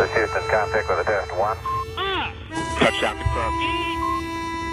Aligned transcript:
This 0.00 0.10
Houston, 0.14 0.42
contact 0.48 0.88
with 0.88 0.98
a 1.00 1.04
test 1.04 1.30
one. 1.36 1.56
Touchdown 2.78 3.18
confirmed. 3.18 4.70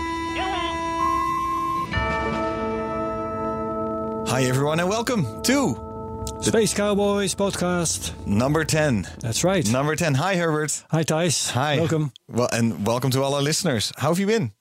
Hi, 4.30 4.44
everyone, 4.44 4.80
and 4.82 4.90
welcome 4.90 5.42
to 5.44 6.26
Space 6.42 6.74
Cowboys 6.74 7.34
podcast. 7.34 8.14
number 8.28 8.66
10. 8.66 9.08
That's 9.20 9.44
right. 9.44 9.66
Number 9.72 9.96
10. 9.96 10.16
Hi, 10.16 10.36
Herbert. 10.36 10.84
Hi, 10.92 11.04
Thijs. 11.04 11.52
Hi. 11.52 11.80
Welcome. 11.80 12.12
Well, 12.28 12.50
and 12.52 12.86
welcome 12.86 13.10
to 13.12 13.24
all 13.24 13.34
our 13.34 13.42
listeners. 13.42 13.92
How 13.98 14.10
have 14.10 14.20
you 14.20 14.28
been? 14.28 14.52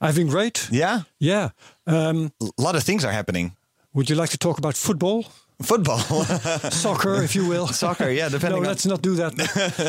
I've 0.00 0.14
been 0.14 0.28
great. 0.28 0.68
Yeah? 0.70 1.02
Yeah. 1.18 1.50
Um, 1.86 2.32
A 2.40 2.62
lot 2.62 2.76
of 2.76 2.84
things 2.84 3.04
are 3.04 3.12
happening. 3.12 3.52
would 3.92 4.08
you 4.08 4.14
like 4.16 4.30
to 4.30 4.38
talk 4.38 4.58
about 4.58 4.76
football? 4.76 5.24
Football, 5.62 5.98
Soccer, 6.70 7.22
if 7.22 7.36
you 7.36 7.46
will. 7.46 7.68
soccer, 7.68 8.10
yeah, 8.10 8.28
depending 8.28 8.60
No, 8.62 8.68
on. 8.68 8.74
let's 8.74 8.84
not 8.86 9.02
do 9.02 9.14
that. 9.14 9.34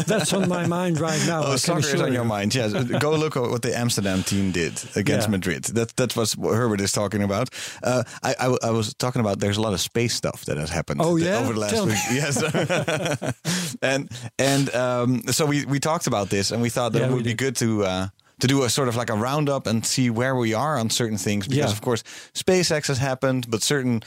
That's 0.08 0.32
on 0.32 0.48
my 0.48 0.68
mind 0.68 1.00
right 1.00 1.20
now. 1.26 1.42
Oh, 1.44 1.56
soccer 1.56 1.80
is 1.96 2.02
on 2.02 2.14
your 2.14 2.24
mind. 2.24 2.54
Yes, 2.54 2.72
go 3.02 3.16
look 3.16 3.36
at 3.36 3.42
what 3.50 3.64
the 3.64 3.76
Amsterdam 3.76 4.22
team 4.24 4.52
did 4.52 4.74
against 4.96 5.28
Yeah. 5.28 5.32
Madrid. 5.32 5.64
That 5.74 5.96
that 5.98 6.16
was 6.16 6.38
what 6.38 6.54
Herbert 6.56 6.82
is 6.82 6.92
talking 6.92 7.24
about. 7.24 7.50
Uh, 7.84 8.04
I, 8.22 8.36
I 8.40 8.58
I 8.68 8.70
was 8.70 8.94
talking 8.94 9.22
about. 9.22 9.40
There's 9.40 9.58
a 9.58 9.62
lot 9.62 9.74
of 9.74 9.82
space 9.82 10.14
stuff 10.14 10.46
that 10.46 10.58
has 10.58 10.70
happened. 10.70 11.02
Oh, 11.04 11.16
yeah? 11.18 11.40
over 11.40 11.54
the 11.54 11.60
last 11.60 11.74
Tell 11.74 11.86
me. 11.88 11.94
week. 11.94 12.22
Yes, 12.22 12.44
and 13.82 14.10
and 14.38 14.74
um, 14.76 15.22
so 15.32 15.46
we 15.48 15.66
we 15.66 15.80
talked 15.80 16.08
about 16.08 16.30
this, 16.30 16.52
and 16.52 16.62
we 16.62 16.70
thought 16.70 16.94
that 16.94 17.00
Yeah, 17.02 17.10
it 17.10 17.14
would 17.14 17.24
be 17.24 17.34
good 17.34 17.56
to. 17.58 17.84
Uh, 17.86 18.08
to 18.42 18.48
do 18.48 18.64
a 18.64 18.70
sort 18.70 18.90
of 18.90 18.98
like 18.98 19.10
a 19.10 19.14
roundup 19.16 19.66
and 19.66 19.86
see 19.86 20.10
where 20.10 20.36
we 20.36 20.54
are 20.54 20.78
on 20.78 20.90
certain 20.90 21.18
things, 21.18 21.48
because 21.48 21.72
Yeah. 21.72 21.78
of 21.78 21.80
course 21.80 22.04
SpaceX 22.34 22.88
has 22.90 22.98
happened, 22.98 23.50
but 23.50 23.64
certain 23.64 24.04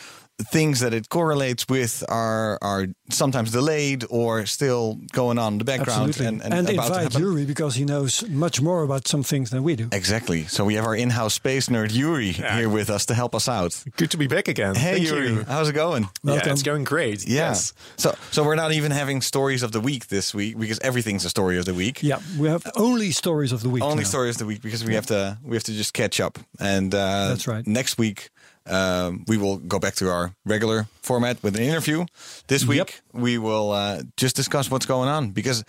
things 0.53 0.81
that 0.81 0.95
it 0.95 1.09
correlates 1.09 1.67
with 1.69 2.05
are 2.09 2.59
are 2.63 2.87
sometimes 3.11 3.51
delayed 3.51 4.05
or 4.09 4.47
still 4.47 4.99
going 5.13 5.39
on 5.39 5.55
in 5.55 5.59
the 5.59 5.65
background 5.65 6.09
Absolutely. 6.11 6.27
and, 6.27 6.43
And, 6.43 6.55
and, 6.55 6.71
about 6.71 6.87
invite 6.87 7.03
happen. 7.03 7.21
Yuri 7.23 7.45
because 7.45 7.75
he 7.75 7.85
knows 7.85 8.25
much 8.29 8.61
more 8.63 8.83
about 8.85 9.09
some 9.09 9.23
things 9.25 9.51
than 9.51 9.63
we 9.65 9.75
do. 9.77 9.89
Exactly. 9.93 10.45
So 10.45 10.65
we 10.65 10.75
have 10.75 10.85
our 10.85 10.95
in-house 10.95 11.35
space 11.35 11.69
nerd 11.69 11.93
Yuri 11.93 12.33
here 12.33 12.69
with 12.69 12.89
us 12.91 13.07
to 13.07 13.15
help 13.15 13.35
us 13.35 13.49
out. 13.49 13.83
Good 13.97 14.11
to 14.13 14.17
be 14.17 14.29
back 14.29 14.47
again. 14.49 14.75
Hey 14.77 14.95
Thank 14.95 15.09
Yuri, 15.09 15.29
you. 15.29 15.45
how's 15.45 15.69
it 15.69 15.75
going? 15.75 16.03
Yeah, 16.23 16.35
Welcome. 16.35 16.53
it's 16.53 16.63
going 16.63 16.85
great. 16.85 17.27
Yeah. 17.27 17.49
Yes. 17.49 17.73
So 17.97 18.15
so 18.31 18.45
we're 18.45 18.55
not 18.55 18.73
even 18.73 18.93
having 18.93 19.23
stories 19.23 19.63
of 19.63 19.73
the 19.73 19.81
week 19.81 20.07
this 20.07 20.33
week 20.35 20.57
because 20.59 20.79
everything's 20.81 21.25
a 21.25 21.31
story 21.31 21.59
of 21.59 21.65
the 21.65 21.75
week. 21.75 22.03
Yeah, 22.03 22.21
we 22.39 22.49
have 22.49 22.63
only 22.77 23.11
stories 23.11 23.53
of 23.53 23.63
the 23.63 23.69
week. 23.69 23.83
Only 23.83 24.05
now. 24.05 24.09
story 24.09 24.31
of 24.31 24.39
the 24.39 24.47
week 24.47 24.63
because 24.63 24.85
we 24.85 24.95
have 24.95 25.07
to 25.07 25.39
we 25.43 25.57
have 25.57 25.65
to 25.65 25.73
just 25.73 25.95
catch 25.95 26.21
up. 26.21 26.39
And 26.61 26.95
uh, 26.95 27.29
That's 27.31 27.49
right. 27.49 27.67
Next 27.67 27.99
week 27.99 28.31
um, 28.69 29.25
we 29.27 29.37
will 29.37 29.59
go 29.59 29.79
back 29.79 29.95
to 29.97 30.11
our 30.11 30.33
regular 30.45 30.87
format 31.03 31.43
with 31.43 31.57
an 31.57 31.63
interview. 31.63 32.05
This 32.47 32.65
week 32.67 33.01
we 33.13 33.39
will 33.39 33.73
uh, 33.73 34.03
just 34.17 34.37
discuss 34.37 34.71
what's 34.71 34.87
going 34.87 35.09
on 35.09 35.31
because. 35.31 35.65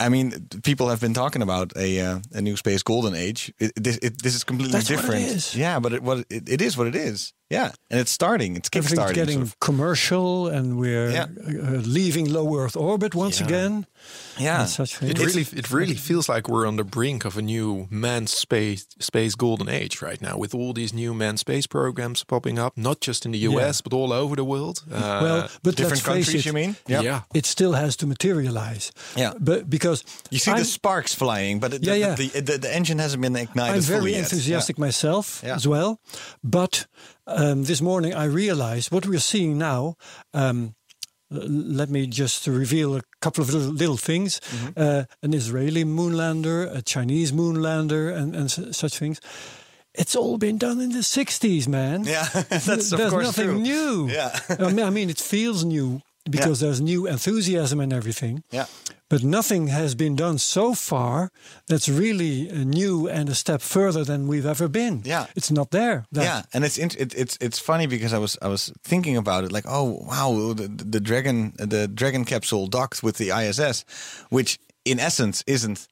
I 0.00 0.08
mean, 0.08 0.48
people 0.62 0.88
have 0.88 1.00
been 1.00 1.14
talking 1.14 1.40
about 1.40 1.72
a 1.76 2.00
uh, 2.00 2.18
a 2.32 2.42
new 2.42 2.56
space 2.56 2.82
golden 2.82 3.14
age. 3.14 3.52
It, 3.58 3.72
this, 3.76 3.98
it, 4.02 4.20
this 4.20 4.34
is 4.34 4.44
completely 4.44 4.72
That's 4.72 4.90
it 4.90 4.96
different. 4.96 5.22
is. 5.22 5.54
Yeah, 5.54 5.80
but 5.80 5.92
it, 5.92 6.02
what 6.02 6.18
it, 6.28 6.48
it 6.48 6.60
is 6.60 6.76
what 6.76 6.86
it 6.88 6.96
is. 6.96 7.32
Yeah, 7.50 7.72
and 7.90 8.00
it's 8.00 8.10
starting. 8.10 8.56
It's 8.56 8.70
Everything's 8.72 8.98
kickstarting. 8.98 9.14
getting 9.14 9.34
sort 9.34 9.46
of. 9.48 9.60
commercial 9.60 10.48
and 10.48 10.78
we're 10.78 11.10
Yeah. 11.10 11.26
uh, 11.46 11.82
leaving 11.84 12.32
low 12.32 12.56
Earth 12.58 12.74
orbit 12.76 13.14
once 13.14 13.38
Yeah. 13.38 13.46
again. 13.46 13.86
Yeah, 14.38 14.64
such. 14.66 15.02
It 15.02 15.18
really, 15.18 15.42
it 15.52 15.70
really 15.70 15.94
feels 15.94 16.28
like 16.28 16.48
we're 16.48 16.66
on 16.66 16.76
the 16.76 16.84
brink 16.84 17.24
of 17.24 17.36
a 17.36 17.42
new 17.42 17.86
manned 17.90 18.28
space 18.30 18.86
space 18.98 19.34
golden 19.36 19.68
age 19.68 20.00
right 20.02 20.20
now, 20.22 20.36
with 20.38 20.54
all 20.54 20.72
these 20.72 20.94
new 20.94 21.12
manned 21.14 21.38
space 21.38 21.66
programs 21.66 22.24
popping 22.24 22.58
up, 22.58 22.72
not 22.76 23.00
just 23.00 23.24
in 23.26 23.32
the 23.32 23.38
US 23.50 23.76
Yeah. 23.76 23.80
but 23.84 23.92
all 23.96 24.12
over 24.12 24.34
the 24.36 24.44
world. 24.44 24.82
Uh, 24.90 25.20
well, 25.22 25.48
but 25.62 25.76
different 25.76 26.02
let's 26.06 26.16
face 26.16 26.24
countries. 26.26 26.40
it, 26.40 26.46
You 26.46 26.52
mean? 26.54 26.76
yeah. 26.88 27.20
it 27.34 27.46
still 27.46 27.72
has 27.74 27.94
to 27.96 28.06
materialize. 28.06 28.90
Yeah. 29.16 29.34
but 29.38 29.68
because 29.68 30.02
You 30.30 30.38
see 30.38 30.50
I'm, 30.50 30.58
the 30.58 30.64
sparks 30.64 31.14
flying, 31.14 31.60
but 31.60 31.72
it, 31.74 31.82
Yeah, 31.84 31.92
the, 31.92 31.98
yeah. 31.98 32.14
The, 32.14 32.40
the, 32.40 32.58
the 32.58 32.74
engine 32.74 32.98
hasn't 33.00 33.20
been 33.22 33.36
ignited 33.36 33.76
I'm 33.76 33.82
fully 33.82 33.98
very 33.98 34.12
yet. 34.12 34.20
enthusiastic 34.24 34.78
myself 34.78 35.42
Yeah. 35.44 35.54
as 35.56 35.66
well. 35.68 36.00
But 36.42 36.86
um, 37.26 37.64
this 37.64 37.80
morning 37.80 38.14
I 38.14 38.24
realized 38.24 38.92
what 38.92 39.06
we're 39.06 39.18
seeing 39.18 39.58
now. 39.58 39.96
Um, 40.32 40.74
let 41.30 41.88
me 41.90 42.06
just 42.06 42.46
reveal 42.46 42.94
a 42.96 43.02
couple 43.20 43.42
of 43.42 43.52
little, 43.52 43.72
little 43.72 43.96
things. 43.96 44.40
Mm-hmm. 44.40 44.72
Uh, 44.76 45.04
an 45.22 45.34
Israeli 45.34 45.84
moonlander, 45.84 46.72
a 46.74 46.82
Chinese 46.82 47.32
moonlander, 47.32 48.14
and, 48.14 48.36
and 48.36 48.50
su- 48.50 48.72
such 48.72 48.98
things. 48.98 49.20
It's 49.94 50.14
all 50.16 50.38
been 50.38 50.58
done 50.58 50.80
in 50.80 50.90
the 50.90 50.98
60s, 50.98 51.66
man. 51.68 52.04
Yeah, 52.04 52.24
that's 52.32 52.92
of 52.92 52.98
There's 52.98 53.10
course 53.10 53.24
nothing 53.24 53.46
true. 53.46 53.58
new. 53.60 54.08
Yeah. 54.10 54.38
I, 54.48 54.70
mean, 54.72 54.84
I 54.84 54.90
mean, 54.90 55.10
it 55.10 55.18
feels 55.18 55.64
new 55.64 56.02
because 56.30 56.60
there's 56.60 56.80
new 56.80 57.06
enthusiasm 57.06 57.80
and 57.80 57.92
everything. 57.92 58.42
Yeah. 58.50 58.66
But 59.10 59.22
nothing 59.22 59.68
has 59.68 59.94
been 59.94 60.16
done 60.16 60.38
so 60.38 60.74
far 60.74 61.30
that's 61.68 61.88
really 61.88 62.50
uh, 62.50 62.64
new 62.64 63.08
and 63.08 63.28
a 63.28 63.34
step 63.34 63.60
further 63.62 64.04
than 64.04 64.26
we've 64.26 64.46
ever 64.46 64.68
been. 64.68 65.02
Yeah. 65.04 65.26
It's 65.36 65.50
not 65.50 65.70
there. 65.70 66.04
That- 66.12 66.24
Yeah, 66.24 66.42
and 66.54 66.64
it's 66.64 66.78
it, 66.78 67.14
it's 67.14 67.36
it's 67.40 67.58
funny 67.58 67.86
because 67.86 68.12
I 68.14 68.18
was 68.18 68.36
I 68.42 68.48
was 68.48 68.72
thinking 68.82 69.16
about 69.16 69.44
it 69.44 69.52
like 69.52 69.64
oh 69.68 69.98
wow 70.08 70.54
the, 70.54 70.68
the 70.68 71.00
dragon 71.00 71.52
the 71.58 71.86
dragon 71.88 72.24
capsule 72.24 72.66
docked 72.68 73.02
with 73.02 73.16
the 73.18 73.30
ISS, 73.30 73.84
which 74.30 74.58
in 74.84 74.98
essence 74.98 75.44
isn't 75.46 75.86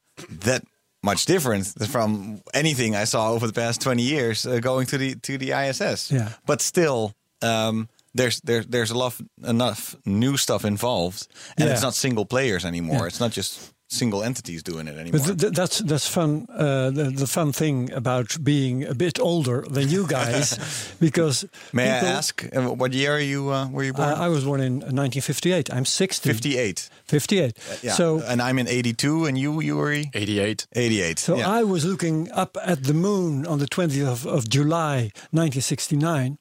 that 0.45 0.63
much 1.03 1.25
different 1.27 1.67
from 1.91 2.41
anything 2.55 2.97
I 2.97 3.05
saw 3.07 3.33
over 3.33 3.47
the 3.47 3.53
past 3.53 3.81
twenty 3.83 4.03
years 4.03 4.47
uh, 4.47 4.59
going 4.61 4.87
to 4.87 4.99
the 4.99 5.15
to 5.17 5.37
the 5.39 5.53
ISS. 5.53 6.11
Yeah. 6.11 6.29
but 6.47 6.61
still. 6.63 7.13
Um, 7.43 7.89
there's 8.15 8.41
there's 8.45 8.67
there's 8.67 8.91
a 8.91 8.99
lot 8.99 9.15
enough 9.47 9.95
new 10.05 10.37
stuff 10.37 10.65
involved, 10.65 11.27
and 11.57 11.67
Yeah. 11.67 11.73
it's 11.75 11.83
not 11.83 11.95
single 11.95 12.25
players 12.27 12.65
anymore. 12.65 13.01
Yeah. 13.01 13.07
It's 13.09 13.21
not 13.21 13.33
just 13.37 13.73
single 13.89 14.23
entities 14.25 14.63
doing 14.63 14.89
it 14.89 14.97
anymore. 14.99 15.21
But 15.21 15.27
th- 15.27 15.39
th- 15.39 15.53
that's 15.53 15.79
that's 15.81 16.07
fun. 16.09 16.47
Uh, 16.49 16.91
the, 16.91 17.11
the 17.15 17.27
fun 17.27 17.53
thing 17.53 17.93
about 17.93 18.37
being 18.43 18.85
a 18.89 18.95
bit 18.95 19.19
older 19.21 19.65
than 19.75 19.89
you 19.91 20.07
guys, 20.07 20.57
because 21.01 21.47
May 21.73 21.85
people- 21.85 22.09
I 22.09 22.13
ask 22.19 22.45
uh, 22.57 22.75
what 22.75 22.93
year 22.93 23.13
are 23.13 23.21
you 23.25 23.51
uh, 23.53 23.69
were 23.71 23.85
you 23.85 23.93
born? 23.93 24.09
Uh, 24.09 24.27
I 24.27 24.29
was 24.29 24.45
born 24.45 24.61
in 24.63 24.75
1958. 24.81 25.71
I'm 25.75 25.85
60. 25.85 26.29
58. 26.33 26.89
58. 27.05 27.59
Yeah. 27.83 27.93
So 27.95 28.21
and 28.27 28.41
I'm 28.41 28.59
in 28.59 28.67
82, 28.69 29.27
and 29.27 29.37
you, 29.39 29.61
Yuri? 29.61 30.11
88. 30.15 30.67
88. 30.73 31.19
So 31.19 31.37
yeah. 31.37 31.61
I 31.61 31.63
was 31.65 31.85
looking 31.85 32.31
up 32.33 32.57
at 32.65 32.85
the 32.85 32.95
moon 32.95 33.47
on 33.47 33.59
the 33.59 33.67
20th 33.67 34.07
of, 34.09 34.27
of 34.27 34.49
July 34.49 35.11
1969 35.33 36.39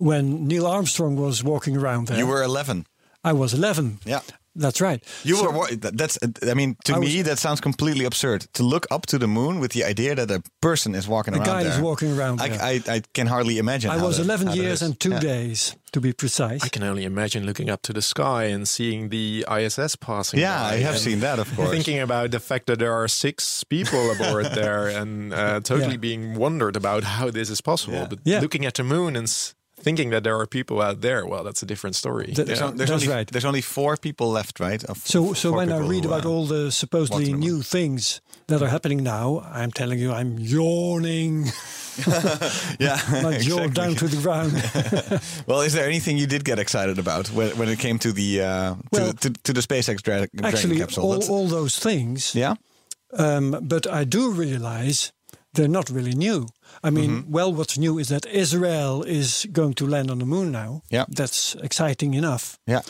when 0.00 0.46
Neil 0.48 0.66
Armstrong 0.66 1.16
was 1.16 1.42
walking 1.44 1.76
around 1.76 2.06
there. 2.08 2.18
you 2.18 2.26
were 2.26 2.42
11. 2.42 2.86
I 3.22 3.32
was 3.32 3.52
11. 3.52 3.98
Yeah. 4.04 4.20
That's 4.56 4.80
right. 4.80 5.00
You 5.22 5.36
So- 5.36 5.50
were. 5.52 5.68
That's. 6.00 6.18
I 6.50 6.54
mean, 6.54 6.74
to 6.86 6.94
I 6.94 6.98
me, 6.98 7.16
was- 7.18 7.24
that 7.26 7.38
sounds 7.38 7.60
completely 7.60 8.04
absurd. 8.04 8.40
To 8.54 8.64
look 8.64 8.84
up 8.90 9.06
to 9.06 9.16
the 9.18 9.28
moon 9.28 9.60
with 9.60 9.70
the 9.72 9.84
idea 9.84 10.14
that 10.16 10.28
a 10.30 10.42
person 10.60 10.94
is 10.96 11.06
walking 11.06 11.34
A 11.34 11.36
around 11.36 11.46
guy 11.46 11.62
is 11.62 11.74
there. 11.74 11.84
walking 11.84 12.10
around 12.18 12.40
I, 12.40 12.48
there. 12.48 12.60
I, 12.60 12.94
I 12.96 13.02
can 13.14 13.28
hardly 13.28 13.58
imagine. 13.58 13.90
I 13.92 14.02
was 14.02 14.16
that- 14.16 14.24
11 14.24 14.52
years 14.56 14.82
and 14.82 14.98
two 14.98 15.10
Yeah. 15.12 15.20
days, 15.20 15.76
to 15.92 16.00
be 16.00 16.12
precise. 16.12 16.64
I 16.64 16.68
can 16.68 16.82
only 16.82 17.04
imagine 17.04 17.46
looking 17.46 17.70
up 17.70 17.82
to 17.82 17.92
the 17.92 18.02
sky 18.02 18.44
and 18.54 18.66
seeing 18.66 19.10
the 19.10 19.44
ISS 19.48 19.94
passing. 19.96 20.40
Yeah, 20.40 20.58
by 20.70 20.74
I 20.74 20.82
have 20.82 20.98
seen 20.98 21.20
that, 21.20 21.38
of 21.38 21.46
course. 21.56 21.70
Thinking 21.70 22.00
about 22.00 22.30
the 22.32 22.40
fact 22.40 22.66
that 22.66 22.78
there 22.80 22.92
are 22.92 23.06
six 23.08 23.62
people 23.64 24.10
aboard 24.10 24.46
there 24.60 24.88
and 24.88 25.32
uh, 25.32 25.60
totally 25.60 25.92
Yeah. 25.92 25.96
being 26.08 26.34
wondered 26.34 26.74
about 26.76 27.04
how 27.04 27.30
this 27.30 27.50
is 27.50 27.60
possible. 27.60 27.98
Yeah. 27.98 28.06
But 28.10 28.18
Yeah. 28.24 28.40
looking 28.42 28.66
at 28.66 28.74
the 28.74 28.82
moon 28.82 29.14
and 29.16 29.28
s- 29.28 29.54
thinking 29.82 30.10
that 30.10 30.22
there 30.24 30.36
are 30.38 30.46
people 30.46 30.80
out 30.82 31.00
there, 31.00 31.26
well, 31.26 31.42
that's 31.44 31.62
a 31.62 31.66
different 31.66 31.96
story. 31.96 32.26
Th- 32.34 32.46
There's, 32.46 32.60
Yeah. 32.60 32.66
on- 32.68 32.76
there's 32.76 32.90
That's 32.90 33.02
only, 33.04 33.14
right. 33.16 33.28
There's 33.32 33.44
only 33.44 33.62
four 33.62 33.96
people 33.96 34.30
left, 34.30 34.60
right? 34.60 34.82
Of 34.84 34.98
So, 35.06 35.32
so 35.34 35.52
when 35.52 35.72
I 35.72 35.78
read 35.78 36.04
about 36.04 36.24
uh, 36.24 36.30
all 36.30 36.46
the 36.46 36.70
supposedly 36.70 37.24
walked 37.24 37.34
on 37.34 37.40
new 37.40 37.62
things 37.62 38.20
that 38.46 38.60
are 38.62 38.68
happening 38.70 39.02
now, 39.02 39.40
I'm 39.52 39.72
telling 39.72 39.98
you, 39.98 40.12
I'm 40.12 40.38
yawning. 40.38 41.46
yeah, 42.78 42.98
My 43.22 43.38
jaw 43.38 43.64
exactly. 43.64 43.68
down 43.74 43.94
to 43.96 44.06
the 44.08 44.20
ground. 44.22 44.52
Well, 45.46 45.60
is 45.62 45.72
there 45.72 45.86
anything 45.86 46.18
you 46.18 46.26
did 46.26 46.44
get 46.44 46.58
excited 46.58 46.98
about 46.98 47.28
when, 47.32 47.50
when 47.58 47.68
it 47.68 47.78
came 47.78 47.98
to 47.98 48.12
the 48.12 48.40
uh, 48.42 48.74
Well, 48.92 49.12
to, 49.12 49.30
to, 49.30 49.30
to 49.44 49.52
the 49.52 49.60
SpaceX 49.60 50.02
dra- 50.02 50.28
Dragon 50.32 50.44
Actually, 50.44 50.78
capsule? 50.78 51.04
all, 51.04 51.22
all 51.30 51.48
those 51.48 51.78
things. 51.78 52.34
yeah, 52.34 52.54
Um, 53.18 53.58
but 53.62 53.86
I 53.86 54.04
do 54.04 54.30
realize 54.30 55.12
they're 55.54 55.68
not 55.68 55.90
really 55.90 56.14
new. 56.14 56.46
I 56.82 56.90
mean, 56.90 57.10
Mm-hmm. 57.10 57.32
well, 57.32 57.52
what's 57.52 57.76
new 57.76 57.98
is 57.98 58.08
that 58.08 58.26
Israel 58.26 59.02
is 59.06 59.46
going 59.52 59.74
to 59.74 59.86
land 59.86 60.10
on 60.10 60.18
the 60.18 60.26
moon 60.26 60.50
now. 60.50 60.82
Yeah. 60.90 61.04
That's 61.08 61.54
exciting 61.62 62.14
enough. 62.14 62.58
yeah, 62.66 62.80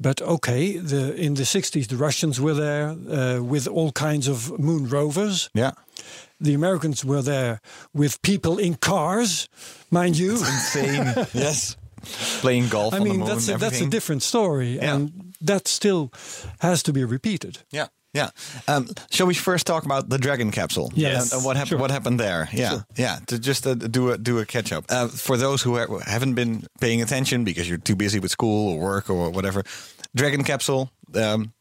But 0.00 0.22
okay, 0.22 0.78
the, 0.78 1.14
in 1.16 1.34
the 1.34 1.44
60s, 1.44 1.86
the 1.88 1.96
Russians 1.96 2.38
were 2.40 2.54
there 2.54 2.90
uh, 2.90 3.42
with 3.42 3.66
all 3.68 3.90
kinds 3.92 4.28
of 4.28 4.58
moon 4.58 4.88
rovers. 4.88 5.48
Yeah. 5.54 5.72
The 6.40 6.54
Americans 6.54 7.04
were 7.04 7.22
there 7.22 7.60
with 7.92 8.20
people 8.22 8.58
in 8.62 8.74
cars, 8.76 9.48
mind 9.90 10.16
you. 10.16 10.32
Insane. 10.32 11.14
yes. 11.34 11.76
Playing 12.40 12.68
golf 12.70 12.94
I 12.94 12.98
on 12.98 13.02
the 13.04 13.10
mean, 13.10 13.18
moon. 13.20 13.28
that's 13.28 13.48
a, 13.48 13.58
that's 13.58 13.80
a 13.80 13.86
different 13.90 14.22
story, 14.22 14.76
Yeah. 14.76 14.94
and 14.94 15.34
that 15.40 15.66
still 15.68 16.10
has 16.60 16.82
to 16.82 16.92
be 16.92 17.04
repeated. 17.04 17.58
Yeah. 17.72 17.88
Yeah. 18.14 18.30
Um, 18.66 18.88
shall 19.10 19.26
we 19.26 19.34
first 19.34 19.66
talk 19.66 19.84
about 19.84 20.08
the 20.08 20.18
Dragon 20.18 20.50
capsule? 20.50 20.90
Yes. 20.94 21.24
And, 21.32 21.38
and 21.38 21.44
what 21.44 21.56
happened? 21.56 21.68
Sure. 21.68 21.78
What 21.78 21.90
happened 21.90 22.18
there? 22.18 22.48
Yeah. 22.52 22.70
Sure. 22.70 22.86
Yeah. 22.96 23.18
To 23.26 23.38
just 23.38 23.66
uh, 23.66 23.74
do 23.74 24.10
a 24.10 24.18
do 24.18 24.38
a 24.38 24.46
catch 24.46 24.72
up 24.72 24.84
uh, 24.88 25.08
for 25.08 25.36
those 25.36 25.62
who 25.62 25.76
ha- 25.76 25.98
haven't 26.06 26.34
been 26.34 26.66
paying 26.80 27.02
attention 27.02 27.44
because 27.44 27.68
you're 27.68 27.78
too 27.78 27.96
busy 27.96 28.18
with 28.18 28.30
school 28.30 28.72
or 28.74 28.78
work 28.80 29.10
or 29.10 29.30
whatever. 29.30 29.62
Dragon 30.16 30.42
capsule. 30.42 30.90
Um, 31.14 31.52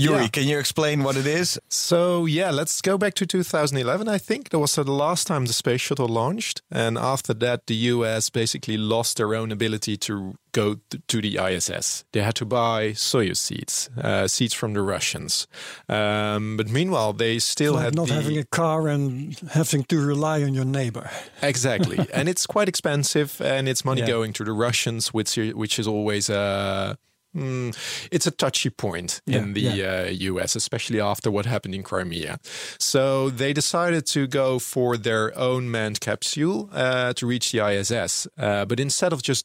Yuri, 0.00 0.22
Yeah. 0.22 0.28
can 0.28 0.46
you 0.48 0.58
explain 0.60 1.02
what 1.02 1.16
it 1.16 1.26
is? 1.26 1.58
So 1.68 2.24
yeah, 2.26 2.50
let's 2.52 2.80
go 2.80 2.96
back 2.96 3.14
to 3.14 3.26
2011. 3.26 4.08
I 4.08 4.18
think 4.18 4.50
that 4.50 4.58
was 4.60 4.74
the 4.76 4.84
last 4.84 5.26
time 5.26 5.46
the 5.46 5.52
space 5.52 5.80
shuttle 5.80 6.06
launched, 6.08 6.62
and 6.70 6.96
after 6.96 7.34
that, 7.34 7.66
the 7.66 7.74
U.S. 7.94 8.30
basically 8.30 8.76
lost 8.76 9.16
their 9.16 9.34
own 9.34 9.50
ability 9.52 9.96
to 9.96 10.34
go 10.52 10.76
th- 10.90 11.02
to 11.08 11.20
the 11.20 11.36
ISS. 11.38 12.04
They 12.12 12.22
had 12.22 12.34
to 12.36 12.44
buy 12.46 12.92
Soyuz 12.94 13.36
seats, 13.38 13.90
uh, 14.00 14.28
seats 14.28 14.54
from 14.54 14.72
the 14.74 14.82
Russians. 14.82 15.46
Um, 15.88 16.56
but 16.56 16.68
meanwhile, 16.68 17.12
they 17.12 17.38
still 17.40 17.74
like 17.74 17.84
had 17.84 17.94
not 17.96 18.08
the, 18.08 18.14
having 18.14 18.38
a 18.38 18.44
car 18.44 18.88
and 18.88 19.36
having 19.52 19.84
to 19.84 20.00
rely 20.00 20.42
on 20.44 20.54
your 20.54 20.64
neighbor. 20.66 21.10
Exactly, 21.42 21.98
and 22.12 22.28
it's 22.28 22.46
quite 22.46 22.68
expensive, 22.68 23.40
and 23.40 23.68
it's 23.68 23.84
money 23.84 24.00
Yeah. 24.02 24.06
going 24.08 24.32
to 24.34 24.44
the 24.44 24.52
Russians, 24.52 25.08
which 25.14 25.36
which 25.36 25.78
is 25.78 25.86
always 25.88 26.28
a. 26.30 26.96
mm, 27.38 28.08
it's 28.10 28.26
a 28.26 28.30
touchy 28.30 28.70
point 28.70 29.20
in 29.26 29.54
Yeah, 29.56 29.72
the 30.04 30.08
Uh, 30.08 30.32
U.S., 30.32 30.56
especially 30.56 31.00
after 31.00 31.30
what 31.30 31.46
happened 31.46 31.74
in 31.74 31.82
Crimea. 31.82 32.38
So 32.78 33.30
they 33.30 33.52
decided 33.52 34.06
to 34.06 34.26
go 34.26 34.58
for 34.58 34.96
their 34.98 35.32
own 35.38 35.70
manned 35.70 36.00
capsule 36.00 36.68
uh, 36.72 37.12
to 37.14 37.26
reach 37.26 37.52
the 37.52 37.60
ISS. 37.60 38.26
Uh, 38.36 38.64
but 38.64 38.78
instead 38.80 39.12
of 39.12 39.22
just 39.22 39.44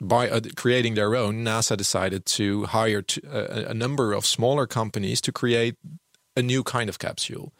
by 0.00 0.28
uh, 0.28 0.40
creating 0.56 0.94
their 0.96 1.14
own, 1.14 1.44
NASA 1.44 1.76
decided 1.76 2.26
to 2.26 2.64
hire 2.64 3.02
t- 3.02 3.20
a, 3.30 3.70
a 3.70 3.74
number 3.74 4.12
of 4.12 4.26
smaller 4.26 4.66
companies 4.66 5.20
to 5.20 5.32
create 5.32 5.76
a 6.36 6.42
new 6.42 6.64
kind 6.64 6.88
of 6.88 6.98
capsule. 6.98 7.52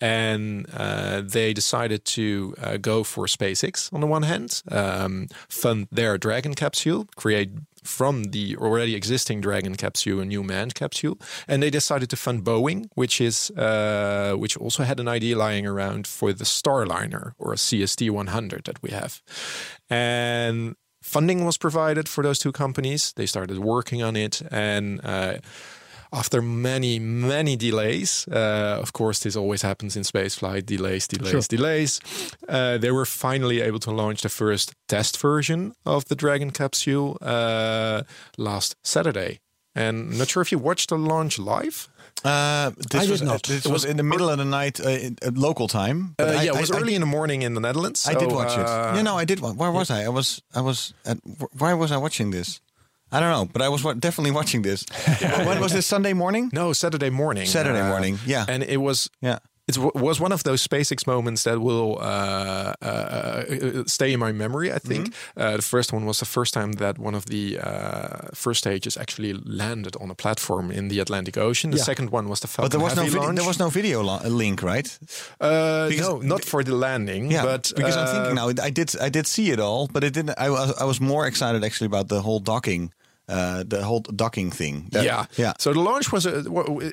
And 0.00 0.66
uh, 0.72 1.20
they 1.20 1.52
decided 1.52 2.04
to 2.14 2.54
uh, 2.62 2.76
go 2.76 3.02
for 3.04 3.26
SpaceX 3.26 3.92
on 3.92 4.00
the 4.00 4.06
one 4.06 4.22
hand, 4.22 4.62
um, 4.70 5.26
fund 5.48 5.88
their 5.90 6.16
Dragon 6.16 6.54
capsule, 6.54 7.06
create 7.16 7.50
from 7.82 8.24
the 8.24 8.56
already 8.56 8.94
existing 8.94 9.40
Dragon 9.40 9.74
capsule 9.74 10.20
a 10.20 10.24
new 10.24 10.42
manned 10.42 10.74
capsule, 10.74 11.18
and 11.48 11.62
they 11.62 11.70
decided 11.70 12.10
to 12.10 12.16
fund 12.16 12.44
Boeing, 12.44 12.88
which 12.94 13.20
is 13.20 13.50
uh, 13.52 14.34
which 14.36 14.56
also 14.56 14.82
had 14.84 15.00
an 15.00 15.08
idea 15.08 15.36
lying 15.36 15.66
around 15.66 16.06
for 16.06 16.32
the 16.32 16.44
Starliner 16.44 17.32
or 17.38 17.52
a 17.52 17.56
CST 17.56 18.10
100 18.10 18.64
that 18.64 18.82
we 18.82 18.90
have, 18.90 19.22
and 19.88 20.76
funding 21.02 21.44
was 21.44 21.58
provided 21.58 22.08
for 22.08 22.22
those 22.22 22.38
two 22.38 22.52
companies. 22.52 23.12
They 23.12 23.26
started 23.26 23.58
working 23.58 24.02
on 24.02 24.16
it, 24.16 24.42
and 24.50 25.00
uh, 25.04 25.38
after 26.12 26.42
many, 26.42 26.98
many 26.98 27.56
delays, 27.56 28.26
uh, 28.28 28.78
of 28.80 28.92
course, 28.92 29.20
this 29.20 29.36
always 29.36 29.62
happens 29.62 29.96
in 29.96 30.02
spaceflight 30.02 30.66
delays, 30.66 31.06
delays, 31.08 31.30
Sure. 31.30 31.40
delays. 31.48 32.00
Uh, 32.48 32.78
they 32.78 32.90
were 32.90 33.06
finally 33.06 33.60
able 33.60 33.78
to 33.80 33.90
launch 33.92 34.22
the 34.22 34.28
first 34.28 34.72
test 34.88 35.18
version 35.20 35.72
of 35.84 36.04
the 36.06 36.14
Dragon 36.16 36.50
capsule 36.50 37.16
uh, 37.20 38.02
last 38.36 38.74
Saturday. 38.82 39.38
And 39.74 40.18
not 40.18 40.28
sure 40.28 40.42
if 40.42 40.50
you 40.52 40.58
watched 40.58 40.88
the 40.88 40.96
launch 40.98 41.38
live. 41.38 41.88
Uh, 42.24 42.70
this 42.90 43.02
I 43.02 43.04
did 43.06 43.10
was, 43.10 43.22
not. 43.22 43.42
This 43.44 43.64
It 43.64 43.70
was, 43.72 43.82
was 43.82 43.90
in 43.90 43.96
the 43.96 44.02
middle 44.02 44.28
of 44.28 44.36
the 44.38 44.44
night, 44.44 44.80
uh, 44.80 44.88
in, 44.90 45.16
uh, 45.24 45.30
local 45.32 45.68
time. 45.68 46.14
Uh, 46.18 46.24
I- 46.24 46.42
yeah, 46.42 46.54
it 46.54 46.60
was 46.60 46.70
I- 46.70 46.76
I- 46.76 46.80
early 46.80 46.94
in 46.94 47.00
the 47.00 47.06
morning 47.06 47.42
in 47.42 47.54
the 47.54 47.60
Netherlands. 47.60 48.06
I 48.06 48.14
did 48.14 48.30
watch 48.32 48.58
uh, 48.58 48.60
it. 48.60 48.96
Yeah, 48.96 49.02
no, 49.02 49.16
I 49.16 49.24
did. 49.24 49.40
Watch, 49.40 49.56
Where 49.56 49.70
was 49.70 49.90
I? 49.90 50.04
I 50.04 50.08
was. 50.08 50.42
I 50.54 50.60
was. 50.60 50.92
At, 51.04 51.18
wh- 51.24 51.54
why 51.60 51.72
was 51.74 51.90
I 51.92 51.96
watching 51.96 52.30
this? 52.32 52.60
I 53.12 53.20
don't 53.20 53.30
know, 53.30 53.48
but 53.52 53.62
I 53.62 53.68
was 53.68 53.82
wa- 53.82 53.94
definitely 53.94 54.30
watching 54.30 54.62
this. 54.62 54.84
when 55.20 55.60
was 55.60 55.72
this? 55.72 55.86
Sunday 55.86 56.12
morning. 56.12 56.50
No, 56.52 56.72
Saturday 56.72 57.10
morning. 57.10 57.46
Saturday 57.46 57.80
uh, 57.80 57.88
morning, 57.88 58.18
yeah. 58.26 58.44
And 58.48 58.62
it 58.62 58.76
was 58.78 59.10
Yeah. 59.20 59.38
It 59.76 59.94
was 59.94 60.20
one 60.20 60.32
of 60.34 60.42
those 60.42 60.66
SpaceX 60.68 61.06
moments 61.06 61.42
that 61.42 61.58
will 61.58 61.98
uh, 62.00 62.72
uh, 62.82 62.86
uh, 62.86 63.84
stay 63.86 64.12
in 64.12 64.20
my 64.20 64.32
memory. 64.32 64.68
I 64.72 64.78
think 64.78 65.00
Mm-hmm. 65.10 65.40
uh, 65.42 65.56
the 65.56 65.62
first 65.62 65.92
one 65.92 66.04
was 66.06 66.18
the 66.18 66.26
first 66.26 66.52
time 66.54 66.72
that 66.76 66.98
one 66.98 67.14
of 67.16 67.24
the 67.26 67.58
uh, 67.58 68.28
first 68.34 68.58
stages 68.58 68.96
actually 68.96 69.32
landed 69.44 69.94
on 70.00 70.10
a 70.10 70.14
platform 70.14 70.70
in 70.70 70.88
the 70.88 71.00
Atlantic 71.00 71.36
Ocean. 71.36 71.70
The 71.70 71.76
Yeah. 71.78 71.84
second 71.92 72.10
one 72.10 72.28
was 72.28 72.40
the 72.40 72.48
Falcon 72.48 72.64
But 72.64 72.72
there 72.76 72.84
was 72.84 72.94
no 72.96 73.02
Heavy 73.02 73.14
video, 73.14 73.26
launch. 73.26 73.38
there 73.38 73.48
was 73.48 73.58
no 73.58 73.68
video 73.70 74.02
lo- 74.02 74.20
link, 74.42 74.62
right? 74.62 74.88
uh, 75.40 75.88
no, 75.98 76.20
not 76.22 76.44
for 76.44 76.62
the 76.64 76.74
landing. 76.74 77.30
Yeah, 77.32 77.44
but 77.44 77.72
because 77.76 77.96
I'm 77.96 78.06
uh, 78.08 78.12
thinking 78.12 78.34
now, 78.34 78.48
I 78.68 78.70
did 78.70 78.88
I 79.06 79.08
did 79.10 79.26
see 79.26 79.50
it 79.52 79.60
all, 79.60 79.86
but 79.92 80.02
it 80.04 80.12
didn't. 80.14 80.34
I 80.38 80.48
was 80.50 80.72
I 80.80 80.84
was 80.84 81.00
more 81.00 81.26
excited 81.26 81.64
actually 81.64 81.86
about 81.92 82.08
the 82.08 82.20
whole 82.22 82.40
docking, 82.40 82.92
uh, 83.30 83.62
the 83.68 83.82
whole 83.84 84.00
docking 84.16 84.50
thing. 84.52 84.88
That- 84.92 85.04
yeah, 85.04 85.24
yeah. 85.36 85.52
So 85.58 85.72
the 85.72 85.80
launch 85.80 86.10
was 86.12 86.26
a, 86.26 86.38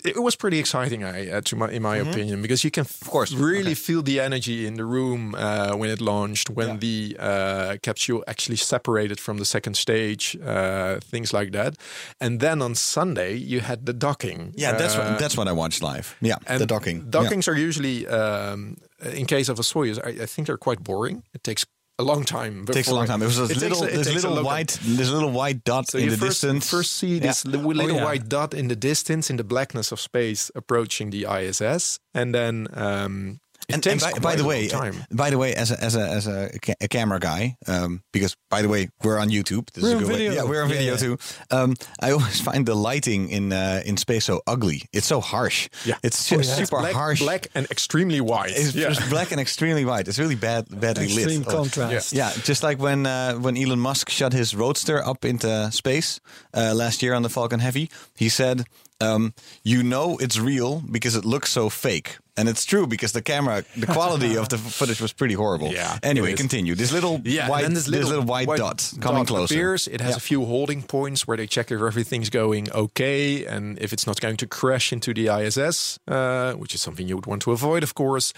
it 0.05 0.21
was 0.21 0.35
pretty 0.35 0.59
exciting, 0.59 1.03
I 1.03 1.29
uh, 1.37 1.41
to 1.41 1.55
my, 1.55 1.69
in 1.71 1.81
my 1.81 1.97
opinion, 1.97 2.41
because 2.41 2.63
you 2.63 2.71
can 2.71 2.81
of 2.81 3.09
course. 3.09 3.33
really 3.33 3.75
feel 3.75 4.03
the 4.03 4.19
energy 4.19 4.65
in 4.67 4.75
the 4.75 4.83
room 4.85 5.33
uh, 5.35 5.75
when 5.79 5.89
it 5.89 5.99
launched, 6.01 6.49
when 6.49 6.79
the 6.79 7.15
uh, 7.19 7.77
capsule 7.81 8.23
actually 8.27 8.57
separated 8.57 9.19
from 9.19 9.37
the 9.37 9.45
second 9.45 9.75
stage, 9.77 10.37
uh, 10.45 10.99
things 11.11 11.31
like 11.33 11.51
that. 11.51 11.75
And 12.19 12.39
then 12.39 12.61
on 12.61 12.75
Sunday 12.75 13.33
you 13.35 13.61
had 13.61 13.85
the 13.85 13.93
docking. 13.93 14.53
Yeah, 14.55 14.77
that's 14.77 14.95
Uh, 14.95 14.99
what 15.11 15.19
that's 15.19 15.35
what 15.37 15.47
I 15.47 15.51
watched 15.51 15.81
live. 15.81 16.15
Yeah, 16.21 16.37
and 16.47 16.59
the 16.59 16.65
docking. 16.65 17.09
Dockings 17.09 17.47
are 17.47 17.57
usually, 17.67 18.05
um, 18.07 18.75
in 19.13 19.25
case 19.25 19.51
of 19.51 19.59
a 19.59 19.63
Soyuz, 19.63 19.97
I, 20.03 20.23
I 20.23 20.27
think 20.27 20.47
they're 20.47 20.57
quite 20.57 20.83
boring. 20.83 21.23
It 21.33 21.43
takes 21.43 21.65
a 21.99 22.03
long 22.03 22.23
time. 22.23 22.65
Yeah. 22.67 22.73
Takes 22.73 22.89
a 22.89 22.95
long 22.95 23.07
time. 23.07 23.21
It 23.21 23.25
was 23.25 23.37
this 23.37 23.51
It 23.51 23.57
little, 23.57 23.83
it 23.83 23.91
this 24.03 24.23
little 24.23 24.43
white, 24.43 24.77
this 24.83 25.09
little 25.09 25.31
white 25.31 25.63
dot 25.63 25.87
so 25.89 25.97
in 25.97 26.05
you 26.05 26.09
the 26.11 26.17
first, 26.17 26.41
distance. 26.41 26.69
first 26.69 26.93
see 26.93 27.19
this 27.19 27.43
Yeah. 27.45 27.51
little 27.59 27.95
yeah. 27.97 28.03
white 28.03 28.29
dot 28.29 28.53
in 28.53 28.67
the 28.67 28.75
distance, 28.75 29.29
in 29.29 29.37
the 29.37 29.43
blackness 29.43 29.91
of 29.91 29.99
space, 29.99 30.51
approaching 30.55 31.09
the 31.09 31.25
ISS, 31.25 31.99
and 32.13 32.33
then 32.35 32.67
um, 32.73 33.39
it 33.46 33.46
And, 33.69 33.85
and 33.85 33.99
by, 33.99 34.13
by 34.13 34.35
the 34.35 34.45
way, 34.45 34.69
time. 34.69 34.95
by 35.11 35.29
the 35.29 35.37
way, 35.37 35.53
as 35.53 35.71
a 35.71 35.83
as 35.83 35.95
a 35.97 36.01
as 36.07 36.25
a, 36.25 36.57
ca- 36.61 36.75
a 36.79 36.87
camera 36.87 37.19
guy, 37.19 37.57
um, 37.67 38.01
because 38.13 38.33
by 38.49 38.61
the 38.61 38.69
way, 38.69 38.87
we're 39.03 39.17
on 39.19 39.27
YouTube. 39.29 39.69
This 39.71 39.83
We're 39.83 39.89
is 39.89 39.95
a 39.95 39.97
good 39.99 40.07
way- 40.07 40.13
video. 40.19 40.33
Yeah, 40.33 40.43
we're 40.49 40.63
on 40.63 40.69
video 40.69 40.91
yeah. 40.93 40.97
too. 40.97 41.17
Um, 41.51 41.75
I 41.99 42.11
always 42.11 42.39
find 42.49 42.65
the 42.65 42.75
lighting 42.75 43.29
in 43.29 43.51
uh, 43.51 43.81
in 43.85 43.97
space 43.97 44.23
so 44.23 44.41
ugly. 44.47 44.83
It's 44.93 45.05
so 45.05 45.19
harsh. 45.19 45.67
Yeah. 45.85 45.95
it's 46.01 46.31
Oh, 46.31 46.37
yeah. 46.37 46.43
super 46.43 46.79
black, 46.79 46.93
harsh. 46.93 47.19
black 47.19 47.47
and 47.55 47.65
extremely 47.69 48.21
white. 48.21 48.51
It's 48.55 48.73
yeah. 48.73 48.87
just 48.87 49.09
black 49.09 49.31
and 49.33 49.41
extremely 49.41 49.83
white. 49.83 50.07
It's 50.07 50.17
really 50.17 50.35
bad, 50.35 50.67
badly 50.69 51.05
Extreme 51.05 51.41
lit. 51.43 51.47
Oh, 51.49 51.63
contrast. 51.63 52.13
Yeah, 52.13 52.31
just 52.45 52.63
like 52.63 52.79
when 52.79 53.05
uh, 53.05 53.33
when 53.33 53.57
Elon 53.57 53.79
Musk 53.81 54.09
shot 54.09 54.31
his 54.31 54.55
Roadster 54.55 55.03
up 55.05 55.25
into 55.25 55.69
space 55.73 56.21
uh, 56.55 56.73
last 56.73 57.03
year 57.03 57.13
on 57.13 57.21
the 57.21 57.29
Falcon 57.29 57.59
Heavy, 57.59 57.89
he 58.15 58.29
said, 58.29 58.63
um, 59.01 59.33
"You 59.63 59.83
know 59.83 60.17
it's 60.17 60.37
real 60.39 60.81
because 60.91 61.15
it 61.15 61.25
looks 61.25 61.51
so 61.51 61.69
fake." 61.69 62.17
And 62.39 62.47
it's 62.47 62.65
true 62.65 62.85
because 62.85 63.13
the 63.13 63.21
camera, 63.23 63.63
the 63.75 63.87
quality 63.97 64.37
of 64.37 64.47
the 64.49 64.59
footage 64.59 65.01
was 65.01 65.11
pretty 65.11 65.33
horrible. 65.33 65.69
Yeah, 65.73 65.97
Anyway, 66.03 66.35
continue. 66.35 66.75
This 66.75 66.91
little 66.91 67.19
Yeah, 67.25 67.49
white, 67.49 67.63
then 67.63 67.73
this 67.73 67.87
little, 67.87 68.21
white, 68.21 68.47
dot 68.47 68.93
coming 69.01 69.23
dot 69.23 69.27
closer. 69.27 69.55
appears. 69.55 69.87
It 69.87 70.01
has 70.01 70.11
Yeah. 70.11 70.17
a 70.17 70.19
few 70.19 70.45
holding 70.45 70.83
points 70.83 71.25
where 71.27 71.35
they 71.37 71.47
check 71.47 71.71
if 71.71 71.81
everything's 71.81 72.29
going 72.29 72.69
okay 72.71 73.43
and 73.47 73.79
if 73.79 73.91
it's 73.91 74.05
not 74.05 74.19
going 74.21 74.37
to 74.37 74.45
crash 74.47 74.93
into 74.93 75.13
the 75.15 75.29
ISS, 75.29 75.97
uh, 76.07 76.53
which 76.53 76.75
is 76.75 76.81
something 76.81 77.07
you 77.09 77.15
would 77.15 77.25
want 77.25 77.41
to 77.41 77.51
avoid, 77.51 77.81
of 77.83 77.93
course. 77.95 78.33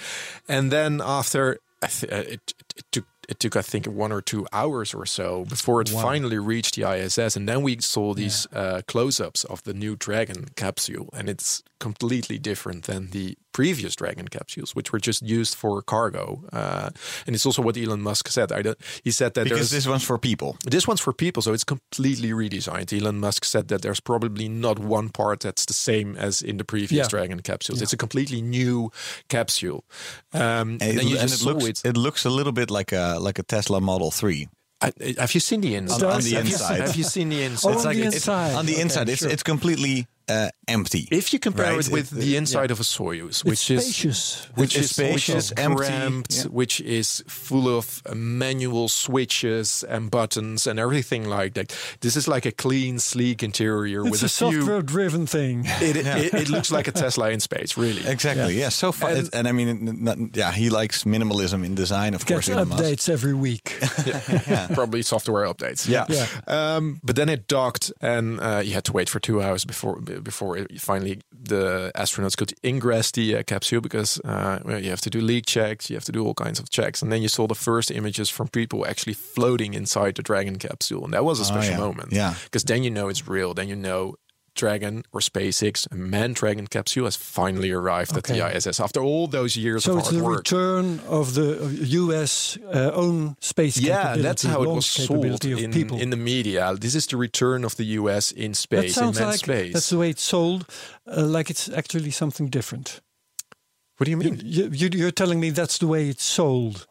And 0.47 0.71
then 0.71 1.01
after 1.03 1.59
uh, 1.81 1.87
it, 2.09 2.53
it 3.29 3.39
took. 3.39 3.55
I 3.55 3.62
think, 3.62 3.86
one 3.86 4.12
or 4.12 4.21
two 4.21 4.45
hours 4.51 4.93
or 4.93 5.05
so 5.05 5.45
before 5.45 5.81
it 5.81 5.89
finally 5.89 6.39
reached 6.39 6.75
the 6.75 6.83
ISS, 6.91 7.36
and 7.38 7.48
then 7.48 7.62
we 7.62 7.79
saw 7.79 8.13
these 8.13 8.48
uh, 8.53 8.81
close-ups 8.88 9.45
of 9.45 9.63
the 9.63 9.74
new 9.74 9.95
Dragon 9.95 10.50
capsule, 10.55 11.09
and 11.13 11.29
it's 11.29 11.63
completely 11.79 12.38
different 12.38 12.83
than 12.86 13.09
the 13.12 13.36
previous 13.51 13.95
Dragon 13.95 14.27
capsules, 14.27 14.75
which 14.75 14.91
were 14.93 15.00
just 15.00 15.21
used 15.21 15.55
for 15.55 15.81
cargo. 15.81 16.43
Uh, 16.53 16.89
and 17.25 17.36
it's 17.36 17.45
also 17.45 17.62
what 17.62 17.77
Elon 17.77 18.01
Musk 18.01 18.27
said. 18.29 18.51
I 18.51 18.62
don't, 18.62 18.77
he 19.03 19.12
said 19.12 19.33
that 19.33 19.43
because 19.45 19.71
this 19.71 19.88
one's 19.88 20.03
for 20.03 20.17
people. 20.17 20.57
this 20.65 20.88
one's 20.88 21.01
for 21.01 21.13
people, 21.13 21.41
so 21.41 21.51
it's 21.53 21.63
completely 21.63 22.29
redesigned. 22.29 22.93
Elon 22.93 23.19
Musk 23.19 23.43
said 23.45 23.67
that 23.69 23.81
there's 23.81 24.00
probably 24.00 24.48
not 24.50 24.79
one 24.79 25.09
part 25.09 25.39
that's 25.41 25.65
the 25.65 25.74
same 25.74 26.15
as 26.17 26.41
in 26.41 26.57
the 26.57 26.63
previous 26.65 26.91
Yeah. 26.91 27.07
Dragon 27.07 27.39
capsules. 27.41 27.81
It's 27.81 27.93
a 27.93 27.98
completely 27.98 28.41
new 28.41 28.91
capsule. 29.27 29.83
Um, 30.33 30.41
and, 30.41 30.81
And, 30.81 31.00
it, 31.00 31.21
and 31.21 31.31
it 31.31 31.41
looks 31.43 31.65
it. 31.65 31.81
it 31.86 31.98
looks 31.98 32.25
a 32.25 32.29
little 32.29 32.53
bit 32.53 32.69
like 32.69 32.91
a 32.91 33.17
like 33.19 33.39
a 33.39 33.43
Tesla 33.43 33.81
Model 33.81 34.12
Three. 34.12 34.48
I- 34.81 34.93
have 35.17 35.33
you 35.33 35.41
seen 35.41 35.59
the 35.62 35.75
inside? 35.75 36.03
On- 36.03 36.12
on 36.15 36.21
the 36.21 36.36
have, 36.36 36.45
you, 36.48 36.53
inside. 36.53 36.79
have 36.81 36.95
you 36.95 37.03
seen 37.03 37.29
the 37.29 37.43
inside? 37.43 37.75
Oh, 37.75 37.88
on 37.89 37.95
the 37.95 38.03
it's 38.03 38.15
inside. 38.15 38.55
on 38.55 38.65
the 38.65 38.74
Okay, 38.74 38.81
inside. 38.81 39.09
It's 39.09 39.21
sure. 39.21 39.29
it's 39.31 39.43
completely 39.43 40.07
uh, 40.29 40.50
empty. 40.67 41.07
If 41.12 41.33
you 41.33 41.39
compare 41.39 41.74
Right. 41.74 41.86
it 41.88 41.91
with 41.91 42.12
It- 42.12 42.15
the 42.19 42.36
inside 42.38 42.69
yeah. 42.69 42.74
of 42.74 42.79
a 42.79 42.83
Soyuz, 42.83 43.27
It's 43.29 43.43
which 43.43 43.71
is 43.71 43.83
spacious. 43.83 44.48
which 44.55 44.75
It's 44.75 44.86
is 44.86 44.91
spacious, 44.91 45.13
which 45.27 45.36
is 45.38 45.53
empty, 45.57 45.75
cramped, 45.83 46.36
yeah. 46.36 46.43
which 46.43 46.79
is 46.81 47.24
full 47.27 47.67
of 47.77 48.01
uh, 48.05 48.13
manual 48.15 48.88
switches 48.88 49.83
and 49.83 50.12
buttons 50.12 50.67
and 50.67 50.79
everything 50.79 51.27
like 51.27 51.53
that. 51.55 51.74
This 52.01 52.15
is 52.15 52.27
like 52.27 52.45
a 52.45 52.51
clean, 52.51 53.00
sleek 53.00 53.41
interior 53.43 54.01
It's 54.01 54.12
with 54.12 54.21
a, 54.24 54.25
a, 54.25 54.29
software-driven 54.29 55.25
thing. 55.27 55.65
It, 55.81 55.95
it, 55.95 56.33
it 56.33 56.50
looks 56.50 56.71
like 56.71 56.88
a 56.88 56.91
Tesla 56.91 57.29
in 57.31 57.39
space, 57.39 57.75
really. 57.77 58.05
Exactly. 58.05 58.59
Yeah. 58.59 58.69
so 58.69 58.91
fun. 58.91 59.15
And- 59.17 59.29
And, 59.33 59.48
I 59.48 59.51
mean, 59.51 59.69
n- 59.69 60.07
n- 60.07 60.31
yeah, 60.33 60.51
he 60.51 60.69
likes 60.69 61.03
minimalism 61.05 61.65
in 61.65 61.74
design, 61.75 62.13
of 62.13 62.25
Gets 62.25 62.48
course. 62.48 62.50
Elon 62.50 62.69
Musk. 62.69 62.83
updates 62.83 63.09
every 63.09 63.33
week. 63.33 63.75
Probably 64.74 65.01
software 65.01 65.45
updates. 65.45 65.88
Yeah. 65.88 66.05
Yeah. 66.09 66.27
Um, 66.48 67.00
but 67.03 67.15
then 67.15 67.29
it 67.29 67.48
docked, 67.48 67.91
and 68.01 68.39
uh, 68.39 68.62
you 68.63 68.74
had 68.74 68.83
to 68.86 68.91
wait 68.93 69.09
for 69.09 69.19
two 69.19 69.41
hours 69.41 69.65
before 69.65 70.00
before 70.23 70.57
it, 70.57 70.79
finally 70.81 71.21
the 71.31 71.91
astronauts 71.95 72.35
could 72.38 72.53
ingress 72.63 73.11
the 73.11 73.38
uh, 73.38 73.43
capsule 73.43 73.81
because 73.81 74.19
uh, 74.25 74.59
well, 74.65 74.79
you 74.83 74.89
have 74.89 75.01
to 75.01 75.09
do 75.09 75.21
leak 75.21 75.45
checks, 75.45 75.89
you 75.89 75.95
have 75.95 76.05
to 76.05 76.11
do 76.11 76.23
all 76.25 76.33
kinds 76.33 76.59
of 76.59 76.69
checks, 76.69 77.01
and 77.01 77.11
then 77.11 77.21
you 77.21 77.27
saw 77.29 77.47
the 77.47 77.55
first 77.55 77.91
images 77.91 78.29
from 78.29 78.47
people 78.47 78.85
actually 78.88 79.13
floating 79.13 79.73
inside 79.73 80.15
the 80.15 80.23
Dragon 80.23 80.57
capsule, 80.57 81.03
and 81.05 81.13
that 81.13 81.23
was 81.25 81.39
a 81.39 81.45
special 81.45 81.73
Oh, 81.73 81.77
yeah. 81.77 81.77
moment. 81.88 82.11
Yeah. 82.11 82.33
because 82.45 82.63
then 82.63 82.83
you 82.83 82.91
know 82.91 83.09
it's 83.09 83.27
real. 83.27 83.53
Then 83.53 83.67
you 83.69 83.75
know. 83.75 84.15
Dragon 84.59 85.03
or 85.11 85.21
SpaceX, 85.21 85.89
a 85.91 85.95
manned 85.95 86.35
Dragon 86.35 86.67
capsule 86.67 87.05
has 87.05 87.15
finally 87.15 87.71
arrived 87.71 88.15
at 88.17 88.25
the 88.25 88.45
ISS 88.45 88.79
after 88.79 89.01
all 89.01 89.27
those 89.27 89.55
years 89.55 89.85
So 89.85 89.97
of 89.97 90.03
hard 90.03 90.15
work. 90.21 90.23
So 90.25 90.39
it's 90.39 90.49
the 90.51 90.57
return 90.57 90.99
of 91.07 91.33
the 91.33 91.85
U.S. 92.03 92.57
Uh, 92.73 92.91
own 92.93 93.35
space 93.39 93.77
Yeah, 93.77 94.15
that's 94.17 94.43
how 94.43 94.63
it 94.63 94.69
was 94.69 94.85
sold 94.85 95.45
in, 95.45 95.71
people. 95.71 95.97
in 95.99 96.09
the 96.09 96.17
media. 96.17 96.75
This 96.75 96.95
is 96.95 97.07
the 97.07 97.17
return 97.17 97.63
of 97.63 97.75
the 97.77 97.85
US 97.99 98.31
in 98.31 98.51
that 98.51 98.57
space, 98.57 98.97
in 98.97 99.05
manned 99.05 99.19
like 99.19 99.39
space. 99.39 99.73
that's 99.73 99.89
the 99.89 99.97
way 99.97 100.09
it's 100.09 100.21
sold, 100.21 100.65
uh, 101.07 101.25
like 101.25 101.49
it's 101.49 101.69
actually 101.69 102.11
something 102.11 102.49
different. 102.49 103.01
what 103.97 104.05
do 104.05 104.11
you 104.11 104.17
mean? 104.17 104.39
You, 104.43 104.69
you, 104.71 104.89
you're 104.93 105.11
telling 105.11 105.39
me 105.39 105.49
that's 105.51 105.77
the 105.77 105.87
way 105.87 106.09
it's 106.09 106.23
sold. 106.23 106.87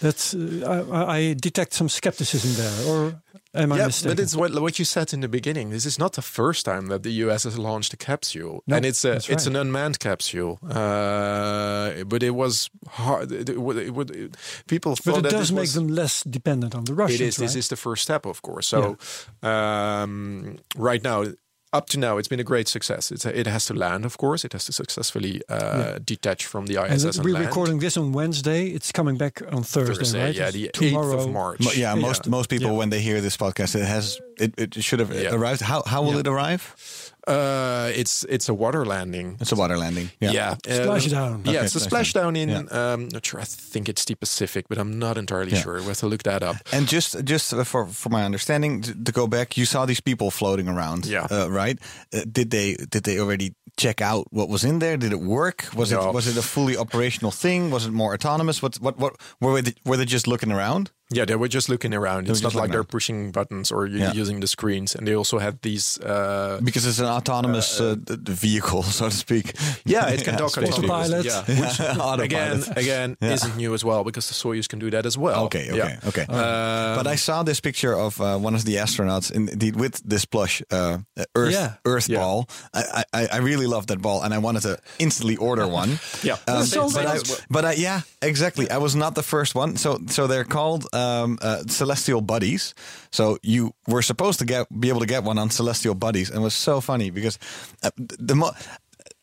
That's 0.00 0.34
uh, 0.34 0.86
I, 0.92 1.16
I 1.16 1.34
detect 1.34 1.72
some 1.72 1.88
skepticism 1.88 2.52
there, 2.54 2.86
or 2.88 3.22
am 3.54 3.72
I 3.72 3.78
yeah, 3.78 3.86
mistaken? 3.86 4.16
but 4.16 4.22
it's 4.22 4.36
what, 4.36 4.54
what 4.60 4.78
you 4.78 4.84
said 4.84 5.12
in 5.12 5.20
the 5.20 5.28
beginning. 5.28 5.70
This 5.70 5.84
is 5.86 5.98
not 5.98 6.12
the 6.12 6.22
first 6.22 6.64
time 6.64 6.86
that 6.86 7.02
the 7.02 7.10
US 7.24 7.44
has 7.44 7.58
launched 7.58 7.92
a 7.92 7.96
capsule, 7.96 8.62
No, 8.66 8.76
and 8.76 8.86
it's 8.86 9.04
a 9.04 9.10
that's 9.12 9.28
it's 9.28 9.46
an 9.46 9.56
unmanned 9.56 9.98
capsule. 9.98 10.58
Uh, 10.62 12.04
but 12.04 12.22
it 12.22 12.34
was 12.34 12.70
hard. 12.88 13.32
It, 13.32 13.48
it, 13.48 13.56
it, 13.56 13.90
would- 13.94 14.36
people 14.68 14.92
but 14.92 15.14
thought 15.14 15.26
it 15.26 15.30
does 15.30 15.50
make 15.50 15.62
was, 15.62 15.74
them 15.74 15.88
less 15.88 16.22
dependent 16.24 16.74
on 16.74 16.84
the 16.84 16.94
Russians. 16.94 17.20
It 17.20 17.26
is. 17.28 17.36
This 17.36 17.56
is 17.56 17.68
the 17.68 17.76
first 17.76 18.02
step, 18.02 18.26
of 18.26 18.42
course. 18.42 18.68
So, 18.68 18.96
um, 19.42 20.58
right 20.76 21.02
now, 21.02 21.24
up 21.72 21.88
to 21.90 21.98
now, 21.98 22.16
it's 22.18 22.28
been 22.28 22.40
a 22.40 22.44
great 22.44 22.66
success. 22.68 23.10
It's 23.12 23.26
a, 23.26 23.38
it 23.38 23.46
has 23.46 23.66
to 23.66 23.74
land, 23.74 24.04
of 24.04 24.16
course. 24.16 24.44
It 24.44 24.52
has 24.52 24.64
to 24.66 24.72
successfully 24.72 25.42
uh, 25.48 25.98
detach 26.04 26.46
from 26.46 26.66
the 26.66 26.76
And 26.82 26.92
ISS 26.94 27.16
and, 27.16 27.24
we're 27.24 27.34
land. 27.34 27.46
recording 27.46 27.78
this 27.78 27.96
on 27.96 28.12
Wednesday. 28.12 28.68
It's 28.68 28.90
coming 28.92 29.16
back 29.18 29.42
on 29.52 29.62
Thursday, 29.64 29.94
Thursday, 29.94 30.24
right? 30.24 30.34
yeah, 30.34 30.50
the 30.50 30.68
tomorrow. 30.72 31.14
eighth 31.18 31.26
of 31.26 31.32
March. 31.32 31.60
Mo- 31.60 31.72
yeah, 31.74 31.94
most 31.94 32.26
most 32.28 32.48
people 32.50 32.70
Yeah. 32.70 32.76
when 32.78 32.90
they 32.90 33.00
hear 33.00 33.20
this 33.20 33.36
podcast, 33.36 33.74
it 33.74 33.84
has 33.84 34.18
it, 34.38 34.54
it 34.56 34.82
should 34.82 35.00
have 35.00 35.12
Yeah. 35.14 35.34
arrived. 35.34 35.60
How 35.60 35.82
how 35.86 36.02
will 36.02 36.14
Yeah. 36.14 36.20
it 36.20 36.26
arrive? 36.28 37.07
Uh, 37.28 37.90
it's 37.94 38.24
it's 38.28 38.48
a 38.48 38.54
water 38.54 38.84
landing. 38.86 39.36
It's 39.40 39.52
a 39.52 39.56
water 39.56 39.76
landing. 39.76 40.10
Yeah. 40.20 40.32
Yeah, 40.32 40.54
Splashdown. 40.64 41.44
Yeah, 41.44 41.52
Okay, 41.52 41.64
it's 41.66 41.76
a 41.76 41.78
splashdown. 41.80 42.32
splashdown 42.32 42.36
in. 42.36 42.48
Yeah. 42.48 42.92
Um, 42.92 43.08
not 43.12 43.26
sure. 43.26 43.40
I 43.40 43.44
think 43.44 43.88
it's 43.88 44.04
the 44.04 44.14
Pacific, 44.14 44.66
but 44.68 44.78
I'm 44.78 44.98
not 44.98 45.16
entirely 45.18 45.52
Yeah. 45.52 45.62
sure. 45.62 45.80
We 45.80 45.86
have 45.88 45.98
to 45.98 46.06
look 46.08 46.22
that 46.22 46.42
up. 46.42 46.56
And 46.72 46.88
just 46.88 47.22
just 47.24 47.54
for 47.66 47.86
for 47.86 48.08
my 48.10 48.24
understanding, 48.24 48.82
to 49.04 49.12
go 49.12 49.26
back, 49.26 49.56
you 49.58 49.66
saw 49.66 49.86
these 49.86 50.00
people 50.02 50.30
floating 50.30 50.68
around. 50.68 51.06
Yeah. 51.06 51.26
Uh, 51.30 51.48
right. 51.50 51.78
Uh, 52.14 52.20
did 52.32 52.50
they 52.50 52.76
did 52.90 53.02
they 53.04 53.18
already 53.20 53.52
check 53.76 54.00
out 54.00 54.26
what 54.30 54.48
was 54.48 54.64
in 54.64 54.78
there? 54.78 54.96
Did 54.96 55.12
it 55.12 55.20
work? 55.20 55.64
Was 55.76 55.90
No. 55.90 56.08
it 56.08 56.14
was 56.14 56.26
it 56.26 56.36
a 56.36 56.42
fully 56.42 56.76
operational 56.76 57.30
thing? 57.32 57.70
Was 57.70 57.84
it 57.86 57.92
more 57.92 58.14
autonomous? 58.14 58.62
What 58.62 58.76
what 58.80 58.98
what 58.98 59.12
were 59.40 59.62
they 59.62 59.74
were 59.84 59.96
they 59.98 60.06
just 60.06 60.26
looking 60.26 60.52
around? 60.52 60.90
Yeah, 61.10 61.24
they 61.26 61.36
were 61.36 61.48
just 61.48 61.68
looking 61.68 61.94
around. 61.94 62.26
were 62.26 62.32
It's 62.32 62.42
not 62.42 62.54
like 62.54 62.70
they're 62.70 62.80
around. 62.80 62.88
pushing 62.90 63.32
buttons 63.32 63.72
or 63.72 63.86
Yeah. 63.86 64.12
using 64.20 64.40
the 64.40 64.46
screens. 64.46 64.94
And 64.94 65.06
they 65.06 65.14
also 65.16 65.38
had 65.38 65.54
these. 65.62 65.98
Uh, 66.04 66.60
Because 66.62 66.84
it's 66.88 66.98
an 67.00 67.06
autonomous 67.06 67.80
uh, 67.80 67.94
d- 68.04 68.16
d- 68.16 68.32
vehicle, 68.32 68.82
so 68.98 69.08
to 69.08 69.16
speak. 69.16 69.54
yeah, 69.86 70.12
it 70.12 70.22
can 70.24 70.36
dock 70.36 70.56
on 70.58 70.64
Autopilot. 70.64 71.24
Yeah, 71.24 71.44
which 71.60 71.80
again, 71.80 72.00
Autopilot. 72.00 72.76
again 72.76 73.16
isn't 73.20 73.56
new 73.56 73.74
as 73.74 73.84
well 73.84 74.04
because 74.04 74.28
the 74.28 74.34
Soyuz 74.34 74.66
can 74.68 74.78
do 74.78 74.90
that 74.90 75.06
as 75.06 75.16
well. 75.16 75.44
Okay, 75.44 75.68
okay, 75.70 75.76
Yeah. 75.76 76.08
okay. 76.08 76.26
Um, 76.28 76.96
but 76.96 77.06
I 77.06 77.16
saw 77.16 77.42
this 77.44 77.60
picture 77.60 77.94
of 78.06 78.20
uh, 78.20 78.36
one 78.44 78.54
of 78.56 78.64
the 78.64 78.76
astronauts, 78.78 79.30
indeed, 79.32 79.76
with 79.76 80.02
this 80.10 80.26
plush 80.26 80.62
uh, 80.70 80.98
Earth 81.34 81.52
Yeah. 81.52 81.72
Earth 81.84 82.08
Yeah. 82.08 82.18
ball. 82.20 82.44
I, 82.74 83.02
I 83.12 83.28
I 83.32 83.38
really 83.40 83.66
love 83.66 83.86
that 83.86 83.98
ball, 84.00 84.22
and 84.22 84.34
I 84.34 84.38
wanted 84.38 84.62
to 84.62 84.76
instantly 84.98 85.36
order 85.36 85.66
one. 85.66 85.98
Yeah. 86.22 86.36
Um, 86.48 86.64
sold 86.66 86.92
but, 86.94 87.06
I, 87.06 87.18
but 87.50 87.64
I, 87.64 87.72
yeah, 87.82 88.00
exactly. 88.20 88.66
I 88.70 88.78
was 88.78 88.94
not 88.94 89.14
the 89.14 89.22
first 89.22 89.54
one. 89.56 89.76
So 89.76 89.98
so 90.06 90.26
they're 90.26 90.44
called 90.48 90.84
um, 90.98 91.38
uh, 91.42 91.62
Celestial 91.68 92.20
Buddies. 92.20 92.74
So 93.10 93.38
you 93.42 93.72
were 93.86 94.02
supposed 94.02 94.38
to 94.40 94.44
get 94.44 94.66
be 94.80 94.88
able 94.88 95.00
to 95.00 95.06
get 95.06 95.24
one 95.24 95.38
on 95.38 95.50
Celestial 95.50 95.94
Buddies, 95.94 96.30
and 96.30 96.38
it 96.40 96.42
was 96.42 96.54
so 96.54 96.80
funny 96.80 97.10
because 97.10 97.38
uh, 97.82 97.90
the 97.96 98.34
mo- 98.34 98.52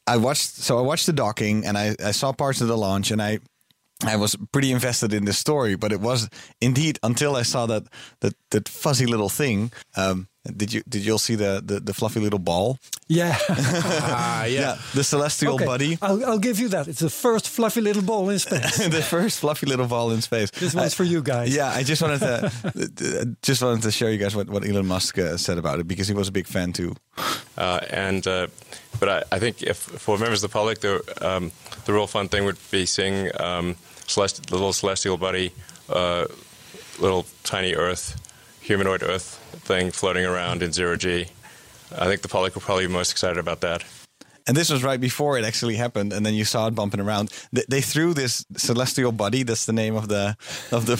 I 0.07 0.17
watched. 0.17 0.55
So 0.55 0.77
I 0.77 0.81
watched 0.81 1.05
the 1.05 1.13
docking, 1.13 1.65
and 1.65 1.77
I, 1.77 1.95
I 2.03 2.11
saw 2.11 2.31
parts 2.31 2.61
of 2.61 2.67
the 2.67 2.77
launch, 2.77 3.11
and 3.11 3.21
I 3.21 3.39
I 4.03 4.15
was 4.17 4.35
pretty 4.51 4.71
invested 4.71 5.13
in 5.13 5.25
this 5.25 5.37
story, 5.37 5.75
but 5.75 5.91
it 5.91 6.01
was 6.01 6.29
indeed 6.61 6.99
until 7.03 7.35
I 7.35 7.43
saw 7.43 7.65
that 7.67 7.83
that 8.19 8.33
that 8.49 8.69
fuzzy 8.69 9.05
little 9.05 9.29
thing. 9.29 9.71
Um, 9.95 10.27
did 10.45 10.73
you 10.73 10.83
did 10.87 11.05
you 11.05 11.13
all 11.13 11.19
see 11.19 11.35
the, 11.35 11.61
the 11.63 11.79
the 11.79 11.93
fluffy 11.93 12.19
little 12.19 12.39
ball? 12.39 12.77
Yeah. 13.07 13.37
Ah, 14.17 14.45
yeah. 14.45 14.77
the 14.93 15.03
celestial 15.03 15.55
okay. 15.55 15.65
buddy, 15.65 15.97
I'll, 16.01 16.23
I'll 16.25 16.39
give 16.39 16.59
you 16.59 16.69
that. 16.69 16.87
It's 16.87 16.99
the 16.99 17.09
first 17.09 17.49
fluffy 17.49 17.81
little 17.81 18.01
ball 18.01 18.29
in 18.29 18.39
space. 18.39 18.77
the 18.87 19.01
first 19.01 19.39
fluffy 19.39 19.65
little 19.65 19.87
ball 19.87 20.11
in 20.11 20.21
space. 20.21 20.51
this 20.51 20.73
one's 20.73 20.93
for 20.93 21.03
you 21.03 21.21
guys. 21.21 21.55
Yeah, 21.55 21.69
I 21.69 21.83
just 21.83 22.01
wanted 22.01 22.19
to 22.19 23.35
just 23.41 23.61
wanted 23.61 23.83
to 23.83 23.91
show 23.91 24.07
you 24.07 24.17
guys 24.17 24.35
what, 24.35 24.49
what 24.49 24.65
Elon 24.65 24.85
Musk 24.85 25.17
uh, 25.17 25.37
said 25.37 25.57
about 25.57 25.79
it 25.79 25.87
because 25.87 26.07
he 26.07 26.13
was 26.13 26.27
a 26.27 26.31
big 26.31 26.47
fan 26.47 26.73
too. 26.73 26.95
Uh, 27.57 27.79
and 27.89 28.27
uh, 28.27 28.47
but 28.99 29.09
I, 29.09 29.23
I 29.31 29.39
think 29.39 29.63
if 29.63 29.77
for 29.77 30.17
members 30.17 30.43
of 30.43 30.51
the 30.51 30.53
public, 30.53 30.79
the 30.79 31.01
um, 31.21 31.51
the 31.85 31.93
real 31.93 32.07
fun 32.07 32.27
thing 32.27 32.45
would 32.45 32.57
be 32.71 32.85
seeing 32.85 33.29
um, 33.39 33.75
celest- 34.07 34.51
little 34.51 34.73
celestial 34.73 35.17
buddy, 35.17 35.51
uh, 35.89 36.25
little 36.99 37.25
tiny 37.43 37.73
Earth, 37.73 38.15
humanoid 38.61 39.03
Earth 39.03 39.39
thing 39.61 39.91
floating 39.91 40.25
around 40.25 40.61
in 40.61 40.71
zero 40.71 40.95
G. 40.95 41.27
I 41.97 42.05
think 42.05 42.21
the 42.21 42.27
public 42.27 42.55
will 42.55 42.61
probably 42.61 42.87
be 42.87 42.93
most 42.93 43.11
excited 43.11 43.37
about 43.37 43.61
that. 43.61 43.83
And 44.47 44.55
this 44.55 44.69
was 44.69 44.83
right 44.83 45.01
before 45.01 45.39
it 45.39 45.45
actually 45.45 45.75
happened, 45.75 46.13
and 46.13 46.23
then 46.23 46.35
you 46.35 46.45
saw 46.45 46.67
it 46.67 46.75
bumping 46.75 46.99
around. 46.99 47.31
They, 47.51 47.63
they 47.67 47.81
threw 47.81 48.13
this 48.13 48.45
celestial 48.55 49.11
buddy. 49.11 49.41
That's 49.41 49.65
the 49.65 49.73
name 49.73 49.95
of 49.95 50.07
the 50.07 50.37
of 50.71 50.85
the 50.85 50.97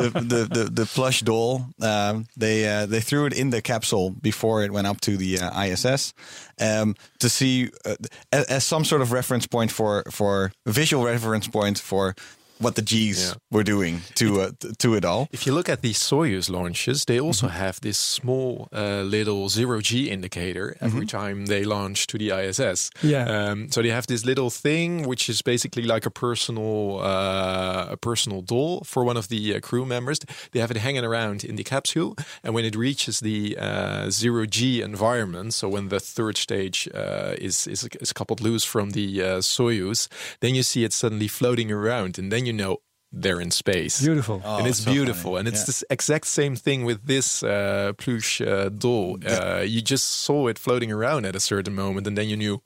the, 0.00 0.10
the, 0.10 0.44
the, 0.44 0.64
the 0.70 0.86
plush 0.86 1.22
doll. 1.22 1.66
Um, 1.82 2.26
they 2.36 2.68
uh, 2.68 2.86
they 2.86 3.00
threw 3.00 3.26
it 3.26 3.32
in 3.32 3.50
the 3.50 3.60
capsule 3.60 4.10
before 4.10 4.62
it 4.62 4.70
went 4.70 4.86
up 4.86 5.00
to 5.00 5.16
the 5.16 5.40
uh, 5.40 5.64
ISS 5.64 6.14
um, 6.60 6.94
to 7.18 7.28
see 7.28 7.70
uh, 7.84 7.96
as, 8.30 8.44
as 8.44 8.64
some 8.64 8.84
sort 8.84 9.02
of 9.02 9.10
reference 9.10 9.48
point 9.48 9.72
for 9.72 10.04
for 10.12 10.52
visual 10.64 11.04
reference 11.04 11.48
point 11.48 11.80
for 11.80 12.14
what 12.58 12.74
the 12.74 12.82
G's 12.82 13.18
Yeah. 13.18 13.34
were 13.50 13.64
doing 13.64 14.00
to 14.14 14.40
uh, 14.40 14.50
to 14.78 14.94
it 14.96 15.04
all. 15.04 15.28
If 15.32 15.46
you 15.46 15.54
look 15.54 15.68
at 15.68 15.80
the 15.82 15.92
Soyuz 15.92 16.48
launches, 16.50 17.04
they 17.04 17.20
also 17.20 17.46
Mm-hmm. 17.46 17.58
have 17.64 17.80
this 17.80 17.98
small 17.98 18.68
uh, 18.72 19.02
little 19.02 19.48
zero 19.48 19.80
G 19.80 20.08
indicator 20.10 20.76
every 20.80 21.06
Mm-hmm. 21.06 21.18
time 21.18 21.46
they 21.46 21.64
launch 21.64 22.06
to 22.06 22.18
the 22.18 22.30
ISS. 22.32 22.90
Yeah. 23.02 23.24
Um, 23.50 23.68
so 23.70 23.82
they 23.82 23.90
have 23.92 24.06
this 24.06 24.24
little 24.24 24.50
thing, 24.50 25.06
which 25.06 25.28
is 25.28 25.42
basically 25.42 25.82
like 25.82 26.06
a 26.06 26.10
personal 26.10 27.00
uh, 27.00 27.92
a 27.92 27.96
personal 27.96 28.42
doll 28.42 28.82
for 28.84 29.04
one 29.04 29.16
of 29.18 29.26
the 29.28 29.56
uh, 29.56 29.60
crew 29.60 29.84
members. 29.84 30.18
They 30.52 30.60
have 30.60 30.70
it 30.70 30.78
hanging 30.78 31.04
around 31.04 31.44
in 31.44 31.56
the 31.56 31.64
capsule, 31.64 32.14
and 32.42 32.54
when 32.54 32.64
it 32.64 32.76
reaches 32.76 33.20
the 33.20 33.56
uh, 33.58 34.10
zero 34.10 34.46
G 34.46 34.82
environment, 34.82 35.52
so 35.54 35.68
when 35.68 35.88
the 35.88 36.00
third 36.00 36.36
stage 36.36 36.88
uh, 36.94 37.34
is, 37.38 37.66
is 37.66 37.88
is 38.00 38.12
coupled 38.12 38.40
loose 38.40 38.64
from 38.64 38.90
the 38.90 39.22
uh, 39.22 39.40
Soyuz, 39.42 40.08
then 40.40 40.54
you 40.54 40.62
see 40.62 40.84
it 40.84 40.92
suddenly 40.92 41.28
floating 41.28 41.70
around, 41.72 42.18
and 42.18 42.30
then 42.32 42.45
you 42.46 42.52
know 42.52 42.76
they're 43.12 43.40
in 43.40 43.50
space 43.50 44.00
Beautiful. 44.02 44.40
Oh, 44.44 44.58
and 44.58 44.66
it's 44.66 44.82
so 44.84 44.90
beautiful. 44.92 45.30
funny. 45.32 45.38
And 45.38 45.48
it's 45.48 45.60
Yeah. 45.66 45.72
the 45.88 45.94
exact 45.94 46.26
same 46.26 46.56
thing 46.56 46.84
with 46.86 47.06
this 47.06 47.42
uh, 47.42 47.92
plush 47.96 48.40
uh, 48.40 48.68
doll. 48.68 49.18
Uh, 49.24 49.62
you 49.74 49.80
just 49.80 50.06
saw 50.24 50.48
it 50.48 50.58
floating 50.58 50.92
around 50.92 51.24
at 51.26 51.34
a 51.36 51.40
certain 51.40 51.74
moment, 51.74 52.06
and 52.06 52.16
then 52.18 52.28
you 52.28 52.36
knew 52.36 52.60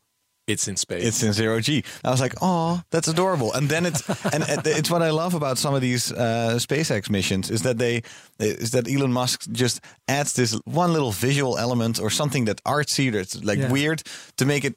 it's 0.47 0.67
in 0.67 0.77
space. 0.77 1.05
It's 1.07 1.23
in 1.23 1.33
zero 1.33 1.61
G. 1.61 1.85
I 2.03 2.11
was 2.11 2.21
like, 2.21 2.35
oh, 2.43 2.81
that's 2.91 3.07
adorable. 3.09 3.53
And 3.53 3.69
then 3.69 3.87
it's 3.87 4.03
and 4.35 4.43
it's 4.67 4.91
what 4.91 5.03
I 5.03 5.11
love 5.11 5.35
about 5.37 5.59
some 5.59 5.75
of 5.77 5.83
these 5.83 6.11
uh, 6.13 6.59
SpaceX 6.59 7.09
missions 7.11 7.51
is 7.51 7.61
that 7.63 7.77
they 7.79 8.03
is 8.39 8.71
that 8.71 8.89
Elon 8.89 9.13
Musk 9.13 9.43
just 9.53 9.81
adds 10.09 10.33
this 10.33 10.53
one 10.65 10.93
little 10.93 11.13
visual 11.13 11.57
element 11.59 12.01
or 12.01 12.11
something 12.11 12.47
that 12.47 12.59
artsy 12.65 13.11
that's 13.13 13.37
like 13.45 13.61
Yeah. 13.61 13.71
weird 13.73 14.03
to 14.37 14.45
make 14.45 14.65
it 14.65 14.75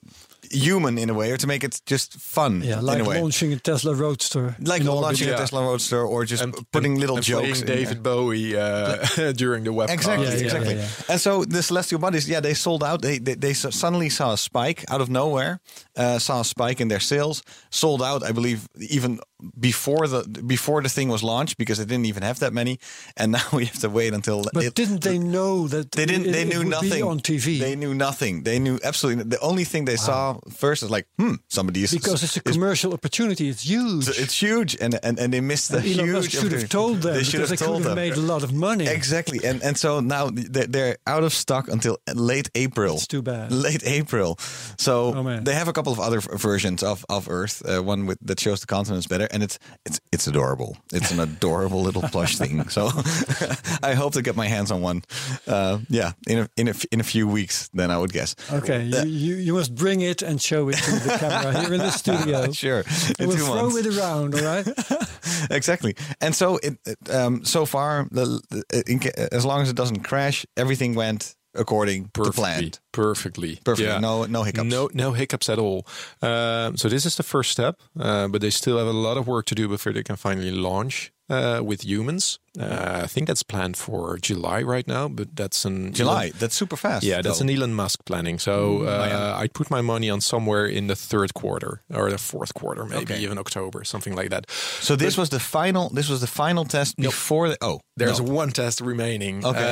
human 0.54 0.98
in 0.98 1.10
a 1.10 1.14
way, 1.14 1.32
or 1.32 1.38
to 1.38 1.48
make 1.48 1.64
it 1.64 1.82
just 1.86 2.14
fun 2.20 2.62
Yeah, 2.62 2.80
in 2.80 2.86
like 2.86 3.00
a 3.02 3.04
way. 3.10 3.22
launching 3.22 3.54
a 3.54 3.60
Tesla 3.60 3.94
Roadster. 3.96 4.56
like 4.60 4.82
in 4.82 4.88
orbit. 4.88 5.02
launching 5.02 5.30
a. 5.30 5.38
Tesla 5.38 5.62
Roadster, 5.62 6.02
or 6.02 6.26
just 6.26 6.44
And- 6.44 6.54
putting 6.72 6.92
and- 6.94 7.02
little 7.02 7.18
and 7.18 7.26
jokes. 7.26 7.42
playing 7.62 7.62
in 7.62 7.66
David. 7.68 8.04
Bowie 8.04 8.56
uh, 8.58 8.98
during 9.44 9.64
the 9.64 9.72
webcast. 9.72 9.94
Exactly, 9.94 10.28
Yeah, 10.28 10.34
yeah, 10.36 10.44
exactly. 10.44 10.76
yeah, 10.76 10.88
And 11.14 11.20
so 11.22 11.44
the 11.46 11.62
celestial 11.64 12.00
bodies, 12.00 12.28
yeah, 12.28 12.42
they 12.42 12.54
sold 12.54 12.84
out. 12.84 13.02
They 13.02 13.18
they, 13.20 13.36
they 13.36 13.54
suddenly 13.54 14.10
saw 14.10 14.34
a 14.34 14.38
spike 14.38 14.84
out 14.90 15.02
of 15.02 15.10
nowhere. 15.10 15.60
Uh, 15.98 16.20
saw 16.20 16.40
a 16.42 16.44
spike 16.46 16.82
in 16.82 16.88
their 16.90 17.00
sales. 17.02 17.44
Sold 17.70 18.02
out, 18.02 18.24
I 18.24 18.32
believe, 18.32 18.60
even 18.90 19.20
before 19.60 20.08
the 20.08 20.24
before 20.48 20.82
the 20.82 20.90
thing 20.90 21.10
was 21.12 21.22
launched 21.22 21.58
because 21.58 21.78
they 21.80 21.86
didn't 21.86 22.06
even 22.06 22.24
have 22.24 22.40
that 22.40 22.54
many. 22.54 22.78
And 23.18 23.32
now 23.38 23.46
we 23.52 23.66
have 23.66 23.80
to 23.82 23.90
wait 23.90 24.14
until. 24.14 24.42
But 24.54 24.64
it- 24.64 24.76
didn't 24.76 25.02
they 25.04 25.18
know 25.20 25.68
that 25.68 25.92
They 25.92 26.06
didn't. 26.06 26.28
it- 26.28 26.32
They 26.34 26.42
it 26.44 26.48
knew 26.50 26.58
would 26.60 26.66
be 26.82 26.90
nothing 26.90 27.04
on 27.04 27.20
TV? 27.20 27.60
They 27.60 27.76
knew 27.76 27.94
nothing. 27.94 28.44
They 28.44 28.60
knew 28.60 28.80
absolutely. 28.84 29.24
The 29.24 29.40
only 29.40 29.64
thing 29.66 29.86
they 29.86 29.98
saw 29.98 30.38
first 30.50 30.84
is 30.84 30.90
like, 30.92 31.08
hmm, 31.18 31.36
somebody 31.50 31.84
is 31.84 31.92
because 31.92 32.24
it's 32.24 32.38
a 32.38 32.42
is- 32.46 32.54
commercial 32.56 32.94
opportunity. 32.94 33.50
It's 33.50 33.64
huge. 33.64 34.08
It's 34.10 34.34
huge, 34.42 34.76
and 34.82 35.00
and, 35.04 35.20
and 35.20 35.34
they 35.34 35.42
missed 35.42 35.72
the 35.72 35.78
Elon 35.78 36.06
huge. 36.08 36.14
Musk 36.14 36.32
should 36.32 36.52
have 36.52 36.70
told 36.70 37.02
them 37.02 37.14
They 37.16 37.24
should 37.24 37.40
have 37.42 37.50
they 37.50 37.56
told 37.56 37.84
could 37.84 37.88
have 37.90 37.96
them. 37.96 38.10
made 38.10 38.14
a 38.18 38.22
lot 38.34 38.44
of 38.44 38.52
money. 38.54 38.88
Exactly, 38.88 39.40
and 39.44 39.62
and 39.64 39.78
so 39.78 40.00
now 40.02 40.30
they're, 40.34 40.68
they're 40.68 40.98
out 41.08 41.24
of 41.24 41.34
stock 41.34 41.68
until 41.68 41.98
late 42.14 42.50
April. 42.56 42.96
It's 42.96 43.08
too 43.08 43.22
bad. 43.22 43.52
Late 43.52 43.84
April. 43.86 44.38
So 44.78 45.14
Oh, 45.16 45.40
they 45.44 45.54
have 45.54 45.68
a 45.68 45.74
couple 45.74 45.92
of 45.94 46.00
other 46.00 46.20
versions 46.22 46.84
of 46.84 47.06
of 47.10 47.28
Earth. 47.30 47.62
Uh, 47.66 47.82
one 47.84 48.06
with 48.08 48.18
that 48.28 48.40
shows 48.40 48.60
the 48.60 48.68
continents 48.68 49.08
better, 49.08 49.28
and 49.32 49.44
it's 49.44 49.58
it's 49.86 50.00
it's 50.12 50.28
adorable. 50.28 50.76
It's 50.92 51.12
an 51.12 51.20
adorable 51.20 51.82
little 51.84 52.02
plush 52.02 52.38
thing. 52.38 52.70
So 52.70 52.90
I 53.84 53.94
hope 53.96 54.14
to 54.14 54.22
get 54.22 54.36
my 54.36 54.48
hands 54.48 54.72
on 54.72 54.82
one. 54.82 55.02
Uh, 55.48 55.80
yeah, 55.90 56.12
in 56.28 56.40
a, 56.40 56.48
in 56.58 56.68
a 56.68 56.74
in 56.92 57.00
a 57.00 57.04
few 57.04 57.28
weeks, 57.28 57.70
then 57.74 57.92
I 57.92 57.98
would 57.98 58.12
guess. 58.14 58.36
Okay, 58.52 58.84
you, 58.84 59.04
you, 59.06 59.36
you 59.36 59.54
must 59.54 59.74
bring 59.76 60.02
it 60.02 60.22
and 60.22 60.33
show 60.40 60.70
it 60.70 60.76
to 60.78 60.92
the 60.92 61.18
camera 61.20 61.60
here 61.62 61.74
in 61.74 61.80
the 61.80 61.92
studio. 62.04 62.52
Sure, 62.52 62.84
And 63.20 63.20
in 63.20 63.28
we'll 63.28 63.38
two 63.38 63.44
throw 63.46 63.70
months. 63.70 63.78
it 63.78 63.98
around, 63.98 64.36
all 64.36 64.44
right? 64.44 64.68
exactly. 65.52 65.96
And 66.22 66.36
so 66.36 66.58
it, 66.58 66.78
it, 66.86 67.10
um, 67.10 67.44
so 67.46 67.66
far, 67.66 68.08
the, 68.12 68.42
the- 68.50 68.84
in, 68.88 69.02
as 69.32 69.46
long 69.46 69.62
as 69.62 69.70
it 69.70 69.76
doesn't 69.76 70.02
crash, 70.04 70.46
everything 70.58 70.96
went 70.96 71.36
according 71.56 72.10
to 72.16 72.32
plan. 72.32 72.72
perfectly, 72.92 73.60
Perfectly. 73.64 73.86
Yeah. 73.86 74.00
No 74.00 74.26
no 74.26 74.42
hiccups. 74.44 74.68
No, 74.70 74.90
no 74.94 75.12
hiccups 75.12 75.50
at 75.50 75.60
all. 75.60 75.86
Um, 76.22 76.78
so 76.78 76.90
this 76.90 77.06
is 77.06 77.16
the 77.16 77.24
first 77.24 77.52
step, 77.52 77.80
uh, 78.00 78.28
but 78.28 78.42
they 78.42 78.50
still 78.50 78.78
have 78.80 78.88
a 78.88 78.92
lot 78.92 79.18
of 79.18 79.28
work 79.28 79.46
to 79.48 79.56
do 79.56 79.68
before 79.68 79.94
they 79.94 80.02
can 80.04 80.16
finally 80.16 80.50
launch 80.52 81.12
uh, 81.30 81.62
with 81.64 81.84
humans. 81.84 82.40
Uh, 82.60 83.02
I 83.04 83.08
think 83.08 83.28
that's 83.28 83.42
planned 83.44 83.76
for 83.78 84.18
July 84.20 84.62
right 84.62 84.88
now, 84.88 85.08
but 85.08 85.36
that's 85.36 85.66
an 85.66 85.92
July. 85.94 86.26
Elon- 86.26 86.34
That's 86.40 86.56
super 86.56 86.78
fast. 86.78 87.04
yeah, 87.04 87.22
that's 87.22 87.40
though. 87.40 87.44
an 87.46 87.50
Elon 87.50 87.74
Musk 87.74 88.06
planning. 88.06 88.38
So 88.40 88.84
uh, 88.84 89.08
yeah. 89.10 89.38
I'd 89.42 89.54
put 89.54 89.72
my 89.72 89.82
money 89.82 90.10
on 90.12 90.22
somewhere 90.22 90.66
in 90.68 90.88
the 90.88 90.96
third 90.96 91.34
quarter 91.34 91.82
or 91.92 92.12
the 92.12 92.18
fourth 92.20 92.54
quarter, 92.54 92.86
maybe 92.86 93.14
Okay. 93.14 93.20
even 93.24 93.38
October, 93.40 93.84
something 93.84 94.16
like 94.16 94.30
that. 94.30 94.50
So 94.82 94.96
this 94.96 95.18
was 95.18 95.30
the 95.30 95.40
final. 95.40 95.90
This 95.90 96.10
was 96.10 96.22
the 96.22 96.28
final 96.28 96.66
test 96.66 96.96
before. 96.98 97.50
The, 97.50 97.58
oh, 97.62 97.80
There's 97.98 98.20
no. 98.22 98.32
one 98.32 98.50
test 98.52 98.82
remaining. 98.82 99.44
Okay. 99.46 99.70